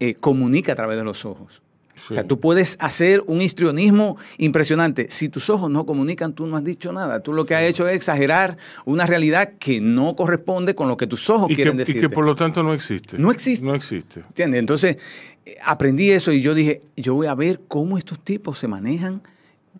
eh, 0.00 0.14
comunica 0.14 0.72
a 0.72 0.76
través 0.76 0.96
de 0.98 1.04
los 1.04 1.24
ojos. 1.24 1.62
Sí. 1.94 2.12
O 2.12 2.14
sea, 2.14 2.22
tú 2.28 2.38
puedes 2.38 2.76
hacer 2.78 3.24
un 3.26 3.42
histrionismo 3.42 4.16
impresionante. 4.36 5.08
Si 5.10 5.28
tus 5.28 5.50
ojos 5.50 5.68
no 5.68 5.84
comunican, 5.84 6.32
tú 6.32 6.46
no 6.46 6.56
has 6.56 6.62
dicho 6.62 6.92
nada. 6.92 7.20
Tú 7.24 7.32
lo 7.32 7.44
que 7.44 7.56
has 7.56 7.64
hecho 7.64 7.88
es 7.88 7.96
exagerar 7.96 8.56
una 8.84 9.04
realidad 9.04 9.54
que 9.58 9.80
no 9.80 10.14
corresponde 10.14 10.76
con 10.76 10.86
lo 10.86 10.96
que 10.96 11.08
tus 11.08 11.28
ojos 11.28 11.50
Y 11.50 11.56
quieren 11.56 11.74
y 11.74 11.78
decir. 11.78 11.98
que 12.00 12.08
por 12.08 12.24
lo 12.24 12.36
tanto 12.36 12.62
no 12.62 12.72
existe. 12.72 13.18
No 13.18 13.32
existe. 13.32 13.66
No 13.66 13.74
existe. 13.74 14.20
¿Entiendes? 14.20 14.60
Entonces, 14.60 14.96
eh, 15.44 15.56
aprendí 15.64 16.12
eso 16.12 16.30
y 16.30 16.40
yo 16.40 16.54
dije, 16.54 16.82
yo 16.96 17.14
voy 17.14 17.26
a 17.26 17.34
ver 17.34 17.62
cómo 17.66 17.98
estos 17.98 18.20
tipos 18.20 18.58
se 18.60 18.68
manejan 18.68 19.20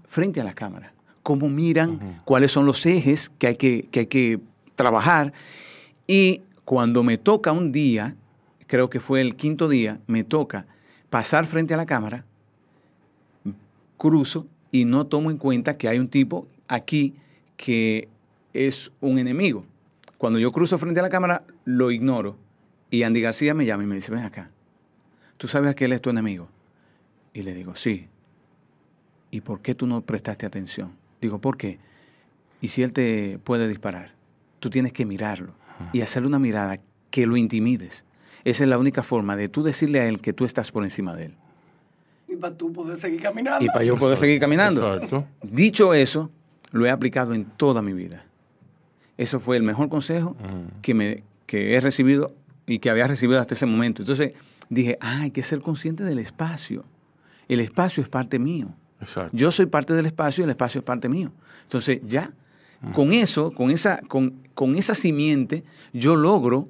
frente 0.09 0.41
a 0.41 0.45
la 0.45 0.55
cámara, 0.55 0.93
cómo 1.29 1.51
miran, 1.51 2.23
cuáles 2.25 2.53
son 2.53 2.65
los 2.65 2.87
ejes 2.87 3.29
que 3.29 3.49
hay 3.49 3.57
que, 3.57 3.87
que 3.91 4.01
hay 4.01 4.07
que 4.07 4.41
trabajar. 4.77 5.35
Y 6.07 6.41
cuando 6.65 7.03
me 7.03 7.19
toca 7.19 7.53
un 7.53 7.71
día, 7.71 8.17
creo 8.67 8.89
que 8.89 8.99
fue 8.99 9.21
el 9.21 9.37
quinto 9.37 9.69
día, 9.69 10.01
me 10.07 10.25
toca 10.25 10.65
pasar 11.11 11.45
frente 11.45 11.75
a 11.75 11.77
la 11.77 11.85
cámara, 11.85 12.25
cruzo 13.99 14.47
y 14.73 14.87
no 14.87 15.07
tomo 15.07 15.31
en 15.31 15.37
cuenta 15.37 15.77
que 15.77 15.87
hay 15.87 15.99
un 15.99 16.09
tipo 16.09 16.49
aquí 16.67 17.15
que 17.59 18.09
es 18.55 18.91
un 19.03 19.19
enemigo. 19.19 19.67
Cuando 20.17 20.39
yo 20.39 20.51
cruzo 20.51 20.79
frente 20.79 21.01
a 21.01 21.03
la 21.03 21.11
cámara, 21.11 21.45
lo 21.67 21.91
ignoro. 21.91 22.39
Y 22.89 23.03
Andy 23.03 23.21
García 23.21 23.53
me 23.53 23.67
llama 23.67 23.83
y 23.83 23.87
me 23.87 23.97
dice, 23.97 24.11
ven 24.13 24.25
acá, 24.25 24.51
¿tú 25.37 25.47
sabes 25.47 25.75
que 25.75 25.85
él 25.85 25.93
es 25.93 26.01
tu 26.01 26.09
enemigo? 26.09 26.49
Y 27.35 27.43
le 27.43 27.53
digo, 27.53 27.75
sí. 27.75 28.09
¿Y 29.31 29.43
por 29.43 29.61
qué 29.61 29.75
tú 29.75 29.87
no 29.87 30.01
prestaste 30.01 30.47
atención? 30.47 30.98
Digo, 31.21 31.41
¿por 31.41 31.57
qué? 31.57 31.79
¿Y 32.61 32.69
si 32.69 32.83
él 32.83 32.93
te 32.93 33.39
puede 33.45 33.69
disparar? 33.69 34.15
Tú 34.61 34.71
tienes 34.71 34.93
que 34.93 35.07
mirarlo 35.07 35.53
y 35.93 36.01
hacerle 36.01 36.29
una 36.29 36.39
mirada 36.39 36.77
que 37.11 37.27
lo 37.27 37.37
intimides. 37.37 38.05
Esa 38.45 38.65
es 38.65 38.71
la 38.71 38.79
única 38.79 39.03
forma 39.03 39.37
de 39.37 39.49
tú 39.49 39.63
decirle 39.63 40.01
a 40.01 40.09
él 40.09 40.21
que 40.21 40.33
tú 40.33 40.45
estás 40.45 40.73
por 40.73 40.85
encima 40.85 41.15
de 41.15 41.27
él. 41.27 41.35
Y 42.29 42.37
para 42.37 42.55
tú 42.55 42.73
poder 42.73 42.99
seguir 42.99 43.21
caminando. 43.23 43.65
Y 43.65 43.69
para 43.69 43.85
yo 43.85 43.97
poder 43.97 44.19
seguir 44.19 44.41
caminando. 44.41 44.95
Exacto. 44.95 45.27
Dicho 45.43 45.95
eso, 45.95 46.31
lo 46.73 46.87
he 46.87 46.91
aplicado 46.91 47.35
en 47.35 47.45
toda 47.45 47.83
mi 47.83 47.93
vida. 47.93 48.25
Eso 49.17 49.41
fue 49.41 49.57
el 49.57 49.63
mejor 49.63 49.89
consejo 49.89 50.37
que, 50.83 50.95
me, 50.95 51.25
que 51.47 51.75
he 51.75 51.81
recibido 51.81 52.33
y 52.67 52.79
que 52.79 52.91
había 52.91 53.07
recibido 53.07 53.41
hasta 53.41 53.55
ese 53.55 53.67
momento. 53.67 54.03
Entonces 54.03 54.33
dije, 54.69 54.99
ah, 55.01 55.23
hay 55.23 55.31
que 55.31 55.43
ser 55.43 55.61
consciente 55.61 56.05
del 56.05 56.19
espacio. 56.19 56.85
El 57.49 57.61
espacio 57.61 58.03
es 58.03 58.09
parte 58.09 58.39
mío. 58.39 58.69
Exacto. 59.01 59.37
Yo 59.37 59.53
soy 59.53 59.67
parte 59.67 59.95
del 59.95 60.07
espacio 60.07 60.43
y 60.43 60.45
el 60.45 60.51
espacio 60.51 60.81
es 60.81 60.85
parte 60.85 61.09
mío. 61.09 61.33
Entonces 61.63 62.01
ya, 62.05 62.33
con 62.95 63.13
eso, 63.13 63.51
con 63.53 63.71
esa, 63.71 64.01
con, 64.09 64.35
con 64.55 64.77
esa 64.77 64.95
simiente, 64.95 65.65
yo 65.93 66.17
logro 66.17 66.69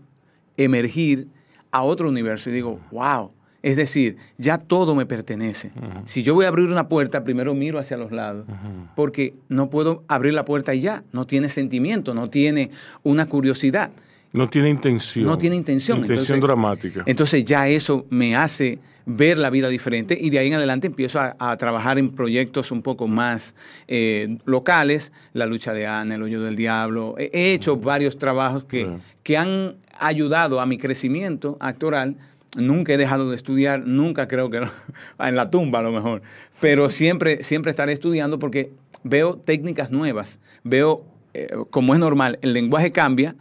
emergir 0.57 1.29
a 1.71 1.83
otro 1.83 2.09
universo 2.09 2.51
y 2.51 2.53
digo, 2.53 2.81
wow. 2.91 3.33
Es 3.61 3.75
decir, 3.77 4.17
ya 4.39 4.57
todo 4.59 4.95
me 4.95 5.05
pertenece. 5.05 5.73
Si 6.05 6.23
yo 6.23 6.33
voy 6.35 6.45
a 6.45 6.49
abrir 6.49 6.69
una 6.69 6.89
puerta, 6.89 7.25
primero 7.25 7.55
miro 7.55 7.81
hacia 7.81 7.97
los 7.97 8.13
lados, 8.13 8.47
porque 8.95 9.35
no 9.49 9.69
puedo 9.69 10.05
abrir 10.07 10.33
la 10.33 10.45
puerta 10.45 10.75
y 10.77 10.81
ya. 10.81 11.03
No 11.13 11.27
tiene 11.27 11.49
sentimiento, 11.49 12.15
no 12.15 12.31
tiene 12.31 12.71
una 13.03 13.27
curiosidad. 13.27 13.91
No 14.33 14.49
tiene 14.49 14.71
intención. 14.71 15.27
No 15.27 15.37
tiene 15.39 15.57
intención. 15.57 15.99
Intención 15.99 16.37
Entonces- 16.37 16.43
dramática. 16.47 17.03
Entonces 17.05 17.45
ya 17.45 17.67
eso 17.69 18.07
me 18.11 18.37
hace 18.37 18.79
ver 19.09 19.39
la 19.39 19.49
vida 19.49 19.69
diferente 19.69 20.17
y 20.21 20.29
de 20.29 20.39
ahí 20.39 20.49
en 20.49 20.55
adelante 20.55 20.87
empiezo 20.87 21.19
a, 21.19 21.35
a 21.39 21.57
trabajar 21.57 21.99
en 21.99 22.11
proyectos 22.11 22.71
un 22.71 22.83
poco 22.83 23.09
más 23.09 23.55
eh, 23.89 24.37
locales, 24.45 25.13
La 25.33 25.47
lucha 25.47 25.73
de 25.73 25.87
Ana, 25.87 26.17
El 26.17 26.23
hoyo 26.23 26.43
del 26.43 26.57
diablo. 26.57 27.15
He, 27.19 27.31
he 27.33 27.55
hecho 27.55 27.79
varios 27.79 28.19
trabajos 28.19 28.65
que, 28.65 28.87
que 29.23 29.39
han 29.39 29.77
ayudado 29.99 30.61
a 30.61 30.67
mi 30.67 30.77
crecimiento 30.77 31.57
actoral. 31.59 32.17
Nunca 32.57 32.93
he 32.93 32.99
dejado 32.99 33.31
de 33.31 33.37
estudiar, 33.37 33.87
nunca 33.87 34.29
creo 34.29 34.51
que 34.51 34.59
en 35.19 35.37
la 35.37 35.51
tumba 35.51 35.79
a 35.79 35.83
lo 35.83 35.93
mejor, 35.93 36.23
pero 36.61 36.91
siempre, 36.91 37.43
siempre 37.45 37.71
estaré 37.71 37.93
estudiando 37.93 38.39
porque 38.39 38.71
veo 39.05 39.37
técnicas 39.37 39.91
nuevas, 39.91 40.39
veo, 40.65 41.03
eh, 41.33 41.49
como 41.71 41.95
es 41.95 42.01
normal, 42.01 42.39
el 42.43 42.53
lenguaje 42.53 42.93
cambia, 42.93 43.37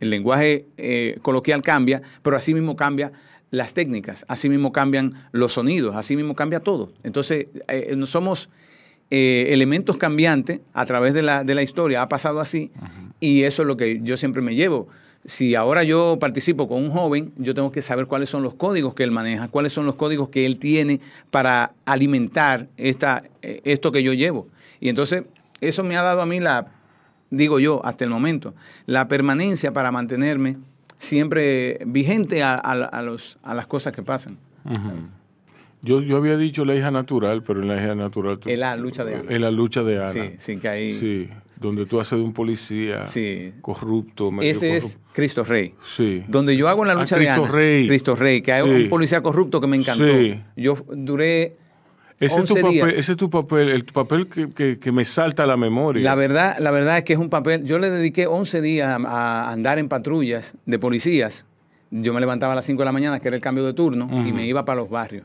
el 0.00 0.10
lenguaje 0.10 0.66
eh, 0.78 1.18
coloquial 1.22 1.62
cambia, 1.62 2.02
pero 2.22 2.36
así 2.36 2.54
mismo 2.54 2.74
cambia 2.74 3.12
las 3.52 3.74
técnicas, 3.74 4.24
así 4.28 4.48
mismo 4.48 4.72
cambian 4.72 5.12
los 5.30 5.52
sonidos, 5.52 5.94
así 5.94 6.16
mismo 6.16 6.34
cambia 6.34 6.60
todo. 6.60 6.90
Entonces, 7.04 7.44
eh, 7.68 7.94
no 7.96 8.06
somos 8.06 8.48
eh, 9.10 9.48
elementos 9.50 9.98
cambiantes 9.98 10.60
a 10.72 10.86
través 10.86 11.12
de 11.12 11.20
la, 11.20 11.44
de 11.44 11.54
la 11.54 11.62
historia, 11.62 12.00
ha 12.00 12.08
pasado 12.08 12.40
así, 12.40 12.70
y 13.20 13.42
eso 13.42 13.62
es 13.62 13.68
lo 13.68 13.76
que 13.76 14.00
yo 14.02 14.16
siempre 14.16 14.40
me 14.40 14.54
llevo. 14.54 14.88
Si 15.26 15.54
ahora 15.54 15.84
yo 15.84 16.16
participo 16.18 16.66
con 16.66 16.82
un 16.82 16.90
joven, 16.90 17.34
yo 17.36 17.54
tengo 17.54 17.70
que 17.70 17.82
saber 17.82 18.06
cuáles 18.06 18.30
son 18.30 18.42
los 18.42 18.54
códigos 18.54 18.94
que 18.94 19.04
él 19.04 19.10
maneja, 19.10 19.48
cuáles 19.48 19.74
son 19.74 19.84
los 19.84 19.96
códigos 19.96 20.30
que 20.30 20.46
él 20.46 20.58
tiene 20.58 21.00
para 21.30 21.74
alimentar 21.84 22.68
esta, 22.78 23.22
eh, 23.42 23.60
esto 23.64 23.92
que 23.92 24.02
yo 24.02 24.14
llevo. 24.14 24.48
Y 24.80 24.88
entonces 24.88 25.24
eso 25.60 25.84
me 25.84 25.98
ha 25.98 26.02
dado 26.02 26.22
a 26.22 26.26
mí 26.26 26.40
la, 26.40 26.68
digo 27.28 27.60
yo, 27.60 27.84
hasta 27.84 28.04
el 28.04 28.10
momento, 28.10 28.54
la 28.86 29.08
permanencia 29.08 29.74
para 29.74 29.92
mantenerme 29.92 30.56
siempre 31.06 31.78
vigente 31.84 32.42
a, 32.42 32.54
a- 32.54 32.84
a 32.84 33.02
los, 33.02 33.38
a 33.42 33.54
las 33.54 33.66
cosas 33.66 33.92
que 33.92 34.02
pasan. 34.02 34.38
Yo, 35.82 36.00
yo 36.00 36.16
había 36.16 36.36
dicho 36.36 36.64
la 36.64 36.76
hija 36.76 36.92
natural, 36.92 37.42
pero 37.42 37.60
en 37.60 37.66
la 37.68 37.76
hija 37.76 37.94
natural... 37.96 38.38
tú- 38.38 38.48
Es 38.48 38.58
la 38.58 38.76
lucha 38.76 39.04
de 39.04 39.16
Ana. 39.16 39.24
En 39.28 39.40
la 39.42 39.50
lucha 39.50 39.82
de 39.82 39.98
Ana. 39.98 40.12
Sí, 40.12 40.20
sí, 40.38 40.56
que 40.58 40.68
ahí... 40.68 40.92
Sí, 40.92 41.28
donde 41.56 41.86
tú 41.86 41.98
haces 41.98 42.18
de 42.18 42.24
un 42.24 42.32
policía 42.32 43.06
Sí. 43.06 43.52
corrupto, 43.60 44.30
medio 44.30 44.48
Ese 44.50 44.76
es 44.76 44.84
corrupto. 44.84 45.10
Cristo 45.12 45.44
Rey. 45.44 45.74
Sí. 45.84 46.24
Donde 46.28 46.56
yo 46.56 46.68
hago 46.68 46.84
la 46.84 46.92
Ah, 46.92 46.96
lucha 46.96 47.16
de 47.16 47.24
Cristo 47.24 47.44
Ana. 47.44 47.52
Rey. 47.52 47.88
Cristo 47.88 48.14
Rey, 48.14 48.42
que 48.42 48.52
hay 48.52 48.62
Sí. 48.62 48.84
un 48.84 48.88
policía 48.88 49.22
corrupto 49.22 49.60
que 49.60 49.66
me 49.66 49.76
encantó. 49.76 50.06
Sí. 50.06 50.40
Yo 50.56 50.76
duré 50.92 51.56
Ese 52.26 52.40
es, 52.40 52.48
tu 52.48 52.54
11 52.54 52.68
días. 52.70 52.82
papel, 52.84 52.98
ese 52.98 53.12
es 53.12 53.18
tu 53.18 53.30
papel, 53.30 53.68
el 53.68 53.84
papel 53.84 54.26
que, 54.28 54.50
que- 54.50 54.78
que 54.78 54.92
me 54.92 55.04
salta 55.04 55.42
a 55.42 55.46
la 55.46 55.56
memoria. 55.56 56.02
La 56.04 56.14
verdad, 56.14 56.56
la 56.58 56.70
verdad 56.70 56.98
es 56.98 57.04
que 57.04 57.12
es 57.14 57.18
un 57.18 57.28
papel. 57.30 57.64
Yo 57.64 57.78
le 57.78 57.90
dediqué 57.90 58.26
11 58.26 58.60
días 58.62 58.88
a, 58.88 58.96
a 59.06 59.50
andar 59.52 59.78
en 59.78 59.88
patrullas 59.88 60.54
de 60.66 60.78
policías. 60.78 61.46
Yo 61.90 62.14
me 62.14 62.20
levantaba 62.20 62.52
a 62.54 62.56
las 62.56 62.64
5 62.64 62.80
de 62.80 62.84
la 62.86 62.92
mañana, 62.92 63.20
que 63.20 63.28
era 63.28 63.34
el 63.36 63.42
cambio 63.42 63.64
de 63.64 63.74
turno, 63.74 64.08
y 64.26 64.32
me 64.32 64.46
iba 64.46 64.64
para 64.64 64.80
los 64.80 64.88
barrios. 64.90 65.24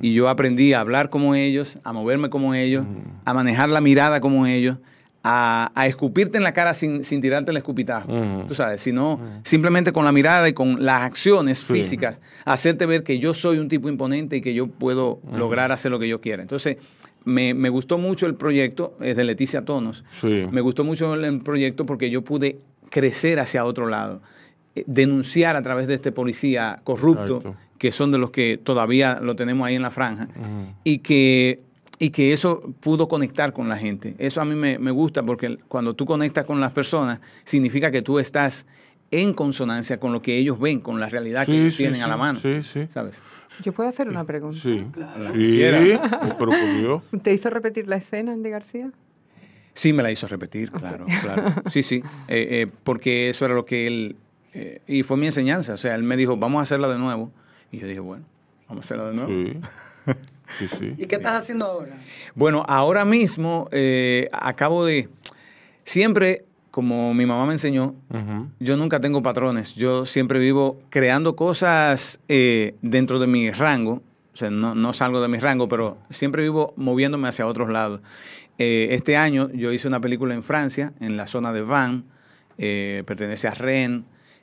Y 0.00 0.14
yo 0.14 0.28
aprendí 0.28 0.72
a 0.72 0.80
hablar 0.80 1.10
como 1.10 1.34
ellos, 1.34 1.78
a 1.84 1.92
moverme 1.92 2.30
como 2.30 2.54
ellos, 2.54 2.84
a 3.24 3.34
manejar 3.34 3.68
la 3.68 3.80
mirada 3.80 4.20
como 4.20 4.46
ellos, 4.46 4.78
a, 5.22 5.72
a 5.74 5.86
escupirte 5.86 6.38
en 6.38 6.44
la 6.44 6.52
cara 6.52 6.74
sin, 6.74 7.04
sin 7.04 7.20
tirarte 7.20 7.50
el 7.50 7.56
escupitajo. 7.56 8.08
Tú 8.46 8.54
sabes, 8.54 8.80
sino 8.80 9.20
simplemente 9.42 9.92
con 9.92 10.04
la 10.04 10.12
mirada 10.12 10.48
y 10.48 10.52
con 10.52 10.84
las 10.84 11.02
acciones 11.02 11.64
físicas, 11.64 12.20
hacerte 12.44 12.86
ver 12.86 13.02
que 13.02 13.18
yo 13.18 13.34
soy 13.34 13.58
un 13.58 13.68
tipo 13.68 13.88
imponente 13.88 14.36
y 14.36 14.40
que 14.40 14.54
yo 14.54 14.68
puedo 14.68 15.20
lograr 15.32 15.72
hacer 15.72 15.90
lo 15.90 15.98
que 15.98 16.08
yo 16.08 16.20
quiera. 16.20 16.42
Entonces, 16.42 16.76
me, 17.24 17.52
me 17.52 17.68
gustó 17.68 17.98
mucho 17.98 18.26
el 18.26 18.34
proyecto, 18.34 18.96
es 19.00 19.16
de 19.16 19.24
Leticia 19.24 19.64
Tonos. 19.64 20.04
Sí. 20.12 20.46
Me 20.50 20.60
gustó 20.60 20.84
mucho 20.84 21.14
el, 21.14 21.40
proyecto 21.40 21.84
porque 21.84 22.10
yo 22.10 22.22
pude 22.22 22.58
crecer 22.90 23.38
hacia 23.38 23.64
otro 23.64 23.86
lado, 23.86 24.22
eh, 24.74 24.84
denunciar 24.86 25.56
a 25.56 25.62
través 25.62 25.86
de 25.88 25.94
este 25.94 26.10
policía 26.10 26.80
corrupto, 26.84 27.38
Exacto. 27.38 27.56
que 27.76 27.92
son 27.92 28.12
de 28.12 28.18
los 28.18 28.30
que 28.30 28.58
todavía 28.62 29.20
lo 29.20 29.36
tenemos 29.36 29.66
ahí 29.66 29.74
en 29.74 29.82
la 29.82 29.90
franja, 29.90 30.28
y, 30.84 30.98
que, 30.98 31.58
y 31.98 32.10
que 32.10 32.32
eso 32.32 32.62
pudo 32.80 33.08
conectar 33.08 33.52
con 33.52 33.68
la 33.68 33.76
gente. 33.76 34.14
Eso 34.18 34.40
a 34.40 34.44
mí 34.44 34.54
me, 34.54 34.78
me 34.78 34.90
gusta 34.90 35.22
porque 35.22 35.58
cuando 35.68 35.94
tú 35.94 36.04
conectas 36.06 36.44
con 36.44 36.60
las 36.60 36.72
personas, 36.72 37.20
significa 37.44 37.90
que 37.90 38.02
tú 38.02 38.18
estás 38.18 38.66
en 39.10 39.32
consonancia 39.32 39.98
con 39.98 40.12
lo 40.12 40.20
que 40.20 40.36
ellos 40.36 40.60
ven, 40.60 40.80
con 40.80 41.00
la 41.00 41.08
realidad 41.08 41.46
que 41.46 41.52
Sí, 41.52 41.58
ellos 41.58 41.74
sí, 41.74 41.82
tienen 41.84 42.00
a 42.00 42.04
sí, 42.04 42.10
la 42.10 42.16
mano. 42.16 42.38
Sí, 42.38 42.62
sí. 42.62 42.86
¿Sabes? 42.92 43.22
Yo 43.62 43.72
puedo 43.72 43.88
hacer 43.88 44.08
una 44.08 44.24
pregunta. 44.24 44.58
Sí. 44.60 44.86
que 44.94 45.22
Sí. 45.24 45.32
quiera. 45.32 46.20
Oh, 46.22 46.36
Pero 46.38 46.52
Dios. 46.78 47.02
¿Te 47.22 47.32
hizo 47.32 47.50
repetir 47.50 47.88
la 47.88 47.96
escena, 47.96 48.32
Andy 48.32 48.50
García? 48.50 48.90
Sí, 49.72 49.92
me 49.92 50.02
la 50.02 50.10
hizo 50.10 50.26
repetir, 50.26 50.70
claro, 50.72 51.06
claro. 51.22 51.54
Sí, 51.70 51.82
sí, 51.82 52.02
eh, 52.28 52.48
eh, 52.62 52.66
porque 52.84 53.30
eso 53.30 53.44
era 53.44 53.54
lo 53.54 53.64
que 53.64 53.86
él, 53.86 54.16
eh, 54.52 54.80
y 54.88 55.04
fue 55.04 55.16
mi 55.16 55.26
enseñanza, 55.26 55.74
o 55.74 55.76
sea, 55.76 55.94
él 55.94 56.02
me 56.02 56.16
dijo, 56.16 56.36
vamos 56.36 56.58
a 56.58 56.62
hacerla 56.62 56.88
de 56.88 56.98
nuevo, 56.98 57.30
y 57.70 57.78
yo 57.78 57.86
dije, 57.86 58.00
bueno, 58.00 58.24
vamos 58.68 58.84
a 58.84 58.86
hacerla 58.86 59.10
de 59.10 59.14
nuevo. 59.16 59.30
Sí. 59.30 60.12
Sí, 60.56 60.68
sí. 60.68 60.94
¿Y 60.96 61.06
qué 61.06 61.16
estás 61.16 61.42
haciendo 61.42 61.66
ahora? 61.66 61.98
Bueno, 62.34 62.64
ahora 62.68 63.04
mismo 63.04 63.68
eh, 63.70 64.28
acabo 64.32 64.84
de, 64.84 65.08
siempre, 65.84 66.44
como 66.70 67.12
mi 67.14 67.26
mamá 67.26 67.46
me 67.46 67.52
enseñó, 67.52 67.94
yo 68.60 68.76
nunca 68.76 69.00
tengo 69.00 69.22
patrones, 69.22 69.74
yo 69.74 70.06
siempre 70.06 70.38
vivo 70.38 70.80
creando 70.90 71.36
cosas 71.36 72.20
eh, 72.28 72.74
dentro 72.82 73.18
de 73.18 73.26
mi 73.26 73.50
rango, 73.50 74.02
o 74.32 74.36
sea, 74.36 74.50
no, 74.50 74.74
no 74.74 74.92
salgo 74.92 75.20
de 75.20 75.28
mi 75.28 75.38
rango, 75.38 75.68
pero 75.68 75.98
siempre 76.10 76.42
vivo 76.42 76.72
moviéndome 76.76 77.28
hacia 77.28 77.46
otros 77.46 77.68
lados. 77.68 78.00
Eh, 78.58 78.88
este 78.90 79.16
año 79.16 79.50
yo 79.52 79.72
hice 79.72 79.88
una 79.88 80.00
película 80.00 80.34
en 80.34 80.42
Francia, 80.42 80.92
en 81.00 81.16
la 81.16 81.26
zona 81.26 81.52
de 81.52 81.64
eh, 82.58 83.04
pertenece 83.06 83.46
a 83.46 83.54
Rennes, 83.54 84.02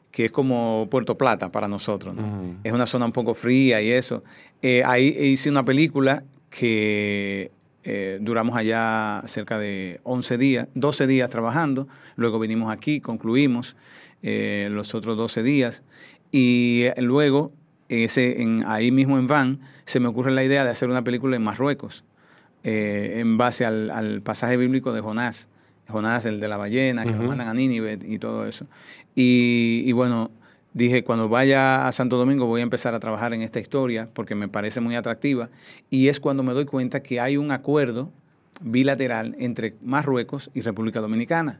que 0.09 0.25
es 0.25 0.31
como 0.31 0.87
Puerto 0.89 1.17
Plata 1.17 1.51
para 1.51 1.67
nosotros. 1.67 2.15
Es 2.63 2.71
una 2.71 2.85
zona 2.85 3.05
un 3.05 3.11
poco 3.11 3.33
fría 3.33 3.81
y 3.81 3.91
eso. 3.91 4.23
Eh, 4.61 4.83
ahí 4.85 5.07
hice 5.07 5.49
una 5.49 5.63
película 5.65 6.23
que 6.49 7.51
eh, 7.83 8.17
duramos 8.19 8.55
allá 8.57 9.21
cerca 9.27 9.59
de 9.59 9.99
11 10.03 10.37
días, 10.37 10.67
12 10.73 11.05
días 11.05 11.29
trabajando. 11.29 11.87
Luego 12.15 12.39
vinimos 12.39 12.71
aquí, 12.71 12.99
concluimos 12.99 13.75
eh, 14.23 14.69
los 14.71 14.95
otros 14.95 15.17
12 15.17 15.43
días. 15.43 15.83
Y 16.31 16.83
eh, 16.83 17.01
luego, 17.01 17.51
ese, 17.89 18.41
en, 18.41 18.63
ahí 18.65 18.91
mismo 18.91 19.19
en 19.19 19.27
Van, 19.27 19.59
se 19.83 19.99
me 19.99 20.07
ocurre 20.07 20.31
la 20.31 20.43
idea 20.43 20.63
de 20.63 20.71
hacer 20.71 20.89
una 20.89 21.03
película 21.03 21.35
en 21.35 21.43
Marruecos, 21.43 22.03
en 22.63 23.37
base 23.37 23.63
al, 23.63 23.91
al 23.91 24.23
pasaje 24.23 24.57
bíblico 24.57 24.91
de 24.91 25.01
Jonás. 25.01 25.49
Jonás, 25.87 26.25
el 26.25 26.39
de 26.39 26.47
la 26.47 26.57
ballena, 26.57 27.03
que 27.03 27.11
lo 27.11 27.17
Ujú. 27.19 27.27
mandan 27.27 27.47
a 27.49 27.53
Nínive 27.53 27.99
y 28.03 28.17
todo 28.17 28.47
eso. 28.47 28.65
Y, 29.13 29.83
y 29.85 29.91
bueno, 29.91 30.31
dije, 30.75 31.03
cuando 31.03 31.29
vaya 31.29 31.87
a 31.87 31.91
Santo 31.93 32.17
Domingo 32.17 32.45
voy 32.45 32.59
a 32.59 32.63
empezar 32.63 32.93
a 32.93 32.99
trabajar 32.99 33.33
en 33.33 33.41
esta 33.41 33.59
historia 33.59 34.09
porque 34.13 34.35
me 34.35 34.49
parece 34.49 34.81
muy 34.81 34.95
atractiva. 34.95 35.49
Y 35.89 36.09
es 36.09 36.19
cuando 36.19 36.43
me 36.43 36.53
doy 36.53 36.65
cuenta 36.65 37.01
que 37.01 37.19
hay 37.19 37.37
un 37.37 37.51
acuerdo 37.51 38.11
bilateral 38.61 39.35
entre 39.39 39.75
Marruecos 39.81 40.51
y 40.53 40.61
República 40.61 40.99
Dominicana. 40.99 41.59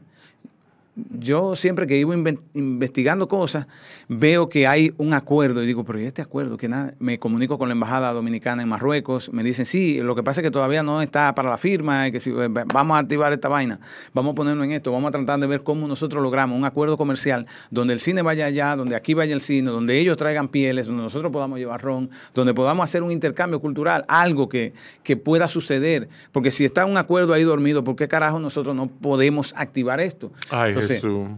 Yo 0.96 1.56
siempre 1.56 1.86
que 1.86 1.98
iba 1.98 2.14
investigando 2.54 3.28
cosas, 3.28 3.66
veo 4.08 4.48
que 4.48 4.66
hay 4.66 4.94
un 4.96 5.12
acuerdo 5.12 5.62
y 5.62 5.66
digo, 5.66 5.84
pero 5.84 6.00
¿y 6.00 6.04
este 6.04 6.22
acuerdo? 6.22 6.56
Que 6.56 6.68
nada, 6.68 6.94
me 6.98 7.18
comunico 7.18 7.58
con 7.58 7.68
la 7.68 7.74
Embajada 7.74 8.14
Dominicana 8.14 8.62
en 8.62 8.68
Marruecos, 8.70 9.30
me 9.30 9.42
dicen, 9.42 9.66
sí, 9.66 10.00
lo 10.00 10.14
que 10.14 10.22
pasa 10.22 10.40
es 10.40 10.46
que 10.46 10.50
todavía 10.50 10.82
no 10.82 11.02
está 11.02 11.34
para 11.34 11.50
la 11.50 11.58
firma, 11.58 12.10
que 12.10 12.18
si, 12.18 12.30
eh, 12.30 12.48
vamos 12.48 12.96
a 12.96 13.00
activar 13.00 13.30
esta 13.34 13.48
vaina, 13.48 13.78
vamos 14.14 14.32
a 14.32 14.34
ponernos 14.36 14.64
en 14.64 14.72
esto, 14.72 14.90
vamos 14.90 15.10
a 15.10 15.12
tratar 15.12 15.38
de 15.38 15.46
ver 15.46 15.62
cómo 15.62 15.86
nosotros 15.86 16.22
logramos 16.22 16.56
un 16.56 16.64
acuerdo 16.64 16.96
comercial 16.96 17.46
donde 17.70 17.92
el 17.92 18.00
cine 18.00 18.22
vaya 18.22 18.46
allá, 18.46 18.74
donde 18.74 18.96
aquí 18.96 19.12
vaya 19.12 19.34
el 19.34 19.42
cine, 19.42 19.70
donde 19.70 19.98
ellos 19.98 20.16
traigan 20.16 20.48
pieles, 20.48 20.86
donde 20.86 21.02
nosotros 21.02 21.30
podamos 21.30 21.58
llevar 21.58 21.82
ron, 21.82 22.08
donde 22.32 22.54
podamos 22.54 22.84
hacer 22.84 23.02
un 23.02 23.12
intercambio 23.12 23.60
cultural, 23.60 24.06
algo 24.08 24.48
que, 24.48 24.72
que 25.02 25.18
pueda 25.18 25.46
suceder, 25.46 26.08
porque 26.32 26.50
si 26.50 26.64
está 26.64 26.86
un 26.86 26.96
acuerdo 26.96 27.34
ahí 27.34 27.42
dormido, 27.42 27.84
¿por 27.84 27.96
qué 27.96 28.08
carajo 28.08 28.38
nosotros 28.38 28.74
no 28.74 28.86
podemos 28.86 29.52
activar 29.58 30.00
esto? 30.00 30.32
Ay, 30.50 30.68
Entonces, 30.68 30.85
Jesús. 30.94 31.28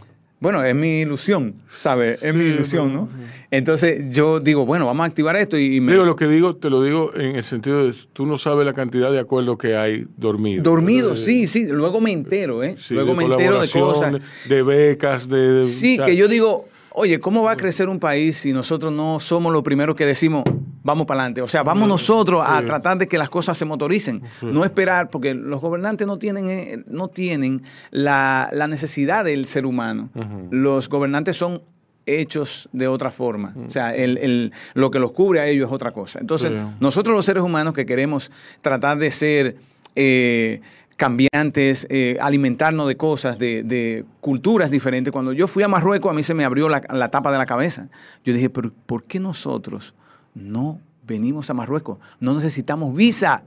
bueno, 0.40 0.62
es 0.64 0.74
mi 0.74 1.00
ilusión, 1.00 1.54
¿sabes? 1.68 2.22
Es 2.22 2.34
mi 2.34 2.44
ilusión, 2.44 2.92
¿no? 2.92 3.08
Entonces 3.50 4.04
yo 4.14 4.40
digo, 4.40 4.64
bueno, 4.66 4.86
vamos 4.86 5.02
a 5.04 5.06
activar 5.06 5.34
esto 5.36 5.58
y, 5.58 5.80
me... 5.80 5.92
Digo, 5.92 6.04
lo 6.04 6.14
que 6.16 6.26
digo, 6.28 6.54
te 6.56 6.70
lo 6.70 6.82
digo 6.82 7.12
en 7.14 7.36
el 7.36 7.44
sentido 7.44 7.84
de 7.84 7.94
tú 8.12 8.26
no 8.26 8.38
sabes 8.38 8.64
la 8.66 8.72
cantidad 8.74 9.10
de 9.10 9.18
acuerdos 9.18 9.56
que 9.58 9.76
hay 9.76 10.06
dormidos. 10.16 10.62
Dormido, 10.64 11.14
Eh, 11.14 11.16
sí, 11.16 11.46
sí. 11.46 11.66
Luego 11.68 12.00
me 12.00 12.12
entero, 12.12 12.62
¿eh? 12.62 12.74
sí, 12.78 12.94
Luego 12.94 13.12
de 13.12 13.16
me 13.16 13.24
entero 13.24 13.60
de 13.60 13.68
cosas. 13.68 14.12
De, 14.48 14.54
de 14.54 14.62
becas, 14.62 15.28
de... 15.28 15.36
de- 15.38 15.64
Sí, 15.64 15.94
o 15.94 15.96
sea, 15.96 16.06
que 16.06 16.14
yo 16.16 16.28
digo, 16.28 16.68
oye, 16.92 17.18
¿cómo 17.20 17.42
va 17.42 17.52
a 17.52 17.56
crecer 17.56 17.88
un 17.88 17.98
país 17.98 18.36
si 18.36 18.52
nosotros 18.52 18.92
no 18.92 19.18
somos 19.20 19.52
los 19.52 19.62
primeros 19.62 19.96
que 19.96 20.04
decimos, 20.06 20.44
vamos 20.88 21.06
para 21.06 21.20
adelante? 21.20 21.42
O 21.42 21.48
sea, 21.48 21.62
vamos 21.62 21.86
nosotros 21.86 22.42
a 22.46 22.62
tratar 22.62 22.96
de 22.98 23.06
que 23.06 23.18
las 23.18 23.28
cosas 23.28 23.56
se 23.58 23.64
motoricen. 23.66 24.22
No 24.42 24.64
esperar, 24.64 25.10
porque 25.10 25.34
los 25.34 25.60
gobernantes 25.60 26.06
no 26.06 26.16
tienen, 26.18 26.48
eh, 26.50 26.82
no 26.86 27.08
tienen 27.08 27.62
la, 27.90 28.48
la 28.52 28.66
necesidad 28.68 29.24
del 29.24 29.46
ser 29.46 29.66
humano. 29.66 30.08
Los 30.50 30.88
gobernantes 30.88 31.36
son 31.36 31.62
hechos 32.06 32.70
de 32.72 32.88
otra 32.88 33.10
forma. 33.10 33.54
O 33.66 33.70
sea, 33.70 33.94
el, 33.94 34.16
el- 34.18 34.52
lo 34.72 34.90
que 34.90 34.98
los 34.98 35.12
cubre 35.12 35.40
a 35.40 35.46
ellos 35.46 35.68
es 35.68 35.72
otra 35.74 35.92
cosa. 35.92 36.18
Entonces, 36.20 36.50
Sí. 36.50 36.76
nosotros 36.80 37.14
los 37.14 37.26
seres 37.26 37.42
humanos 37.42 37.74
que 37.74 37.84
queremos 37.84 38.32
tratar 38.62 38.96
de 38.98 39.10
ser 39.10 39.56
eh, 39.94 40.62
cambiantes, 40.96 41.86
eh, 41.90 42.16
alimentarnos 42.20 42.88
de 42.88 42.96
cosas, 42.96 43.38
de, 43.38 43.62
de 43.62 44.04
culturas 44.20 44.70
diferentes. 44.70 45.12
Cuando 45.12 45.32
yo 45.32 45.46
fui 45.46 45.62
a 45.62 45.68
Marruecos, 45.68 46.10
a 46.10 46.14
mí 46.14 46.22
se 46.22 46.34
me 46.34 46.44
abrió 46.44 46.68
la, 46.68 46.80
la 46.92 47.08
tapa 47.10 47.30
de 47.30 47.38
la 47.38 47.46
cabeza. 47.46 47.88
Yo 48.24 48.32
dije, 48.32 48.50
pero 48.50 48.72
¿por 48.86 49.04
qué 49.04 49.20
nosotros 49.20 49.94
no 50.38 50.80
venimos 51.06 51.50
a 51.50 51.54
Marruecos? 51.54 51.98
No 52.20 52.34
necesitamos 52.34 52.94
visa. 52.94 53.44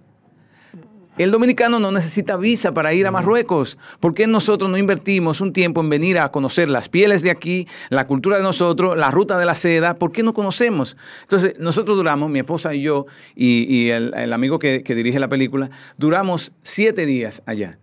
El 1.18 1.30
dominicano 1.30 1.78
no 1.80 1.92
necesita 1.92 2.38
visa 2.38 2.74
para 2.74 2.94
ir 2.94 3.06
a 3.06 3.12
Marruecos. 3.12 3.78
¿Por 4.00 4.14
qué 4.14 4.28
nosotros 4.28 4.72
no 4.72 4.78
invertimos 4.78 5.42
un 5.42 5.52
tiempo 5.52 5.82
en 5.82 5.89
venir 5.89 6.18
a 6.18 6.32
conocer 6.32 6.70
las 6.70 6.88
pieles 6.88 7.22
de 7.22 7.30
aquí, 7.32 7.68
la 7.89 8.08
cultura 8.08 8.38
de 8.38 8.44
nosotros, 8.44 8.98
la 8.98 9.12
ruta 9.12 9.38
de 9.38 9.46
la 9.46 9.54
seda? 9.54 9.96
¿Por 9.96 10.14
qué 10.14 10.24
no 10.24 10.34
conocemos? 10.34 10.96
Entonces, 11.24 11.60
nosotros 11.60 11.98
duramos, 11.98 12.30
mi 12.30 12.39
esposa 12.39 12.74
y 12.74 12.82
yo, 12.82 13.08
y, 13.36 13.64
y 13.64 13.89
el, 13.89 14.14
el 14.16 14.32
amigo 14.32 14.58
que, 14.58 14.84
que 14.84 14.96
dirige 14.96 15.20
la 15.20 15.28
película, 15.28 15.70
duramos 15.98 16.54
siete 16.62 17.06
días 17.06 17.44
allá. 17.46 17.78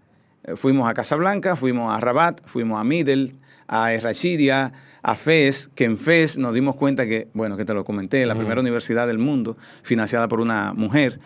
Eh, 0.44 0.56
Fuimos 0.56 0.88
a 0.88 0.94
Casablanca, 0.94 1.54
fuimos 1.54 1.94
a 1.94 2.00
Rabat, 2.00 2.40
fuimos 2.46 2.80
a 2.80 2.84
Middle, 2.84 3.34
a 3.68 3.90
Rachidia, 4.00 4.72
a 5.02 5.14
Fez, 5.14 5.68
que 5.74 5.84
en 5.84 5.96
Fez 5.98 6.36
nos 6.38 6.54
dimos 6.54 6.76
cuenta 6.76 7.06
que, 7.06 7.28
bueno, 7.34 7.56
que 7.56 7.64
te 7.64 7.74
lo 7.74 7.84
comenté, 7.84 8.24
la 8.26 8.34
primera 8.34 8.60
universidad 8.60 9.06
del 9.06 9.18
mundo, 9.18 9.56
financiada 9.82 10.28
por 10.28 10.40
una 10.40 10.72
mujer. 10.74 11.20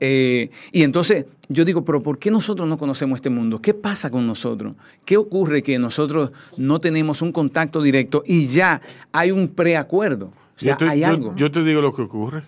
Eh, 0.00 0.50
y 0.72 0.82
entonces 0.82 1.26
yo 1.48 1.64
digo, 1.64 1.84
pero 1.84 2.02
¿por 2.02 2.18
qué 2.18 2.30
nosotros 2.30 2.68
no 2.68 2.76
conocemos 2.78 3.16
este 3.16 3.30
mundo? 3.30 3.62
¿Qué 3.62 3.74
pasa 3.74 4.10
con 4.10 4.26
nosotros? 4.26 4.74
¿Qué 5.04 5.16
ocurre 5.16 5.62
que 5.62 5.78
nosotros 5.78 6.32
no 6.56 6.80
tenemos 6.80 7.22
un 7.22 7.32
contacto 7.32 7.80
directo 7.80 8.22
y 8.26 8.46
ya 8.48 8.80
hay 9.12 9.30
un 9.30 9.48
preacuerdo? 9.48 10.26
O 10.26 10.58
sea, 10.58 10.72
yo, 10.72 10.76
te, 10.76 10.88
hay 10.88 11.00
yo- 11.00 11.06
algo. 11.06 11.32
yo 11.36 11.50
te 11.50 11.62
digo 11.62 11.80
lo 11.80 11.94
que 11.94 12.02
ocurre. 12.02 12.42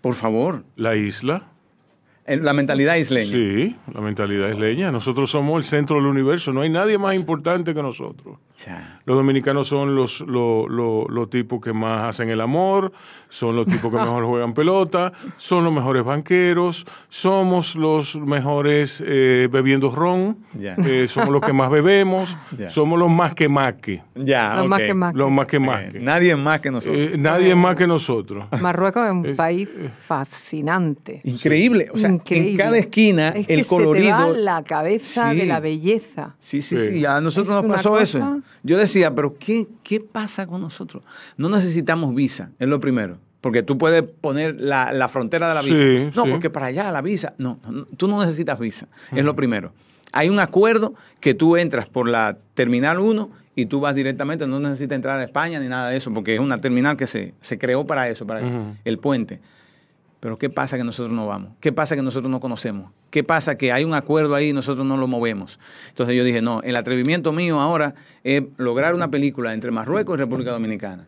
Por 0.00 0.14
favor. 0.14 0.64
La 0.76 0.94
isla. 0.96 1.48
El- 2.26 2.44
La 2.44 2.52
mentalidad 2.52 2.96
isleña. 2.96 3.30
Sí, 3.30 3.76
la 3.92 4.00
mentalidad 4.00 4.50
isleña. 4.50 4.92
Nosotros 4.92 5.30
somos 5.30 5.56
el 5.58 5.64
centro 5.64 5.96
del 5.96 6.06
universo. 6.06 6.52
No 6.52 6.60
hay 6.60 6.70
nadie 6.70 6.96
más 6.98 7.14
importante 7.16 7.74
que 7.74 7.82
nosotros. 7.82 8.38
Cha. 8.62 9.00
Los 9.06 9.16
dominicanos 9.16 9.68
son 9.68 9.94
los, 9.96 10.20
los, 10.20 10.68
los- 10.68 11.06
los 11.08 11.30
tipos 11.30 11.60
que 11.62 11.72
más 11.72 12.02
hacen 12.10 12.28
el 12.28 12.42
amor, 12.42 12.92
son 13.30 13.56
los 13.56 13.66
tipos 13.66 13.90
que 13.90 13.96
mejor 14.00 14.24
juegan 14.26 14.52
pelota, 14.52 15.12
son 15.38 15.64
los 15.64 15.72
mejores 15.72 16.04
banqueros, 16.04 16.84
somos 17.08 17.74
los 17.76 18.16
mejores 18.16 19.02
eh, 19.06 19.48
bebiendo 19.50 19.90
ron, 19.90 20.36
eh, 20.60 21.06
somos 21.08 21.30
los 21.30 21.40
que 21.40 21.54
más 21.54 21.70
bebemos, 21.70 22.36
somos 22.68 22.98
los 22.98 23.08
más 23.10 23.34
que 23.34 23.48
más 23.48 23.74
que. 23.74 24.02
Ya, 24.14 24.56
Los 24.56 24.68
más 24.68 24.80
que 24.80 24.92
más. 24.94 25.14
Los 25.14 25.30
más 25.30 25.46
que 25.46 25.58
más 25.58 25.80
Eh, 25.84 25.88
que. 25.92 26.00
nadie 26.00 26.36
más 26.36 26.60
que 26.60 26.70
nosotros. 26.70 26.98
Eh, 27.00 27.14
nadie 27.16 27.54
más 27.54 27.76
que 27.76 27.86
nosotros. 27.86 28.44
Marruecos 28.60 29.06
es 29.06 29.12
un 29.12 29.36
país 29.36 29.68
fascinante. 30.06 31.20
Increíble. 31.24 31.88
O 31.92 31.98
sea, 31.98 32.08
en 32.08 32.16
Increíble. 32.16 32.56
cada 32.62 32.78
esquina 32.78 33.28
es 33.30 33.46
que 33.46 33.54
el 33.54 33.64
Se 33.64 33.70
te 33.70 33.74
va 33.74 33.84
colorido. 33.84 34.36
la 34.36 34.62
cabeza 34.62 35.30
Sí. 35.32 35.38
de 35.38 35.46
la 35.46 35.60
belleza. 35.60 36.34
Sí, 36.38 36.60
sí, 36.62 36.76
Sí. 36.76 36.98
sí. 36.98 37.04
A 37.06 37.20
nosotros 37.20 37.56
Es 37.56 37.62
nos 37.64 37.76
pasó 37.76 37.90
cosa- 37.90 38.02
eso. 38.02 38.40
Yo 38.62 38.76
decía, 38.78 39.14
pero 39.14 39.34
¿qué, 39.38 39.66
¿qué 39.82 40.00
pasa 40.00 40.46
con 40.46 40.60
nosotros? 40.60 41.02
No 41.36 41.48
necesitamos 41.48 42.14
visa, 42.14 42.50
es 42.58 42.68
lo 42.68 42.80
primero. 42.80 43.18
Porque 43.40 43.62
tú 43.62 43.78
puedes 43.78 44.02
poner 44.02 44.60
la, 44.60 44.92
la 44.92 45.08
frontera 45.08 45.48
de 45.48 45.54
la 45.54 45.62
Sí, 45.62 45.72
visa. 45.72 46.12
No, 46.14 46.24
sí. 46.24 46.30
porque 46.30 46.50
para 46.50 46.66
allá 46.66 46.92
la 46.92 47.00
visa. 47.00 47.32
No, 47.38 47.58
no, 47.70 47.86
tú 47.96 48.06
no 48.06 48.20
necesitas 48.20 48.58
visa. 48.58 48.86
Es 49.12 49.24
lo 49.24 49.34
primero. 49.34 49.72
Hay 50.12 50.28
un 50.28 50.40
acuerdo 50.40 50.94
que 51.20 51.32
tú 51.34 51.56
entras 51.56 51.88
por 51.88 52.06
la 52.08 52.36
terminal 52.54 52.98
1 52.98 53.30
y 53.56 53.66
tú 53.66 53.80
vas 53.80 53.94
directamente, 53.94 54.46
no 54.46 54.60
necesitas 54.60 54.96
entrar 54.96 55.18
a 55.20 55.24
España 55.24 55.58
ni 55.58 55.68
nada 55.68 55.88
de 55.90 55.96
eso, 55.96 56.12
porque 56.12 56.34
es 56.34 56.40
una 56.40 56.60
terminal 56.60 56.96
que 56.96 57.06
se, 57.06 57.32
se 57.40 57.58
creó 57.58 57.86
para 57.86 58.08
eso, 58.10 58.26
para 58.26 58.42
el 58.84 58.98
puente. 58.98 59.40
Pero 60.20 60.36
¿qué 60.36 60.50
pasa 60.50 60.76
que 60.76 60.84
nosotros 60.84 61.14
no 61.14 61.26
vamos? 61.26 61.52
¿Qué 61.60 61.72
pasa 61.72 61.96
que 61.96 62.02
nosotros 62.02 62.30
no 62.30 62.40
conocemos? 62.40 62.90
¿Qué 63.10 63.24
pasa 63.24 63.56
que 63.56 63.72
hay 63.72 63.84
un 63.84 63.94
acuerdo 63.94 64.34
ahí 64.34 64.50
y 64.50 64.52
nosotros 64.52 64.86
no 64.86 64.98
lo 64.98 65.06
movemos? 65.06 65.58
Entonces 65.88 66.14
yo 66.14 66.24
dije, 66.24 66.42
no, 66.42 66.60
el 66.62 66.76
atrevimiento 66.76 67.32
mío 67.32 67.58
ahora 67.58 67.94
es 68.22 68.42
lograr 68.58 68.94
una 68.94 69.10
película 69.10 69.54
entre 69.54 69.70
Marruecos 69.70 70.14
y 70.16 70.18
República 70.18 70.50
Dominicana. 70.52 71.06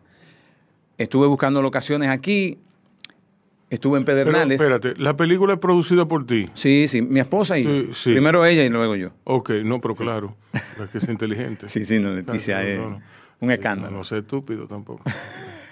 Estuve 0.97 1.27
buscando 1.27 1.61
locaciones 1.61 2.09
aquí, 2.09 2.57
estuve 3.69 3.99
en 3.99 4.05
Pero 4.05 4.31
Pedernales. 4.31 4.59
espérate, 4.59 4.95
la 4.97 5.15
película 5.15 5.53
es 5.53 5.59
producida 5.59 6.07
por 6.07 6.25
ti. 6.25 6.49
sí, 6.55 6.87
sí, 6.87 7.03
mi 7.03 7.19
esposa 7.19 7.59
y 7.59 7.63
Sí, 7.65 7.89
sí. 7.93 8.11
primero 8.13 8.43
ella 8.45 8.63
y 8.65 8.69
luego 8.69 8.95
yo. 8.95 9.09
Ok, 9.25 9.51
no, 9.63 9.79
pero 9.79 9.93
claro, 9.93 10.35
es 10.53 10.89
que 10.89 10.97
es 10.97 11.07
inteligente. 11.07 11.67
Sí, 11.69 11.85
sí, 11.85 11.99
no, 11.99 12.11
Leticia 12.11 12.55
Claro, 12.61 12.69
es 12.69 12.77
no, 12.79 12.89
no. 12.89 12.95
un 13.41 13.47
No, 13.47 13.53
escándalo. 13.53 13.97
no 13.97 14.03
sé 14.03 14.17
estúpido 14.19 14.67
tampoco. 14.67 15.03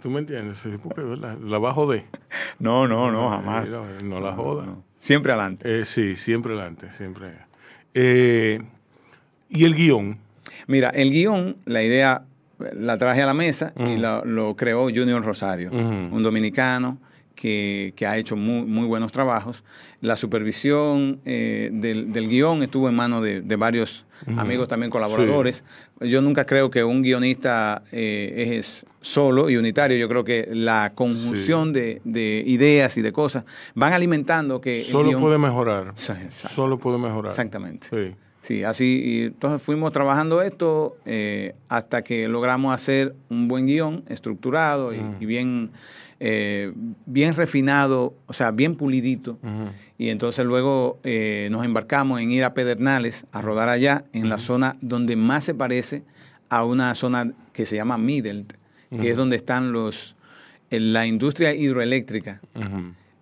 ¿Tú 0.00 0.10
me 0.10 0.20
entiendes? 0.20 0.64
La, 1.20 1.34
la 1.34 1.58
va 1.58 1.70
a 1.70 1.74
joder. 1.74 2.04
No, 2.58 2.86
no, 2.86 3.10
no, 3.10 3.30
jamás. 3.30 3.68
No, 3.68 3.84
no 4.02 4.20
la 4.20 4.32
joda. 4.32 4.66
No. 4.66 4.82
Siempre 4.98 5.32
adelante. 5.32 5.80
Eh, 5.80 5.84
sí, 5.84 6.16
siempre 6.16 6.52
adelante, 6.54 6.92
siempre. 6.92 7.32
Eh, 7.94 8.60
y 9.48 9.64
el 9.64 9.74
guion. 9.74 10.18
Mira, 10.66 10.90
el 10.90 11.10
guion, 11.10 11.56
la 11.64 11.82
idea 11.82 12.24
la 12.74 12.98
traje 12.98 13.22
a 13.22 13.26
la 13.26 13.34
mesa 13.34 13.72
y 13.76 13.96
la- 13.96 14.22
lo 14.24 14.56
creó 14.56 14.82
Junior 14.84 15.24
Rosario, 15.24 15.70
un 15.70 16.22
dominicano 16.22 16.98
que, 17.40 17.92
que 17.94 18.04
ha 18.06 18.16
hecho 18.18 18.34
muy, 18.34 18.66
muy 18.66 18.86
buenos 18.86 19.12
trabajos. 19.12 19.62
La 20.00 20.16
supervisión 20.16 21.20
eh, 21.24 21.70
del, 21.72 22.12
del 22.12 22.28
guion 22.28 22.62
estuvo 22.64 22.88
en 22.88 22.96
manos 22.96 23.22
de, 23.22 23.40
de 23.42 23.56
varios 23.56 24.04
amigos 24.36 24.66
también 24.66 24.90
colaboradores. 24.90 25.64
Yo 26.00 26.20
nunca 26.20 26.44
creo 26.44 26.70
que 26.70 26.82
un 26.82 27.02
guionista 27.02 27.82
eh, 27.92 28.56
es 28.58 28.84
solo 29.00 29.48
y 29.50 29.56
unitario. 29.56 29.96
Yo 29.96 30.08
creo 30.08 30.24
que 30.24 30.48
la 30.50 30.92
conjunción 30.96 31.72
de, 31.72 32.00
de 32.04 32.42
ideas 32.44 32.96
y 32.98 33.02
de 33.02 33.12
cosas 33.12 33.44
van 33.74 33.92
alimentando 33.92 34.60
que... 34.60 34.78
el 34.78 34.84
Solo 34.84 35.10
guión- 35.10 35.20
puede 35.20 35.38
mejorar. 35.38 35.88
Exacto. 35.88 36.48
Solo 36.48 36.78
puede 36.78 36.98
mejorar. 36.98 37.30
Exactamente. 37.30 37.86
Sí. 37.88 38.16
Sí, 38.40 38.62
así, 38.62 39.02
y 39.04 39.22
entonces 39.24 39.60
fuimos 39.60 39.92
trabajando 39.92 40.40
esto 40.42 40.96
eh, 41.04 41.54
hasta 41.68 42.02
que 42.02 42.28
logramos 42.28 42.72
hacer 42.72 43.14
un 43.28 43.46
buen 43.48 43.66
guion 43.66 44.04
estructurado 44.08 44.94
y, 44.94 45.00
y 45.20 45.26
bien, 45.26 45.70
eh, 46.20 46.72
bien 47.06 47.34
refinado, 47.34 48.14
o 48.26 48.32
sea, 48.32 48.50
bien 48.50 48.74
pulidito. 48.74 49.38
Y 49.98 50.08
entonces 50.08 50.44
luego 50.44 50.98
eh, 51.04 51.48
nos 51.50 51.64
embarcamos 51.64 52.20
en 52.20 52.30
ir 52.32 52.44
a 52.44 52.54
Pedernales, 52.54 53.26
a 53.32 53.40
rodar 53.40 53.68
allá, 53.68 54.04
en 54.12 54.28
la 54.28 54.38
zona 54.38 54.76
donde 54.80 55.16
más 55.16 55.44
se 55.44 55.54
parece 55.54 56.02
a 56.48 56.64
una 56.64 56.94
zona 56.94 57.32
que 57.52 57.66
se 57.66 57.76
llama 57.76 57.98
Middelt, 57.98 58.54
que 58.90 59.10
es 59.10 59.16
donde 59.16 59.36
están 59.36 59.72
los, 59.72 60.16
en 60.70 60.92
la 60.92 61.06
industria 61.06 61.54
hidroeléctrica. 61.54 62.40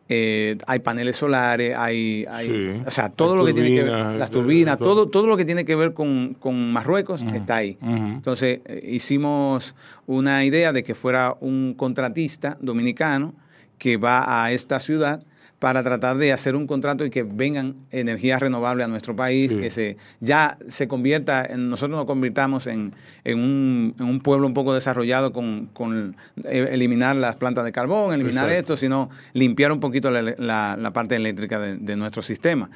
Eh, 0.08 0.56
hay 0.68 0.78
paneles 0.78 1.16
solares, 1.16 1.74
hay, 1.76 2.24
hay- 2.30 2.46
Sí. 2.46 2.82
o 2.86 2.90
sea, 2.92 3.08
todo 3.08 3.34
lo 3.34 3.44
que 3.44 3.52
tiene 3.52 3.70
que 3.70 3.82
ver, 3.82 3.92
las 4.16 4.30
turbinas, 4.30 4.78
todo. 4.78 4.88
todo, 4.94 5.06
todo 5.08 5.26
lo 5.26 5.36
que 5.36 5.44
tiene 5.44 5.64
que 5.64 5.74
ver 5.74 5.94
con, 5.94 6.34
con 6.38 6.72
Marruecos 6.72 7.22
está 7.34 7.56
ahí. 7.56 7.76
Entonces, 7.82 8.60
eh, 8.66 8.82
hicimos 8.88 9.74
una 10.06 10.44
idea 10.44 10.72
de 10.72 10.84
que 10.84 10.94
fuera 10.94 11.34
un 11.40 11.74
contratista 11.76 12.56
dominicano 12.60 13.34
que 13.78 13.96
va 13.96 14.44
a 14.44 14.52
esta 14.52 14.78
ciudad 14.80 15.24
para 15.58 15.82
tratar 15.82 16.18
de 16.18 16.32
hacer 16.32 16.54
un 16.54 16.66
contrato 16.66 17.04
y 17.06 17.10
que 17.10 17.22
vengan 17.22 17.76
energías 17.90 18.40
renovables 18.40 18.84
a 18.84 18.88
nuestro 18.88 19.16
país, 19.16 19.52
Sí. 19.52 19.58
que 19.58 19.70
se 19.70 19.96
ya 20.20 20.58
se 20.68 20.86
convierta, 20.86 21.46
en, 21.46 21.70
nosotros 21.70 21.96
nos 21.96 22.04
convirtamos 22.06 22.66
en, 22.66 22.92
en, 23.24 23.38
un, 23.38 23.94
en 23.98 24.04
un 24.04 24.20
pueblo 24.20 24.46
un 24.46 24.52
poco 24.54 24.74
desarrollado 24.74 25.32
con, 25.32 25.66
con 25.72 26.14
eh, 26.44 26.68
eliminar 26.72 27.16
las 27.16 27.36
plantas 27.36 27.64
de 27.64 27.72
carbón, 27.72 28.12
eliminar 28.12 28.50
Exacto. 28.50 28.74
esto, 28.74 28.76
sino 28.76 29.08
limpiar 29.32 29.72
un 29.72 29.80
poquito 29.80 30.10
la, 30.10 30.20
la- 30.22 30.76
la 30.78 30.92
parte 30.92 31.16
eléctrica 31.16 31.58
de, 31.58 31.76
de 31.78 31.96
nuestro 31.96 32.20
sistema. 32.22 32.68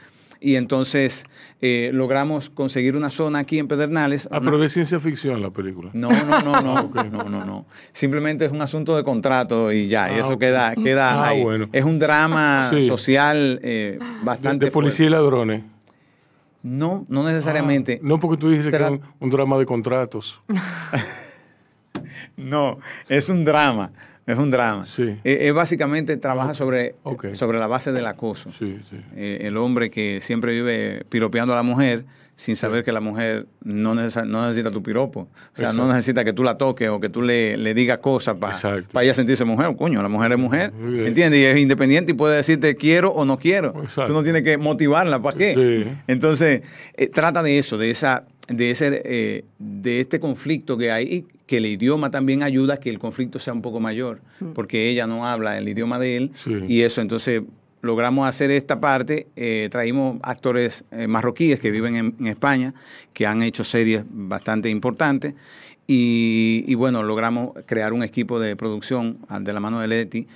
Y 0.43 0.57
entonces 0.57 1.25
eh, 1.61 1.91
logramos 1.93 2.49
conseguir 2.49 2.97
una 2.97 3.11
zona 3.11 3.41
aquí 3.41 3.59
en 3.59 3.69
Pedernales. 3.69 4.27
Ah, 4.31 4.39
una- 4.39 4.51
pero 4.51 4.59
de 4.63 4.69
ciencia 4.71 4.99
ficción 4.99 5.43
la 5.43 5.51
película. 5.51 5.91
no, 5.93 6.09
no, 6.11 6.41
no, 6.41 6.61
no, 6.63 6.91
Ah, 6.97 7.05
no, 7.05 7.25
no, 7.25 7.45
no. 7.45 7.67
Simplemente 7.93 8.47
es 8.47 8.53
un 8.53 8.63
asunto 8.63 8.97
de 8.97 9.05
contrato 9.05 9.71
y 9.71 9.87
ya, 9.89 10.11
y 10.11 10.15
Ah, 10.15 10.21
eso 10.21 10.39
queda, 10.39 10.75
queda 10.75 11.23
Ah, 11.23 11.29
ahí. 11.29 11.43
bueno. 11.43 11.69
Es 11.73 11.85
un 11.85 11.99
drama 11.99 12.69
Sí. 12.71 12.89
social 12.89 13.61
eh, 13.63 13.99
bastante 14.23 14.65
de 14.67 14.71
policía 14.71 15.07
y 15.07 15.11
ladrones. 15.11 15.63
No, 16.63 17.05
no 17.09 17.23
necesariamente. 17.25 17.99
Ah, 18.03 18.07
no, 18.07 18.19
porque 18.19 18.41
tú 18.41 18.49
dices 18.51 18.69
que 18.69 18.77
es 18.77 18.83
un, 18.91 19.01
un 19.19 19.31
drama 19.31 19.59
de 19.59 19.67
contratos. 19.67 20.41
No, 22.37 22.79
es 23.09 23.29
un 23.29 23.45
drama. 23.45 23.93
Es 24.31 24.39
un 24.39 24.51
drama. 24.51 24.87
Sí. 24.87 25.03
Eh, 25.25 25.39
eh, 25.43 25.51
básicamente 25.53 26.17
trabaja 26.17 26.55
sobre, 26.55 26.95
sobre 27.35 27.59
la 27.59 27.67
base 27.67 27.93
del 27.93 28.07
acoso. 28.07 28.51
Sí, 28.51 28.79
sí. 28.89 28.97
Eh, 29.17 29.39
el 29.43 29.57
hombre 29.57 29.91
que 29.91 30.21
siempre 30.23 30.53
vive 30.53 31.05
piropeando 31.09 31.53
a 31.53 31.57
la 31.57 31.63
mujer 31.63 32.05
sin 32.37 32.57
saber 32.57 32.85
que 32.85 32.93
la 32.93 33.01
mujer 33.03 33.47
no, 33.63 33.95
necesa- 33.95 34.25
no 34.27 34.43
necesita 34.47 34.71
tu 34.71 34.83
piropo. 34.83 35.29
O 35.53 35.57
sea, 35.57 35.75
no 35.75 35.87
necesita 35.93 36.25
que 36.25 36.33
tú 36.33 36.43
la 36.43 36.57
toques 36.57 36.89
o 36.89 36.99
que 36.99 37.11
tú 37.11 37.21
le, 37.21 37.59
le 37.59 37.75
digas 37.75 37.99
cosas 37.99 38.39
para 38.39 38.55
Exacto. 38.55 38.99
ella 38.99 39.13
sentirse 39.13 39.45
mujer. 39.45 39.77
Coño, 39.77 40.01
la 40.03 40.09
mujer 40.09 40.33
es 40.33 40.39
mujer. 40.39 40.73
¿Entiendes? 40.81 41.39
Y 41.41 41.45
es 41.45 41.59
independiente 41.59 42.13
y 42.13 42.15
puede 42.15 42.37
decirte 42.37 42.77
quiero 42.77 43.11
o 43.13 43.27
no 43.27 43.37
quiero. 43.37 43.75
Exacto. 43.77 44.07
Tú 44.07 44.13
no 44.15 44.23
tienes 44.23 44.43
que 44.43 44.57
motivarla. 44.57 45.21
¿Para 45.21 45.37
qué? 45.37 45.55
Sí. 45.85 45.93
Entonces, 46.07 46.63
eh, 46.97 47.09
trata 47.09 47.43
de 47.43 47.59
eso, 47.59 47.77
de 47.77 47.91
esa 47.91 48.25
de 48.51 48.71
ese 48.71 49.01
eh, 49.05 49.45
de 49.59 50.01
este 50.01 50.21
conflicto 50.21 50.77
que 50.77 50.91
hay 50.91 51.07
y 51.07 51.25
que 51.47 51.57
el 51.57 51.67
idioma 51.67 52.11
también 52.11 52.43
ayuda 52.43 52.75
a 52.75 52.77
que 52.77 52.91
el 52.91 52.99
conflicto 52.99 53.39
sea 53.39 53.53
un 53.55 53.63
poco 53.63 53.81
mayor 53.81 54.21
porque 54.55 54.89
ella 54.91 55.07
no 55.07 55.27
habla 55.27 55.57
el 55.57 55.69
idioma 55.69 55.99
de 55.99 56.17
él 56.17 56.31
Sí. 56.35 56.53
y 56.69 56.83
eso 56.83 57.01
entonces 57.01 57.43
logramos 57.83 58.29
hacer 58.29 58.51
esta 58.51 58.79
parte 58.81 59.29
eh, 59.37 59.69
traímos 59.71 60.19
actores 60.23 60.85
eh, 60.91 61.07
marroquíes 61.07 61.61
que 61.61 61.71
viven 61.71 61.97
en, 61.97 62.15
en 62.21 62.27
España 62.27 62.75
que 63.15 63.27
han 63.27 63.43
hecho 63.43 63.65
series 63.65 64.05
bastante 64.11 64.69
importantes 64.69 65.35
y, 65.93 66.63
y 66.69 66.75
bueno, 66.77 67.03
logramos 67.03 67.51
crear 67.67 67.93
un 67.93 68.05
equipo 68.05 68.39
de 68.39 68.55
producción 68.55 69.19
ah, 69.29 69.41
de 69.41 69.53
la 69.53 69.59
mano 69.59 69.81
de 69.81 69.89
Leti 69.89 70.29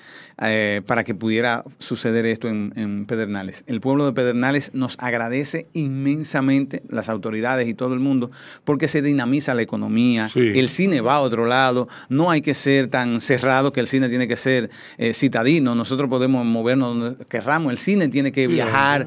eh, 0.43 0.83
para 0.85 1.05
que 1.05 1.15
pudiera 1.15 1.63
suceder 1.79 2.27
esto 2.27 2.49
en, 2.49 2.73
en 2.75 3.07
Pedernales. 3.07 3.63
El 3.69 3.81
pueblo 3.81 4.05
de 4.05 4.13
Pedernales 4.13 4.73
nos 4.75 4.97
agradece 4.99 5.69
inmensamente, 5.73 6.83
las 6.89 7.09
autoridades 7.09 7.69
y 7.69 7.75
todo 7.75 7.95
el 7.95 8.01
mundo, 8.01 8.33
porque 8.65 8.89
se 8.89 9.01
dinamiza 9.01 9.55
la 9.55 9.63
economía, 9.63 10.29
Sí. 10.29 10.41
el 10.41 10.69
cine 10.69 11.01
va 11.01 11.15
a 11.15 11.21
otro 11.21 11.47
lado, 11.47 11.87
no 12.09 12.33
hay 12.33 12.43
que 12.43 12.55
ser 12.55 12.89
tan 12.89 13.21
cerrado 13.21 13.71
que 13.71 13.79
el 13.79 13.87
cine 13.87 14.09
tiene 14.09 14.27
que 14.27 14.37
ser 14.37 14.71
eh, 14.99 15.15
citadino, 15.15 15.77
nosotros 15.77 16.11
podemos 16.11 16.45
movernos 16.45 16.99
donde 16.99 17.25
querramos, 17.27 17.71
el 17.71 17.79
cine 17.79 18.09
tiene 18.09 18.33
que 18.33 18.47
Sí, 18.47 18.53
viajar. 18.53 19.07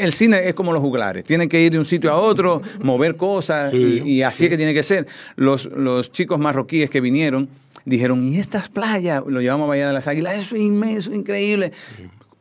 El 0.00 0.12
cine 0.12 0.48
es 0.48 0.54
como 0.54 0.72
los 0.72 0.82
juglares, 0.82 1.24
tienen 1.24 1.48
que 1.48 1.60
ir 1.62 1.72
de 1.72 1.78
un 1.78 1.84
sitio 1.84 2.10
a 2.12 2.20
otro, 2.20 2.60
mover 2.82 3.16
cosas 3.16 3.70
Sí, 3.70 4.02
y, 4.04 4.10
y 4.12 4.22
así 4.22 4.44
es 4.44 4.50
que 4.50 4.56
tiene 4.56 4.74
que 4.74 4.82
ser. 4.82 5.06
Los, 5.36 5.66
los 5.66 6.12
chicos 6.12 6.38
marroquíes 6.38 6.90
que 6.90 7.00
vinieron 7.00 7.48
dijeron, 7.84 8.26
¿y 8.26 8.38
estas 8.38 8.68
playas? 8.68 9.22
Lo 9.26 9.40
llevamos 9.40 9.64
a 9.66 9.68
Bahía 9.68 9.86
de 9.86 9.92
las 9.94 10.06
Águilas, 10.06 10.34
eso 10.38 10.54
es 10.56 10.62
inmenso, 10.62 11.14
increíble. 11.14 11.72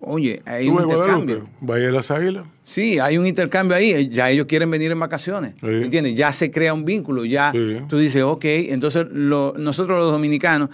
Oye, 0.02 0.42
hay 0.46 0.66
¿Tú 0.68 0.76
un 0.78 0.84
intercambio. 0.84 1.48
Bahía 1.60 1.88
de 1.88 1.92
las 1.92 2.10
Águilas. 2.12 2.46
Sí, 2.64 3.00
hay 3.00 3.18
un 3.18 3.28
intercambio 3.28 3.76
ahí, 3.76 4.08
ya 4.10 4.30
ellos 4.30 4.46
quieren 4.48 4.70
venir 4.72 4.92
en 4.92 5.00
vacaciones, 5.00 5.56
Sí. 5.60 5.68
¿entiendes? 5.68 6.16
Ya 6.16 6.32
se 6.32 6.50
crea 6.52 6.74
un 6.74 6.86
vínculo, 6.86 7.26
ya 7.26 7.52
Sí. 7.52 7.78
tú 7.90 7.98
dices, 7.98 8.24
ok, 8.24 8.46
entonces 8.46 9.08
lo- 9.12 9.54
nosotros 9.58 10.00
los 10.00 10.12
dominicanos 10.12 10.70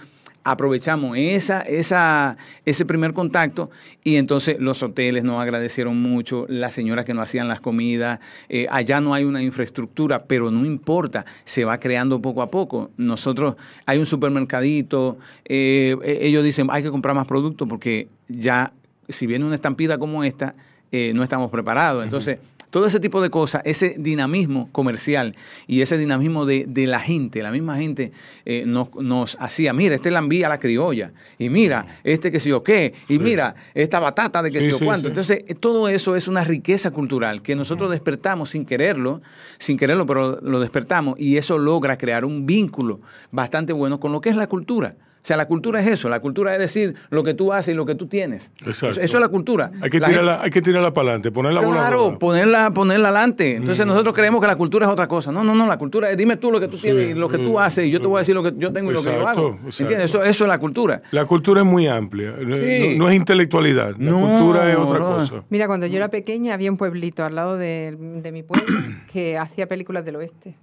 aprovechamos 0.46 1.18
esa, 1.18 1.60
esa, 1.62 2.36
ese 2.64 2.86
primer 2.86 3.12
contacto 3.12 3.68
y 4.04 4.14
entonces 4.14 4.58
los 4.60 4.80
hoteles 4.82 5.24
nos 5.24 5.40
agradecieron 5.40 6.00
mucho, 6.00 6.46
las 6.48 6.72
señoras 6.72 7.04
que 7.04 7.14
nos 7.14 7.24
hacían 7.24 7.48
las 7.48 7.60
comidas, 7.60 8.20
eh, 8.48 8.66
allá 8.70 9.00
no 9.00 9.12
hay 9.12 9.24
una 9.24 9.42
infraestructura, 9.42 10.24
pero 10.24 10.52
no 10.52 10.64
importa, 10.64 11.26
se 11.44 11.64
va 11.64 11.80
creando 11.80 12.22
poco 12.22 12.42
a 12.42 12.50
poco. 12.50 12.90
Nosotros, 12.96 13.56
hay 13.86 13.98
un 13.98 14.06
supermercadito, 14.06 15.18
eh, 15.44 15.96
eh, 16.04 16.18
ellos 16.22 16.44
dicen, 16.44 16.68
hay 16.70 16.84
que 16.84 16.90
comprar 16.90 17.16
más 17.16 17.26
productos 17.26 17.68
porque 17.68 18.08
ya, 18.28 18.72
si 19.08 19.26
viene 19.26 19.44
una 19.44 19.56
estampida 19.56 19.98
como 19.98 20.22
esta, 20.22 20.54
eh, 20.92 21.12
no 21.14 21.24
estamos 21.24 21.50
preparados. 21.50 22.04
Entonces, 22.04 22.38
todo 22.76 22.84
ese 22.84 23.00
tipo 23.00 23.22
de 23.22 23.30
cosas, 23.30 23.62
ese 23.64 23.94
dinamismo 23.96 24.68
comercial 24.70 25.34
y 25.66 25.80
ese 25.80 25.96
dinamismo 25.96 26.44
de, 26.44 26.66
de 26.68 26.86
la 26.86 27.00
gente, 27.00 27.42
la 27.42 27.50
misma 27.50 27.78
gente 27.78 28.12
eh, 28.44 28.64
nos, 28.66 28.94
nos 28.96 29.38
hacía, 29.40 29.72
mira, 29.72 29.94
este 29.94 30.10
la 30.10 30.18
envía 30.18 30.44
a 30.44 30.50
la 30.50 30.60
criolla, 30.60 31.14
y 31.38 31.48
mira, 31.48 31.86
este 32.04 32.30
que 32.30 32.38
sé 32.38 32.50
yo 32.50 32.62
qué, 32.62 32.92
y 33.08 33.18
mira, 33.18 33.54
esta 33.72 33.98
batata 33.98 34.42
de 34.42 34.50
que 34.50 34.58
Sí, 34.58 34.66
sé 34.66 34.70
yo 34.72 34.78
sí, 34.80 34.84
cuánto. 34.84 35.08
Entonces, 35.08 35.42
eh, 35.48 35.54
todo 35.54 35.88
eso 35.88 36.16
es 36.16 36.28
una 36.28 36.44
riqueza 36.44 36.90
cultural 36.90 37.40
que 37.40 37.56
nosotros 37.56 37.90
despertamos 37.90 38.50
sin 38.50 38.66
quererlo, 38.66 39.22
sin 39.56 39.78
quererlo, 39.78 40.04
pero 40.04 40.38
lo 40.42 40.60
despertamos 40.60 41.18
y 41.18 41.38
eso 41.38 41.56
logra 41.56 41.96
crear 41.96 42.26
un 42.26 42.44
vínculo 42.44 43.00
bastante 43.30 43.72
bueno 43.72 44.00
con 44.00 44.12
lo 44.12 44.20
que 44.20 44.28
es 44.28 44.36
la 44.36 44.48
cultura. 44.48 44.96
O 45.26 45.28
sea, 45.28 45.36
la 45.36 45.48
cultura 45.48 45.80
es 45.80 45.88
eso, 45.88 46.08
la 46.08 46.20
cultura 46.20 46.52
es 46.52 46.60
decir 46.60 46.94
lo 47.10 47.24
que 47.24 47.34
tú 47.34 47.52
haces 47.52 47.74
y 47.74 47.76
lo 47.76 47.84
que 47.84 47.96
tú 47.96 48.06
tienes. 48.06 48.52
Exacto. 48.64 48.90
Eso, 48.90 49.00
eso 49.00 49.16
es 49.16 49.20
la 49.20 49.26
cultura. 49.26 49.72
Hay 49.82 49.90
que 49.90 49.98
La 49.98 50.06
tirarla, 50.06 50.38
hay 50.40 50.50
que 50.52 50.62
tirarla 50.62 50.92
para 50.92 51.08
adelante, 51.08 51.32
poner 51.32 51.52
la 51.52 51.62
bola. 51.62 51.80
Claro, 51.80 51.96
roja. 51.96 52.18
ponerla, 52.20 52.70
ponerla 52.70 53.08
adelante. 53.08 53.56
Entonces 53.56 53.84
nosotros 53.86 54.14
creemos 54.14 54.40
que 54.40 54.46
la 54.46 54.54
cultura 54.54 54.86
es 54.86 54.92
otra 54.92 55.08
cosa. 55.08 55.32
No, 55.32 55.42
no, 55.42 55.52
no, 55.52 55.66
la 55.66 55.78
cultura 55.78 56.08
es 56.12 56.16
dime 56.16 56.36
tú 56.36 56.52
lo 56.52 56.60
que 56.60 56.68
tú 56.68 56.76
Sí, 56.76 56.82
tienes 56.92 57.10
y 57.10 57.14
lo 57.14 57.28
que 57.28 57.38
tú 57.38 57.58
haces 57.58 57.86
y 57.86 57.90
yo 57.90 58.00
te 58.00 58.06
voy 58.06 58.18
a 58.18 58.20
decir 58.20 58.36
lo 58.36 58.44
que 58.44 58.52
yo 58.56 58.72
tengo 58.72 58.92
y 58.92 58.94
lo 58.94 59.02
que 59.02 59.10
yo 59.10 59.26
hago. 59.26 59.48
exacto. 59.64 59.82
¿Entiendes? 59.82 60.10
Eso, 60.10 60.22
eso 60.22 60.44
es 60.44 60.48
la 60.48 60.58
cultura. 60.60 61.02
La 61.10 61.24
cultura 61.24 61.62
es 61.62 61.66
muy 61.66 61.88
amplia. 61.88 62.32
No, 62.40 62.56
Sí. 62.58 62.94
no 62.96 63.08
es 63.08 63.16
intelectualidad. 63.16 63.96
La 63.98 64.10
No, 64.12 64.20
cultura 64.20 64.70
es 64.70 64.76
otra 64.78 65.00
no. 65.00 65.06
cosa. 65.16 65.42
Mira, 65.50 65.66
cuando 65.66 65.86
yo 65.86 65.96
era 65.96 66.06
pequeña 66.08 66.54
había 66.54 66.70
un 66.70 66.76
pueblito 66.76 67.24
al 67.24 67.34
lado 67.34 67.56
de, 67.56 67.96
de 68.22 68.30
mi 68.30 68.44
pueblo 68.44 68.64
que 69.12 69.36
hacía 69.38 69.66
películas 69.66 70.04
del 70.04 70.14
oeste. 70.14 70.54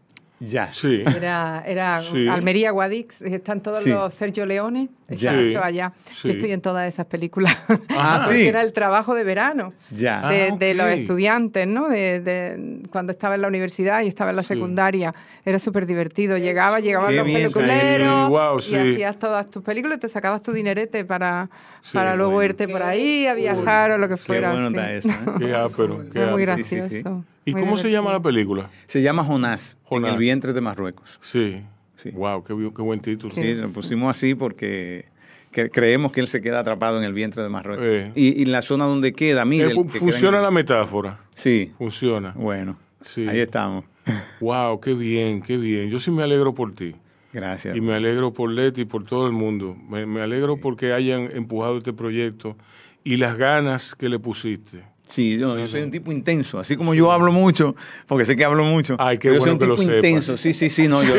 Ya. 0.46 0.72
Sí. 0.72 1.04
Era, 1.06 1.64
era 1.66 2.02
Sí. 2.02 2.28
Almería, 2.28 2.72
Guadix, 2.72 3.22
están 3.22 3.62
todos 3.62 3.84
Sí. 3.84 3.92
los 3.92 4.14
Sergio 4.14 4.46
Leone, 4.46 4.90
Ya. 5.10 5.32
están 5.32 5.50
Sí. 5.50 5.56
allá. 5.56 5.94
Sí. 6.12 6.28
Yo 6.28 6.32
estoy 6.34 6.52
en 6.52 6.62
todas 6.62 6.88
esas 6.88 7.06
películas. 7.06 7.56
Ah, 7.90 8.20
Porque 8.28 8.42
sí. 8.42 8.48
Era 8.48 8.62
el 8.62 8.74
trabajo 8.74 9.16
de 9.16 9.24
verano. 9.24 9.74
Ya. 9.92 10.28
De, 10.28 10.50
Ah, 10.52 10.56
de 10.58 10.74
los 10.74 10.88
estudiantes, 10.90 11.68
¿no? 11.68 11.88
De, 11.88 12.20
de- 12.20 12.82
cuando 12.92 13.12
estaba 13.12 13.36
en 13.36 13.42
la 13.42 13.48
universidad 13.48 14.02
y 14.02 14.08
estaba 14.08 14.32
en 14.32 14.36
la 14.36 14.44
Sí. 14.44 14.50
secundaria. 14.50 15.14
Era 15.46 15.60
súper 15.60 15.86
divertido. 15.86 16.38
Llegaba, 16.38 16.80
llegaban 16.80 17.10
Qué 17.10 17.16
los 17.18 17.26
bien, 17.26 17.42
peliculeros 17.42 18.26
sí, 18.26 18.30
guau, 18.30 18.60
y 18.60 18.92
hacías 18.94 19.20
todas 19.20 19.50
tus 19.50 19.64
películas 19.64 19.98
y 19.98 20.02
te 20.02 20.10
sacabas 20.10 20.42
tu 20.44 20.52
dinerete 20.52 21.06
para, 21.06 21.50
Sí, 21.82 21.94
para 21.94 22.16
luego 22.16 22.34
bueno. 22.34 22.50
irte 22.52 22.68
por 22.68 22.84
ahí 22.84 23.28
a 23.28 23.34
viajar 23.34 23.92
o 23.92 23.98
lo 23.98 24.08
que 24.08 24.16
Qué 24.16 24.18
fuera. 24.22 24.52
bueno 24.52 24.70
sí. 24.70 24.76
está 24.76 24.94
eso. 24.94 25.10
¿eh? 25.10 25.14
Qué 25.40 25.56
ápero. 25.56 26.04
qué 26.12 26.20
Era 26.20 26.32
muy 26.32 26.44
ápero. 26.44 26.58
Sí, 26.58 26.64
sí, 26.64 26.76
gracioso. 26.78 27.24
¿Y 27.46 27.52
muy 27.52 27.62
cómo 27.62 27.78
se 27.78 27.92
llama 27.92 28.12
la 28.12 28.22
película? 28.22 28.70
Se 28.86 29.02
llama 29.02 29.24
Jonás, 29.24 29.78
Jonás. 29.84 30.10
en 30.10 30.14
el 30.16 30.20
vientre 30.20 30.54
de 30.54 30.62
Marruecos. 30.62 31.20
Sí. 31.22 31.62
Sí. 31.96 32.12
Wow, 32.12 32.44
qué, 32.44 32.54
bu- 32.54 32.74
qué 32.76 32.82
buen 32.82 33.00
título. 33.00 33.34
Sí, 33.34 33.54
lo 33.54 33.70
pusimos 33.70 34.10
así 34.16 34.36
porque 34.36 35.06
que- 35.52 35.70
creemos 35.70 36.12
que 36.12 36.22
él 36.22 36.28
se 36.28 36.42
queda 36.42 36.60
atrapado 36.60 36.98
en 36.98 37.04
el 37.04 37.14
vientre 37.14 37.44
de 37.44 37.50
Marruecos. 37.50 37.86
Eh. 37.88 38.12
Y, 38.16 38.42
y 38.42 38.46
la 38.46 38.62
zona 38.62 38.86
donde 38.86 39.14
queda, 39.14 39.46
mire. 39.46 39.68
Eh, 39.68 39.74
fu- 39.76 39.88
funciona 39.88 40.42
la 40.42 40.52
metáfora. 40.52 41.20
Sí, 41.34 41.72
Funciona. 41.78 42.34
bueno. 42.36 42.78
Sí. 43.02 43.28
Ahí 43.28 43.40
estamos. 43.40 43.86
Wow, 44.42 44.82
qué 44.82 44.94
bien, 44.94 45.42
qué 45.42 45.58
bien. 45.58 45.90
Yo 45.90 45.98
sí 46.00 46.12
me 46.12 46.24
alegro 46.24 46.54
por 46.54 46.74
ti. 46.76 46.96
Gracias. 47.32 47.76
Y 47.78 47.82
me 47.82 47.94
alegro 47.94 48.34
por 48.34 48.50
Leti 48.52 48.82
y 48.82 48.86
por 48.86 49.06
todo 49.06 49.26
el 49.28 49.32
mundo. 49.34 49.76
Me, 49.90 50.06
me 50.06 50.22
alegro 50.22 50.58
porque 50.58 50.92
hayan 50.94 51.30
empujado 51.36 51.78
este 51.78 51.94
proyecto 51.94 52.58
y 53.06 53.16
las 53.18 53.38
ganas 53.38 53.96
que 53.96 54.10
le 54.10 54.20
pusiste. 54.20 54.84
Sí, 55.06 55.38
yo, 55.38 55.60
yo 55.60 55.68
soy 55.68 55.82
un 55.82 55.92
tipo 55.92 56.12
intenso, 56.14 56.60
así 56.60 56.78
como 56.78 56.94
yo 56.94 57.12
hablo 57.12 57.32
mucho, 57.34 57.76
porque 58.08 58.24
sé 58.24 58.38
que 58.38 58.46
hablo 58.46 58.64
mucho. 58.64 58.96
Ay, 58.98 59.18
qué 59.18 59.28
yo 59.28 59.34
bueno 59.40 59.52
soy 59.52 59.58
que 59.60 59.64
un 59.66 59.70
lo 59.70 59.76
tipo 59.76 59.86
sepas. 59.92 59.96
intenso, 60.06 60.38
sí, 60.38 60.54
sí, 60.54 60.70
sí, 60.70 60.88
no, 60.88 61.04
yo, 61.04 61.16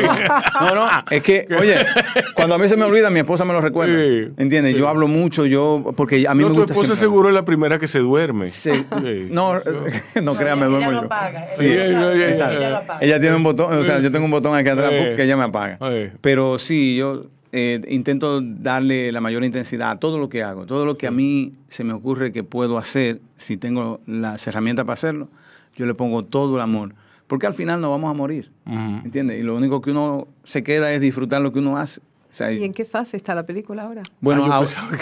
no, 0.61 0.75
no, 0.75 0.87
es 1.11 1.21
que, 1.21 1.47
oye, 1.59 1.77
cuando 2.35 2.55
a 2.55 2.57
mí 2.57 2.67
se 2.67 2.75
me 2.77 2.83
olvida, 2.83 3.11
mi 3.11 3.19
esposa 3.19 3.45
me 3.45 3.53
lo 3.53 3.61
recuerda, 3.61 3.93
Sí, 3.95 4.27
¿entiendes? 4.37 4.73
sí. 4.73 4.79
Yo 4.79 4.87
hablo 4.89 5.07
mucho, 5.07 5.45
yo, 5.45 5.93
porque 5.95 6.27
a 6.27 6.33
mí 6.33 6.41
No, 6.43 6.49
me 6.49 6.55
tu 6.55 6.59
gusta 6.61 6.73
esposa 6.73 6.87
siempre 6.95 6.99
seguro 6.99 7.29
es 7.29 7.35
la 7.35 7.45
primera 7.45 7.77
que 7.77 7.87
se 7.87 7.99
duerme. 7.99 8.49
Sí. 8.49 8.71
Sí. 8.73 9.27
No, 9.29 9.53
no 10.21 10.33
créame, 10.35 10.65
duermo 10.65 10.91
yo. 10.91 10.99
apaga, 11.01 11.47
Sí, 11.51 11.65
ella 11.65 11.85
ella- 11.85 12.13
ella 12.13 12.51
ella- 12.53 12.69
lo 12.71 12.77
apaga. 12.77 12.99
Ella 13.01 13.19
tiene 13.19 13.35
un 13.35 13.43
botón, 13.43 13.71
o 13.77 13.83
sea, 13.83 13.99
yo 13.99 14.11
tengo 14.11 14.25
un 14.25 14.31
botón 14.31 14.55
aquí 14.55 14.67
atrás 14.69 14.91
porque 14.97 15.23
ella 15.23 15.37
me 15.37 15.43
apaga. 15.43 15.77
Pero 16.21 16.57
sí, 16.57 16.95
yo 16.97 17.27
eh, 17.55 17.81
intento 17.87 18.41
darle 18.41 19.11
la 19.11 19.21
mayor 19.21 19.43
intensidad 19.45 19.91
a 19.91 19.99
todo 19.99 20.17
lo 20.19 20.27
que 20.29 20.43
hago, 20.43 20.65
todo 20.65 20.85
lo 20.85 20.97
que 20.97 21.07
a 21.07 21.11
mí 21.11 21.53
se 21.69 21.83
me 21.83 21.93
ocurre 21.93 22.31
que 22.31 22.43
puedo 22.43 22.77
hacer, 22.77 23.21
si 23.37 23.55
tengo 23.57 24.01
las 24.05 24.45
herramientas 24.47 24.83
para 24.85 24.93
hacerlo, 24.95 25.29
yo 25.75 25.85
le 25.85 25.93
pongo 25.93 26.25
todo 26.25 26.55
el 26.55 26.61
amor. 26.61 26.93
Porque 27.27 27.47
al 27.47 27.53
final 27.53 27.81
nos 27.81 27.89
vamos 27.89 28.11
a 28.11 28.13
morir, 28.13 28.51
Ujú. 28.67 29.01
¿entiendes? 29.05 29.39
Y 29.39 29.43
lo 29.43 29.55
único 29.55 29.81
que 29.81 29.91
uno 29.91 30.27
se 30.43 30.63
queda 30.63 30.91
es 30.93 31.01
disfrutar 31.01 31.41
lo 31.41 31.51
que 31.53 31.59
uno 31.59 31.77
hace. 31.77 32.01
O 32.01 32.33
sea, 32.37 32.51
¿Y 32.51 32.63
en 32.63 32.73
qué 32.73 32.85
fase 32.85 33.15
está 33.17 33.33
la 33.33 33.45
película 33.45 33.83
ahora? 33.83 34.03
bueno, 34.21 34.45
Ah, 34.51 34.57
ahora- 34.57 34.99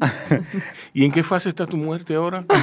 ¿Y 0.94 1.04
en 1.04 1.12
qué 1.12 1.22
fase 1.22 1.50
está 1.50 1.66
tu 1.66 1.76
muerte 1.76 2.14
ahora? 2.14 2.44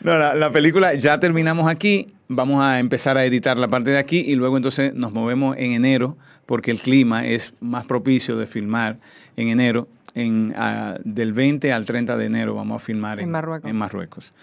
No, 0.00 0.18
la, 0.18 0.34
la 0.34 0.50
película 0.50 0.94
ya 0.94 1.18
terminamos 1.20 1.68
aquí, 1.68 2.14
vamos 2.28 2.60
a 2.62 2.78
empezar 2.80 3.16
a 3.16 3.24
editar 3.24 3.56
la 3.58 3.68
parte 3.68 3.90
de 3.90 3.98
aquí 3.98 4.18
y 4.20 4.34
luego 4.34 4.56
entonces 4.56 4.94
nos 4.94 5.12
movemos 5.12 5.56
en 5.58 5.72
enero 5.72 6.16
porque 6.46 6.70
el 6.70 6.80
clima 6.80 7.26
es 7.26 7.54
más 7.60 7.86
propicio 7.86 8.36
de 8.36 8.46
filmar 8.46 8.98
en 9.36 9.48
enero. 9.48 9.88
En, 10.14 10.54
ah, 10.56 10.96
del 11.04 11.32
20 11.32 11.72
al 11.72 11.84
30 11.86 12.16
de 12.16 12.26
enero 12.26 12.54
vamos 12.54 12.80
a 12.82 12.84
filmar 12.84 13.18
En 13.20 13.30
Marruecos. 13.30 13.68
en 13.70 13.76
Marruecos. 13.76 14.34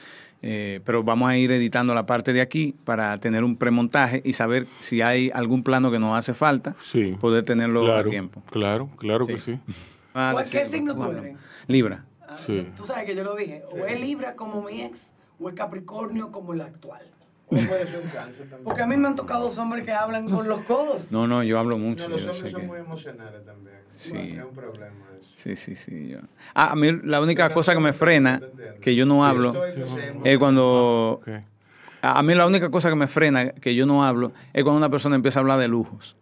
Eh, 0.43 0.81
pero 0.85 1.03
vamos 1.03 1.29
a 1.29 1.37
ir 1.37 1.51
editando 1.51 1.93
la 1.93 2.05
parte 2.07 2.33
de 2.33 2.41
aquí 2.41 2.73
para 2.83 3.15
tener 3.19 3.43
un 3.43 3.55
premontaje 3.55 4.21
y 4.25 4.33
saber 4.33 4.65
si 4.79 5.01
hay 5.01 5.29
algún 5.33 5.63
plano 5.63 5.91
que 5.91 5.99
nos 5.99 6.17
hace 6.17 6.33
falta, 6.33 6.75
Sí. 6.79 7.15
poder 7.21 7.45
tenerlo 7.45 7.83
claro, 7.83 8.07
a 8.07 8.11
tiempo. 8.11 8.41
Claro, 8.51 8.89
claro 8.97 9.25
que 9.25 9.37
Sí. 9.37 9.59
Ah, 10.13 10.31
¿Cuál- 10.33 10.49
¿Qué 10.49 10.57
decirlo, 10.59 10.93
signo 10.93 10.95
tú 11.05 11.11
eres? 11.17 11.37
Libra. 11.67 12.03
Ah, 12.27 12.35
Sí. 12.37 12.67
Tú 12.75 12.83
sabes 12.83 13.05
que 13.05 13.15
yo 13.15 13.23
lo 13.23 13.35
dije. 13.35 13.61
O 13.71 13.85
es 13.85 14.01
Libra 14.01 14.35
como 14.35 14.61
mi 14.63 14.81
ex, 14.81 15.07
o 15.39 15.47
es 15.47 15.55
Capricornio 15.55 16.31
como 16.33 16.53
el 16.53 16.59
actual. 16.61 17.01
O 17.51 17.67
puede 17.67 17.85
ser 17.85 18.01
un 18.01 18.09
cáncer 18.09 18.39
también. 18.41 18.63
Porque 18.63 18.81
a 18.81 18.87
mí 18.87 18.95
me 18.97 19.07
han 19.07 19.15
tocado 19.15 19.43
dos 19.45 19.57
hombres 19.57 19.83
que 19.83 19.91
hablan 19.91 20.29
con 20.29 20.47
los 20.47 20.61
codos. 20.61 21.11
No, 21.11 21.27
no, 21.27 21.43
yo 21.43 21.59
hablo 21.59 21.77
mucho. 21.77 22.07
No, 22.07 22.15
los 22.15 22.21
hombres 22.27 22.51
son 22.51 22.61
que- 22.61 22.67
muy 22.67 22.79
emocionales 22.79 23.45
también. 23.45 23.75
Sí. 23.93 24.17
Es 24.17 24.43
un 24.45 24.53
problema 24.55 24.95
eso. 25.19 25.29
Sí, 25.35 25.55
sí, 25.55 25.75
sí. 25.75 26.07
yo- 26.09 26.19
Ah, 26.53 26.71
a 26.71 26.75
mí 26.75 26.91
la 27.03 27.19
única 27.21 27.51
cosa 27.53 27.73
que 27.73 27.79
me 27.79 27.93
frena, 27.93 28.41
que 28.79 28.95
yo 28.95 29.05
no 29.05 29.25
hablo, 29.25 29.53
es 30.23 30.37
cuando... 30.37 31.19
Ok. 31.21 31.29
A 32.03 32.23
mí 32.23 32.33
la 32.33 32.47
única 32.47 32.71
cosa 32.71 32.89
que 32.89 32.95
me 32.95 33.07
frena, 33.07 33.51
que 33.51 33.75
yo 33.75 33.85
no 33.85 34.03
hablo, 34.03 34.31
es 34.53 34.63
cuando 34.63 34.77
una 34.77 34.89
persona 34.89 35.15
empieza 35.15 35.39
a 35.39 35.41
hablar 35.41 35.59
de 35.59 35.67
lujos. 35.67 36.15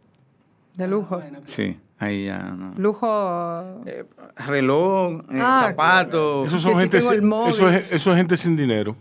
De 0.76 0.88
lujo. 0.88 1.18
Bueno, 1.20 1.40
Sí, 1.46 1.78
ahí 2.00 2.26
ya 2.26 2.40
no. 2.40 2.74
Lujo. 2.78 3.84
Eh, 3.86 4.04
reloj, 4.48 5.22
eh, 5.32 5.40
Ah, 5.42 5.68
zapatos. 5.70 6.48
Eso 6.48 6.56
Que 6.58 6.62
son 6.62 6.80
gente, 6.80 6.98
es, 6.98 7.92
eso 7.94 8.12
es 8.12 8.18
gente 8.18 8.36
sin 8.36 8.58
dinero. 8.58 8.96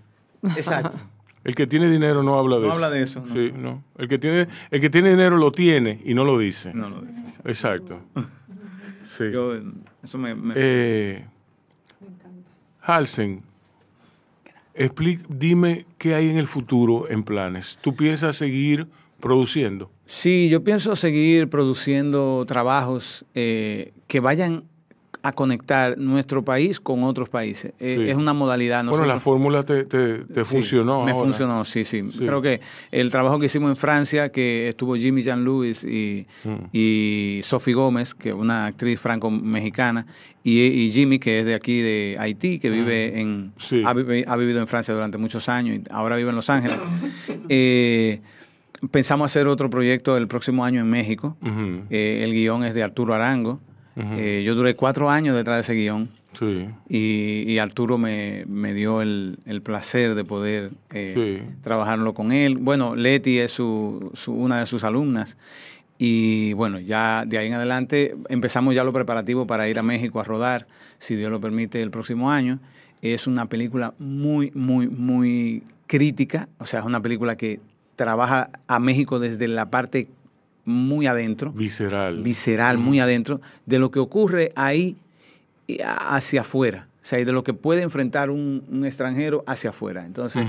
Exacto. 0.56 0.98
El 1.44 1.54
que 1.54 1.66
tiene 1.66 1.88
dinero 1.90 2.22
no 2.22 2.38
habla 2.38 2.56
de 2.56 2.62
No 2.62 2.66
eso. 2.68 2.74
habla 2.74 2.90
de 2.90 3.02
eso, 3.02 3.24
no. 3.26 3.32
Sí, 3.32 3.52
no. 3.56 3.82
El 3.96 4.08
que 4.08 4.18
tiene, 4.18 4.48
el 4.70 4.80
que 4.80 4.90
tiene 4.90 5.10
dinero 5.10 5.36
lo 5.36 5.50
tiene 5.50 6.00
y 6.04 6.12
no 6.14 6.24
lo 6.24 6.38
dice. 6.38 6.72
No 6.74 6.88
lo 6.90 7.00
dices. 7.02 7.40
Exacto. 7.44 8.00
Sí. 9.04 9.24
Yo, 9.32 9.54
eso 10.02 10.18
me... 10.18 10.34
me- 10.34 10.52
Eh, 10.54 11.24
Halsen, 12.82 13.42
explic- 14.74 15.24
dime 15.28 15.86
qué 15.98 16.14
hay 16.14 16.28
en 16.28 16.36
el 16.38 16.46
futuro 16.46 17.08
en 17.10 17.22
planes. 17.22 17.78
¿Tú 17.80 17.94
piensas 17.94 18.36
seguir 18.36 18.86
produciendo? 19.20 19.90
Sí, 20.04 20.48
yo 20.50 20.62
pienso 20.62 20.94
seguir 20.96 21.48
produciendo 21.48 22.44
trabajos 22.46 23.24
eh, 23.34 23.92
que 24.06 24.20
vayan 24.20 24.64
a 25.22 25.32
conectar 25.32 25.98
nuestro 25.98 26.44
país 26.44 26.80
con 26.80 27.02
otros 27.04 27.28
países. 27.28 27.72
Eh, 27.80 27.96
Sí. 27.98 28.10
Es 28.10 28.16
una 28.16 28.32
modalidad. 28.32 28.84
Bueno, 28.84 29.04
la 29.06 29.14
nosotros- 29.14 29.22
fórmula 29.22 29.62
te, 29.64 29.84
te- 29.84 30.18
te 30.24 30.44
Sí, 30.44 30.50
funcionó. 30.56 31.04
Me 31.04 31.12
ahora. 31.12 31.24
funcionó, 31.24 31.64
sí, 31.64 31.84
sí, 31.84 32.02
Sí. 32.10 32.18
Creo 32.26 32.40
que 32.42 32.60
el 32.92 33.10
trabajo 33.10 33.38
que 33.38 33.46
hicimos 33.46 33.70
en 33.70 33.76
Francia, 33.76 34.30
que 34.30 34.68
estuvo 34.68 34.94
Jimmy 34.96 35.22
Jean 35.22 35.44
Lewis 35.44 35.84
y, 35.84 36.26
Mm. 36.44 36.54
y 36.72 37.40
Sophie 37.42 37.74
Gómez, 37.74 38.14
que 38.14 38.30
es 38.30 38.34
una 38.34 38.66
actriz 38.66 39.00
franco-mexicana, 39.00 40.06
y, 40.44 40.60
y 40.62 40.90
Jimmy, 40.92 41.18
que 41.18 41.40
es 41.40 41.46
de 41.46 41.54
aquí 41.54 41.80
de 41.80 42.16
Haití, 42.18 42.58
que 42.58 42.70
vive 42.70 43.20
en. 43.20 43.46
Mm. 43.46 43.52
Sí. 43.58 43.82
Ha, 43.84 43.92
vivi- 43.94 44.24
ha 44.26 44.36
vivido 44.36 44.60
en 44.60 44.66
Francia 44.66 44.94
durante 44.94 45.18
muchos 45.18 45.48
años 45.48 45.76
y 45.78 45.82
ahora 45.90 46.16
vive 46.16 46.30
en 46.30 46.36
Los 46.36 46.48
Ángeles. 46.50 46.78
Eh, 47.50 48.20
pensamos 48.90 49.26
hacer 49.32 49.46
otro 49.46 49.70
proyecto 49.70 50.16
el 50.16 50.28
próximo 50.28 50.64
año 50.64 50.80
en 50.80 50.88
México. 50.90 51.36
Eh, 51.90 52.20
el 52.24 52.32
guion 52.32 52.62
es 52.64 52.74
de 52.74 52.82
Arturo 52.82 53.14
Arango. 53.14 53.60
Eh, 54.16 54.42
yo 54.44 54.54
duré 54.54 54.76
cuatro 54.76 55.10
años 55.10 55.34
detrás 55.34 55.56
de 55.56 55.60
ese 55.62 55.74
guion. 55.74 56.08
Sí. 56.38 56.68
Y, 56.88 57.44
y 57.50 57.58
Arturo 57.58 57.98
me, 57.98 58.44
me 58.46 58.72
dio 58.74 59.02
el, 59.02 59.38
el 59.44 59.60
placer 59.60 60.14
de 60.14 60.24
poder 60.24 60.70
eh, 60.92 61.40
Sí. 61.42 61.54
trabajarlo 61.62 62.14
con 62.14 62.30
él. 62.30 62.58
Bueno, 62.58 62.94
Leti 62.94 63.38
es 63.38 63.50
su, 63.52 64.10
su- 64.14 64.32
una 64.34 64.60
de 64.60 64.66
sus 64.66 64.84
alumnas. 64.84 65.36
Y 65.98 66.52
bueno, 66.52 66.78
ya 66.78 67.24
de 67.26 67.38
ahí 67.38 67.48
en 67.48 67.54
adelante 67.54 68.14
empezamos 68.28 68.74
ya 68.74 68.84
lo 68.84 68.92
preparativo 68.92 69.46
para 69.48 69.68
ir 69.68 69.78
a 69.80 69.82
México 69.82 70.20
a 70.20 70.24
rodar, 70.24 70.68
si 70.98 71.16
Dios 71.16 71.30
lo 71.30 71.40
permite, 71.40 71.82
el 71.82 71.90
próximo 71.90 72.30
año. 72.30 72.60
Es 73.02 73.26
una 73.26 73.46
película 73.48 73.94
muy, 73.98 74.52
muy, 74.54 74.86
muy 74.86 75.64
crítica, 75.88 76.48
o 76.58 76.66
sea, 76.66 76.80
es 76.80 76.86
una 76.86 77.00
película 77.02 77.36
que 77.36 77.58
trabaja 77.96 78.50
a 78.68 78.78
México 78.78 79.18
desde 79.18 79.48
la 79.48 79.70
parte 79.70 80.06
muy 80.68 81.06
adentro, 81.06 81.50
Visceral. 81.52 82.22
visceral, 82.22 82.78
muy 82.78 83.00
adentro, 83.00 83.40
de 83.66 83.78
lo 83.78 83.90
que 83.90 83.98
ocurre 83.98 84.52
ahí 84.54 84.96
a- 85.84 86.16
hacia 86.16 86.42
afuera. 86.42 86.86
O 87.02 87.06
sea, 87.08 87.18
y 87.20 87.24
de 87.24 87.32
lo 87.32 87.42
que 87.42 87.54
puede 87.54 87.82
enfrentar 87.82 88.28
un, 88.30 88.62
un 88.70 88.84
extranjero 88.84 89.42
hacia 89.46 89.70
afuera. 89.70 90.04
Entonces, 90.04 90.46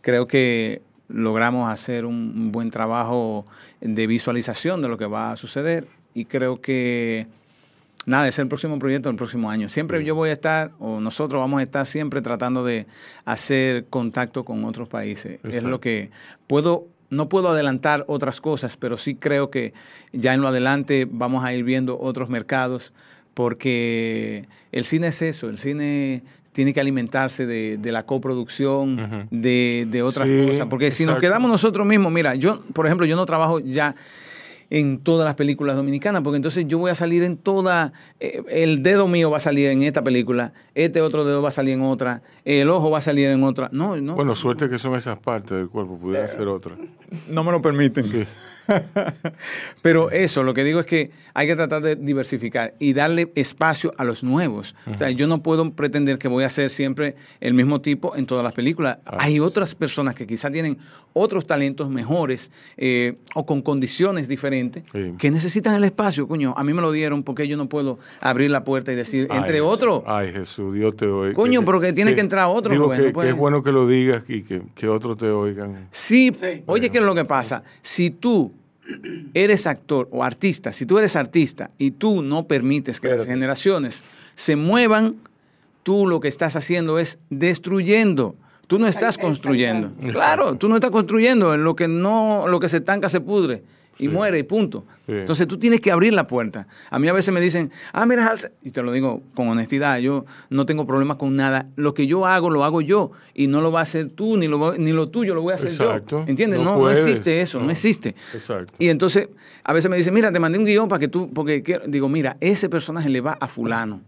creo 0.00 0.26
que 0.26 0.80
logramos 1.08 1.70
hacer 1.70 2.04
un, 2.06 2.50
buen 2.50 2.70
trabajo 2.70 3.46
de 3.80 4.06
visualización 4.06 4.80
de 4.82 4.88
lo 4.88 4.96
que 4.98 5.06
va 5.06 5.32
a 5.32 5.36
suceder 5.36 5.86
y 6.14 6.24
creo 6.24 6.60
que 6.62 7.26
nada, 8.06 8.26
es 8.28 8.38
el 8.38 8.48
próximo 8.48 8.78
proyecto 8.78 9.08
del 9.10 9.16
próximo 9.16 9.50
año. 9.50 9.68
Siempre 9.68 10.02
yo 10.02 10.14
voy 10.14 10.30
a 10.30 10.32
estar, 10.32 10.70
o 10.78 10.98
nosotros 11.00 11.40
vamos 11.40 11.60
a 11.60 11.62
estar 11.62 11.84
siempre 11.86 12.22
tratando 12.22 12.64
de 12.64 12.86
hacer 13.26 13.84
contacto 13.90 14.44
con 14.44 14.64
otros 14.64 14.88
países. 14.88 15.40
Es 15.44 15.62
lo 15.62 15.78
que 15.80 16.10
puedo, 16.46 16.86
no 17.10 17.28
puedo 17.28 17.48
adelantar 17.48 18.04
otras 18.08 18.40
cosas, 18.40 18.76
pero 18.76 18.96
sí 18.96 19.14
creo 19.14 19.50
que 19.50 19.72
ya 20.12 20.34
en 20.34 20.40
lo 20.40 20.48
adelante 20.48 21.06
vamos 21.10 21.44
a 21.44 21.54
ir 21.54 21.64
viendo 21.64 21.98
otros 21.98 22.28
mercados, 22.28 22.92
porque 23.34 24.46
el 24.72 24.84
cine 24.84 25.08
es 25.08 25.22
eso, 25.22 25.48
el 25.48 25.58
cine 25.58 26.22
tiene 26.52 26.72
que 26.74 26.80
alimentarse 26.80 27.46
de, 27.46 27.78
de 27.78 27.92
la 27.92 28.04
coproducción, 28.04 29.28
de, 29.30 29.86
de 29.88 30.02
otras 30.02 30.26
Sí, 30.26 30.46
cosas. 30.48 30.66
Porque 30.68 30.90
si 30.90 31.06
nos 31.06 31.20
quedamos 31.20 31.48
nosotros 31.50 31.86
mismos, 31.86 32.10
mira, 32.12 32.34
yo, 32.34 32.60
por 32.72 32.86
ejemplo, 32.86 33.06
yo 33.06 33.14
no 33.14 33.26
trabajo 33.26 33.60
ya 33.60 33.94
en 34.70 34.98
todas 34.98 35.24
las 35.24 35.34
películas 35.34 35.76
dominicanas, 35.76 36.22
porque 36.22 36.36
entonces 36.36 36.66
yo 36.66 36.78
voy 36.78 36.90
a 36.90 36.94
salir 36.94 37.22
en 37.24 37.36
toda, 37.36 37.92
eh, 38.20 38.42
el 38.48 38.82
dedo 38.82 39.08
mío 39.08 39.30
va 39.30 39.38
a 39.38 39.40
salir 39.40 39.68
en 39.68 39.82
esta 39.82 40.02
película, 40.02 40.52
este 40.74 41.00
otro 41.00 41.24
dedo 41.24 41.42
va 41.42 41.48
a 41.48 41.52
salir 41.52 41.74
en 41.74 41.82
otra, 41.82 42.22
el 42.44 42.70
ojo 42.70 42.90
va 42.90 42.98
a 42.98 43.02
salir 43.02 43.28
en 43.28 43.42
otra. 43.44 43.68
No, 43.72 43.96
no. 43.96 44.14
Bueno, 44.14 44.34
suerte 44.34 44.68
que 44.68 44.78
son 44.78 44.94
esas 44.94 45.18
partes 45.18 45.56
del 45.56 45.68
cuerpo, 45.68 45.98
pudiera 45.98 46.28
ser 46.28 46.48
otra. 46.48 46.76
no 47.28 47.44
me 47.44 47.52
lo 47.52 47.62
permiten. 47.62 48.04
Sí. 48.04 48.24
Pero 49.82 50.10
eso, 50.10 50.42
lo 50.42 50.54
que 50.54 50.64
digo 50.64 50.80
es 50.80 50.86
que 50.86 51.10
hay 51.34 51.46
que 51.46 51.56
tratar 51.56 51.82
de 51.82 51.96
diversificar 51.96 52.74
y 52.78 52.92
darle 52.92 53.30
espacio 53.34 53.92
a 53.96 54.04
los 54.04 54.22
nuevos. 54.24 54.74
O 54.92 54.98
sea, 54.98 55.10
yo 55.10 55.26
no 55.26 55.42
puedo 55.42 55.72
pretender 55.72 56.18
que 56.18 56.28
voy 56.28 56.44
a 56.44 56.48
hacer 56.48 56.70
siempre 56.70 57.14
el 57.40 57.54
mismo 57.54 57.80
tipo 57.80 58.16
en 58.16 58.26
todas 58.26 58.44
las 58.44 58.52
películas. 58.52 58.98
Hay 59.06 59.40
otras 59.40 59.74
personas 59.74 60.14
que 60.14 60.26
quizás 60.26 60.52
tienen 60.52 60.78
otros 61.12 61.46
talentos 61.46 61.88
mejores 61.90 62.50
eh, 62.76 63.16
o 63.34 63.44
con 63.46 63.62
condiciones 63.62 64.28
diferentes 64.28 64.84
Sí. 64.92 65.14
que 65.18 65.30
necesitan 65.30 65.74
el 65.74 65.84
espacio. 65.84 66.28
Coño, 66.28 66.54
a 66.56 66.64
mí 66.64 66.72
me 66.72 66.80
lo 66.82 66.92
dieron 66.92 67.22
porque 67.22 67.48
yo 67.48 67.56
no 67.56 67.68
puedo 67.68 67.98
abrir 68.20 68.50
la 68.50 68.64
puerta 68.64 68.92
y 68.92 68.96
decir, 68.96 69.28
entre 69.30 69.54
Ay, 69.56 69.60
otros. 69.60 70.02
Ay, 70.06 70.32
Jesús, 70.32 70.74
Dios 70.74 70.96
te 70.96 71.06
oiga. 71.06 71.34
Coño, 71.34 71.64
pero 71.64 71.80
que 71.80 71.92
tiene 71.92 72.14
que 72.14 72.20
entrar 72.20 72.46
otro, 72.48 72.72
Digo 72.72 72.84
Rubén, 72.86 73.00
que, 73.00 73.06
no 73.08 73.12
puede- 73.12 73.28
que 73.28 73.32
es 73.32 73.38
bueno 73.38 73.62
que 73.62 73.72
lo 73.72 73.86
digas 73.86 74.24
y 74.28 74.42
que, 74.42 74.62
que 74.74 74.88
otros 74.88 75.16
te 75.16 75.26
oigan. 75.30 75.88
Sí, 75.90 76.30
Sí. 76.38 76.62
oye, 76.66 76.90
¿qué 76.90 76.98
es 76.98 77.04
lo 77.04 77.14
que 77.14 77.24
pasa? 77.24 77.62
Si 77.82 78.10
tú 78.10 78.52
eres 79.34 79.66
actor 79.66 80.08
o 80.10 80.24
artista, 80.24 80.72
si 80.72 80.86
tú 80.86 80.98
eres 80.98 81.16
artista 81.16 81.70
y 81.78 81.92
tú 81.92 82.22
no 82.22 82.46
permites 82.46 83.00
que 83.00 83.08
las 83.08 83.26
generaciones 83.26 84.02
se 84.34 84.56
muevan, 84.56 85.16
tú 85.82 86.06
lo 86.06 86.20
que 86.20 86.28
estás 86.28 86.56
haciendo 86.56 86.98
es 86.98 87.18
destruyendo. 87.30 88.34
Tú 88.66 88.78
no 88.78 88.86
estás 88.86 89.16
construyendo. 89.16 89.92
Claro, 90.12 90.56
tú 90.56 90.68
no 90.68 90.74
estás 90.74 90.90
construyendo. 90.90 91.56
Lo 91.56 91.74
que 91.74 91.88
no, 91.88 92.46
lo 92.48 92.60
que 92.60 92.68
se 92.68 92.78
estanca 92.78 93.08
se 93.08 93.20
pudre 93.20 93.62
y 93.98 94.08
muere 94.08 94.38
y 94.38 94.42
punto. 94.42 94.84
Sí. 95.06 95.12
Entonces 95.12 95.46
tú 95.48 95.58
tienes 95.58 95.80
que 95.80 95.90
abrir 95.90 96.12
la 96.12 96.26
puerta. 96.26 96.66
A 96.90 96.98
mí 96.98 97.08
a 97.08 97.12
veces 97.12 97.32
me 97.32 97.40
dicen, 97.40 97.70
ah, 97.92 98.06
mira, 98.06 98.26
Halsey", 98.26 98.50
y 98.62 98.70
te 98.70 98.82
lo 98.82 98.92
digo 98.92 99.22
con 99.34 99.48
honestidad, 99.48 99.98
yo 99.98 100.24
no 100.50 100.66
tengo 100.66 100.86
problema 100.86 101.16
con 101.18 101.34
nada. 101.36 101.66
Lo 101.76 101.94
que 101.94 102.06
yo 102.06 102.26
hago, 102.26 102.50
lo 102.50 102.64
hago 102.64 102.80
yo. 102.80 103.10
Y 103.34 103.46
no 103.46 103.60
lo 103.60 103.72
va 103.72 103.80
a 103.80 103.82
hacer 103.82 104.10
tú, 104.12 104.36
ni 104.36 104.48
lo, 104.48 104.76
ni 104.76 104.92
lo 104.92 105.08
tuyo 105.08 105.34
lo 105.34 105.42
voy 105.42 105.52
a 105.52 105.56
hacer 105.56 105.68
Exacto. 105.68 106.20
yo. 106.24 106.28
¿Entiendes? 106.28 106.60
No 106.60 106.76
No, 106.78 106.90
existe 106.90 107.40
eso, 107.40 107.58
no, 107.58 107.66
No. 107.66 107.70
existe. 107.70 108.14
Exacto. 108.34 108.72
Y 108.78 108.88
entonces 108.88 109.28
a 109.64 109.72
veces 109.72 109.90
me 109.90 109.96
dicen, 109.96 110.14
mira, 110.14 110.30
te 110.30 110.38
mandé 110.40 110.58
un 110.58 110.64
guion 110.64 110.88
para 110.88 111.00
que 111.00 111.08
tú, 111.08 111.30
porque 111.32 111.62
quiero-". 111.62 111.84
digo, 111.86 112.08
mira, 112.08 112.36
ese 112.40 112.68
personaje 112.68 113.08
le 113.08 113.20
va 113.20 113.36
a 113.40 113.48
fulano. 113.48 114.00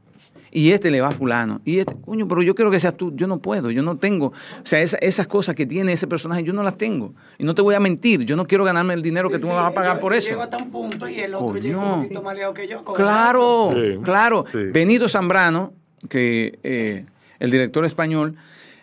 Y 0.52 0.72
este 0.72 0.90
le 0.90 1.00
va 1.00 1.08
a 1.08 1.10
fulano. 1.12 1.60
Y 1.64 1.78
este, 1.78 1.94
coño, 2.00 2.26
pero 2.26 2.42
yo 2.42 2.54
quiero 2.56 2.70
que 2.72 2.80
seas 2.80 2.96
tú. 2.96 3.12
Yo 3.14 3.26
no 3.28 3.38
puedo, 3.38 3.70
yo 3.70 3.82
no 3.82 3.96
tengo. 3.98 4.26
O 4.28 4.32
sea, 4.64 4.80
esa- 4.80 4.98
esas 4.98 5.26
cosas 5.28 5.54
que 5.54 5.64
tiene 5.66 5.92
ese 5.92 6.06
personaje, 6.08 6.42
yo 6.42 6.52
no 6.52 6.62
las 6.64 6.76
tengo. 6.76 7.14
Y 7.38 7.44
no 7.44 7.54
te 7.54 7.62
voy 7.62 7.74
a 7.76 7.80
mentir. 7.80 8.24
Yo 8.24 8.34
no 8.34 8.46
quiero 8.46 8.64
ganarme 8.64 8.94
el 8.94 9.02
dinero 9.02 9.30
que 9.30 9.38
tú 9.38 9.46
me 9.46 9.54
vas 9.54 9.70
a 9.70 9.74
pagar 9.74 9.94
yo- 9.96 10.00
por 10.00 10.12
yo 10.12 10.18
eso. 10.18 10.30
Llego 10.30 10.42
hasta 10.42 10.56
un 10.56 10.70
punto 10.70 11.08
y 11.08 11.20
el 11.20 11.34
otro 11.34 11.56
llega 11.56 11.78
un 11.78 12.02
poquito 12.02 12.22
más 12.22 12.36
lejos 12.36 12.54
que 12.54 12.66
yo. 12.68 12.84
Claro, 12.84 13.70
Sí, 13.72 13.98
claro. 14.02 14.44
sí. 14.50 14.58
Benito 14.72 15.08
Zambrano, 15.08 15.72
que 16.08 16.58
eh, 16.64 17.04
el 17.38 17.50
director 17.52 17.84
español, 17.84 18.34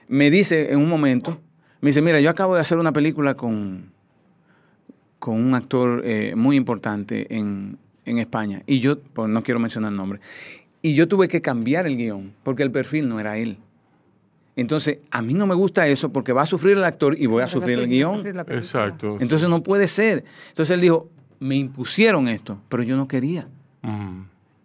me 0.07 0.29
dice 0.31 0.71
en 0.71 0.79
un 0.79 0.87
momento, 0.87 1.37
me 1.81 1.89
dice, 1.89 2.01
mira, 2.01 2.19
yo 2.21 2.29
acabo 2.29 2.55
de 2.55 2.61
hacer 2.61 2.77
una 2.77 2.93
película 2.93 3.33
con, 3.35 3.91
con 5.19 5.35
un 5.35 5.53
actor 5.53 6.01
eh, 6.05 6.33
muy 6.35 6.55
importante 6.55 7.27
en, 7.35 7.77
en 8.05 8.19
España, 8.19 8.63
y 8.65 8.79
yo, 8.79 8.99
pues 9.01 9.29
no 9.29 9.43
quiero 9.43 9.59
mencionar 9.59 9.91
el 9.91 9.97
nombre, 9.97 10.19
y 10.81 10.93
yo 10.95 11.07
tuve 11.07 11.27
que 11.27 11.41
cambiar 11.41 11.87
el 11.87 11.97
guion, 11.97 12.33
porque 12.43 12.63
el 12.63 12.71
perfil 12.71 13.07
no 13.09 13.19
era 13.19 13.37
él. 13.37 13.57
Entonces, 14.55 14.99
a 15.11 15.21
mí 15.21 15.33
no 15.35 15.45
me 15.45 15.53
gusta 15.53 15.87
eso 15.87 16.11
porque 16.11 16.33
va 16.33 16.41
a 16.41 16.45
sufrir 16.47 16.77
el 16.77 16.83
actor 16.83 17.15
y 17.19 17.27
voy 17.27 17.43
a 17.43 17.47
sufrir 17.47 17.77
el 17.79 17.87
guion. 17.87 18.23
Exacto. 18.57 19.17
Entonces 19.19 19.47
no 19.49 19.61
puede 19.61 19.87
ser. 19.87 20.23
Entonces 20.49 20.71
él 20.73 20.81
dijo, 20.81 21.09
me 21.39 21.55
impusieron 21.55 22.27
esto, 22.27 22.59
pero 22.69 22.81
yo 22.83 22.95
no 22.97 23.07
quería. 23.07 23.47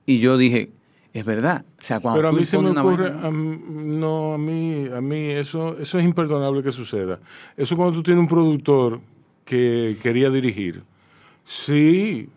Y 0.07 0.19
yo 0.19 0.39
dije, 0.39 0.71
es 1.13 1.25
verdad. 1.27 1.65
O 1.79 1.85
sea, 1.85 2.01
cuando 2.01 2.19
Pero 2.19 2.29
a 2.29 2.31
tú 2.33 2.39
mí 2.39 2.45
se 2.47 2.57
me 2.59 2.71
impones 2.71 2.83
una 2.83 2.91
ocurre, 2.91 3.11
vaina- 3.11 3.29
a 3.29 3.31
mí- 3.31 3.61
no, 3.99 4.33
a 4.35 4.39
mí, 4.39 4.87
a 4.97 5.01
mí 5.03 5.17
eso, 5.31 5.77
eso 5.79 5.99
es 5.99 6.05
imperdonable 6.07 6.63
que 6.63 6.73
suceda. 6.73 7.21
Eso 7.57 7.77
cuando 7.77 7.93
tú 7.95 8.03
tienes 8.03 8.23
un 8.23 8.29
productor 8.29 8.99
que 9.45 9.97
quería 10.03 10.31
dirigir. 10.31 10.83
Sí, 11.45 12.29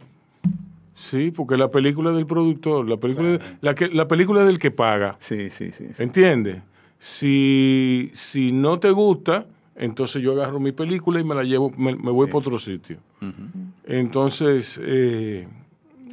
sí, 1.05 1.31
porque 1.31 1.57
la 1.57 1.69
película 1.69 2.11
del 2.11 2.25
productor, 2.25 2.89
la 2.89 2.97
película, 2.97 3.39
la, 3.61 3.75
que, 3.75 3.87
la 3.87 4.07
película 4.07 4.43
del 4.43 4.59
que 4.59 4.71
paga. 4.71 5.15
Sí, 5.19 5.49
sí, 5.49 5.71
sí. 5.71 5.87
sí. 5.93 6.03
¿Entiendes? 6.03 6.61
Si, 6.97 8.09
si 8.13 8.51
no 8.51 8.79
te 8.79 8.89
gusta, 8.91 9.45
entonces 9.75 10.21
yo 10.21 10.31
agarro 10.31 10.59
mi 10.59 10.71
película 10.71 11.19
y 11.19 11.23
me 11.23 11.35
la 11.35 11.43
llevo, 11.43 11.71
me, 11.77 11.95
me 11.95 12.11
voy 12.11 12.27
para 12.27 12.39
otro 12.39 12.57
sitio. 12.57 12.97
Entonces, 13.83 14.79
eh, 14.83 15.47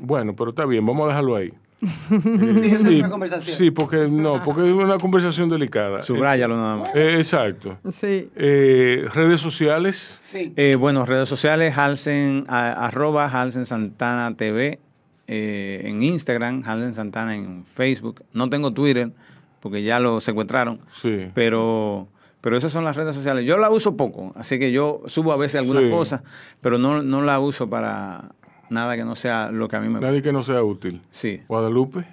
bueno, 0.01 0.35
pero 0.35 0.51
está 0.51 0.67
bien, 0.67 0.85
vamos 0.85 1.05
a 1.05 1.09
dejarlo 1.09 1.37
ahí. 1.37 1.53
Eh, 1.83 3.05
conversación. 3.11 3.57
sí, 3.57 3.71
porque 3.71 4.09
no, 4.09 4.43
porque 4.43 4.67
es 4.69 4.73
una 4.75 4.99
conversación 4.99 5.49
delicada. 5.49 6.03
Subrayalo 6.03 6.57
nada 6.57 6.77
más. 6.77 6.95
Eh, 6.95 7.17
exacto. 7.17 7.79
Sí. 7.91 8.29
Eh, 8.37 9.07
redes 9.13 9.41
sociales. 9.41 10.21
Sí. 10.23 10.53
Eh, 10.57 10.77
bueno, 10.77 11.05
redes 11.07 11.29
sociales, 11.29 11.77
Halsen, 11.77 12.45
a- 12.49 12.87
arroba 12.87 13.27
Halsen 13.27 13.67
Santana 13.67 14.37
TV, 14.37 14.79
eh, 15.27 15.83
en 15.85 16.03
Instagram, 16.03 16.63
Halsen 16.67 16.95
Santana 16.95 17.35
en 17.35 17.65
Facebook. 17.65 18.23
No 18.33 18.49
tengo 18.51 18.73
Twitter, 18.73 19.13
porque 19.61 19.83
ya 19.83 20.01
lo 20.01 20.21
secuestraron, 20.21 20.81
Sí. 20.91 21.31
pero, 21.35 22.09
pero 22.41 22.57
esas 22.57 22.73
son 22.73 22.85
las 22.85 22.97
redes 22.97 23.15
sociales. 23.15 23.45
Yo 23.47 23.57
la 23.59 23.71
uso 23.71 23.97
poco, 23.97 24.33
así 24.37 24.59
que 24.59 24.73
yo 24.73 25.03
subo 25.07 25.33
a 25.33 25.37
veces 25.37 25.61
algunas 25.61 25.85
Sí. 25.85 25.91
cosas, 25.91 26.23
pero 26.61 26.79
no, 26.79 27.03
no 27.03 27.23
la 27.23 27.39
uso 27.41 27.71
para 27.71 28.33
nada 28.73 28.97
que 28.97 29.05
no 29.05 29.15
sea 29.17 29.51
lo 29.53 29.69
que 29.69 29.77
a 29.77 29.81
mí 29.81 29.87
me 29.89 29.95
gusta. 29.95 30.07
Nadie 30.09 30.23
que 30.23 30.33
no 30.33 30.43
sea 30.43 30.63
útil. 30.65 31.01
Sí. 31.11 31.41
Guadalupe, 31.49 32.05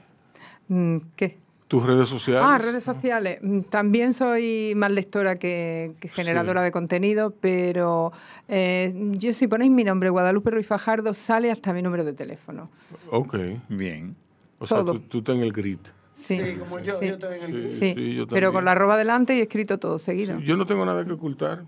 Mm, 0.68 0.98
¿Qué? 1.16 1.38
tus 1.68 1.84
redes 1.86 2.08
sociales. 2.10 2.44
Ah, 2.48 2.58
redes 2.60 2.84
sociales. 2.84 3.40
Mm, 3.42 3.62
También 3.62 4.14
soy 4.14 4.74
más 4.76 4.92
lectora 4.92 5.38
que, 5.40 5.94
que 6.00 6.08
generadora 6.10 6.62
Sí. 6.62 6.66
de 6.66 6.72
contenido, 6.72 7.34
pero 7.42 8.12
eh, 8.48 8.94
yo 9.14 9.34
si 9.34 9.48
ponéis 9.48 9.72
mi 9.72 9.84
nombre, 9.84 10.10
Guadalupe 10.10 10.52
Ruiz 10.52 10.68
Fajardo, 10.68 11.14
sale 11.14 11.50
hasta 11.52 11.74
mi 11.74 11.82
número 11.82 12.04
de 12.04 12.14
teléfono. 12.14 12.70
Ok. 13.12 13.36
Bien. 13.70 14.16
O 14.60 14.68
sea, 14.68 14.80
Todo. 14.80 14.94
tú, 14.94 15.00
tú 15.02 15.18
estás 15.20 15.36
en 15.38 15.42
el 15.44 15.52
grit. 15.54 15.80
Sí, 16.14 16.38
Sí, 16.44 16.56
como 16.60 16.80
yo, 16.80 17.00
sí, 17.00 17.06
yo 17.08 17.32
en 17.32 17.44
el 17.56 17.68
Sí, 17.68 17.80
sí. 17.80 17.94
sí, 17.96 18.16
yo 18.16 18.28
pero 18.28 18.52
con 18.52 18.66
la 18.66 18.72
arroba 18.72 18.98
delante 18.98 19.38
y 19.38 19.42
escrito 19.42 19.78
todo 19.80 19.98
seguido. 20.00 20.38
Sí, 20.40 20.46
yo 20.46 20.58
no 20.58 20.66
tengo 20.66 20.86
nada 20.86 21.06
que 21.06 21.14
ocultar. 21.14 21.64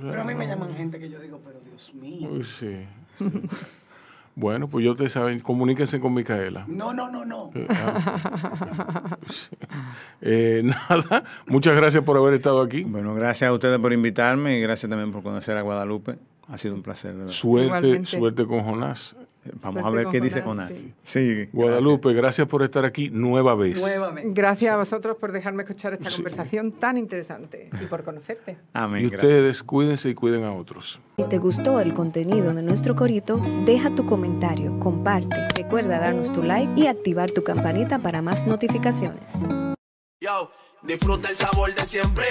Pero 0.00 0.20
a 0.20 0.24
mí 0.24 0.34
me 0.34 0.46
llaman 0.48 0.74
gente 0.74 0.98
que 0.98 1.08
yo 1.08 1.20
digo, 1.20 1.40
pero 1.44 1.60
Dios 1.60 1.92
mío. 1.94 2.28
Uy, 2.30 2.42
sí. 2.42 2.86
bueno, 4.34 4.68
pues 4.68 4.84
yo 4.84 4.94
te 4.94 5.08
saben, 5.08 5.40
comuníquense 5.40 6.00
con 6.00 6.14
Micaela. 6.14 6.64
No, 6.68 6.92
no, 6.94 7.10
no, 7.10 7.24
no. 7.24 7.50
Eh, 7.54 7.66
ah. 7.70 9.16
Eh, 10.20 10.62
nada, 10.64 11.24
muchas 11.46 11.76
gracias 11.76 12.04
por 12.04 12.16
haber 12.16 12.34
estado 12.34 12.62
aquí. 12.62 12.84
Bueno, 12.84 13.14
gracias 13.14 13.48
a 13.48 13.52
ustedes 13.52 13.78
por 13.78 13.92
invitarme 13.92 14.58
y 14.58 14.60
gracias 14.60 14.88
también 14.88 15.12
por 15.12 15.22
conocer 15.22 15.56
a 15.56 15.62
Guadalupe. 15.62 16.16
Ha 16.48 16.58
sido 16.58 16.74
un 16.74 16.82
placer. 16.82 17.14
de. 17.14 17.28
Suerte, 17.28 17.66
Igualmente. 17.66 18.06
suerte 18.06 18.46
con 18.46 18.60
Jonás. 18.60 19.16
Vamos 19.60 19.82
Suerte 19.82 19.88
a 19.88 19.90
ver 19.90 20.06
qué 20.12 20.20
dice 20.20 20.42
Jonás. 20.42 20.76
sí. 20.76 20.94
Sí. 21.02 21.48
Guadalupe, 21.52 22.12
gracias 22.12 22.46
por 22.46 22.62
estar 22.62 22.84
aquí 22.84 23.10
nueva 23.10 23.54
vez. 23.54 23.80
Nuevamente. 23.80 24.30
Gracias 24.32 24.72
a 24.72 24.76
vosotros 24.76 25.16
por 25.16 25.32
dejarme 25.32 25.62
escuchar 25.64 25.94
esta 25.94 26.10
conversación 26.10 26.72
tan 26.72 26.96
interesante 26.96 27.70
y 27.80 27.84
por 27.86 28.04
conocerte. 28.04 28.58
Amén. 28.72 29.04
Y 29.04 29.08
gracias. 29.08 29.22
ustedes 29.30 29.62
cuídense 29.62 30.08
y 30.10 30.14
cuiden 30.14 30.44
a 30.44 30.52
otros. 30.52 31.00
Si 31.16 31.24
te 31.24 31.38
gustó 31.38 31.80
el 31.80 31.92
contenido 31.92 32.54
de 32.54 32.62
nuestro 32.62 32.94
corito, 32.94 33.40
deja 33.64 33.94
tu 33.94 34.06
comentario, 34.06 34.78
comparte, 34.78 35.36
recuerda 35.56 35.98
darnos 35.98 36.32
tu 36.32 36.42
like 36.42 36.72
y 36.80 36.86
activar 36.86 37.30
tu 37.30 37.42
campanita 37.42 37.98
para 37.98 38.22
más 38.22 38.46
notificaciones. 38.46 39.44
Yo, 40.20 40.50
disfruta 40.82 41.28
el 41.28 41.36
sabor 41.36 41.74
de 41.74 41.84
siempre 41.84 42.24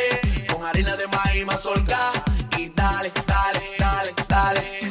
con 0.51 0.63
harina 0.63 0.95
de 0.95 1.07
maíz 1.07 1.45
mazorca 1.45 1.97
y 2.57 2.69
dale, 2.69 3.11
dale, 3.27 3.59
dale, 3.77 4.11
dale. 4.27 4.90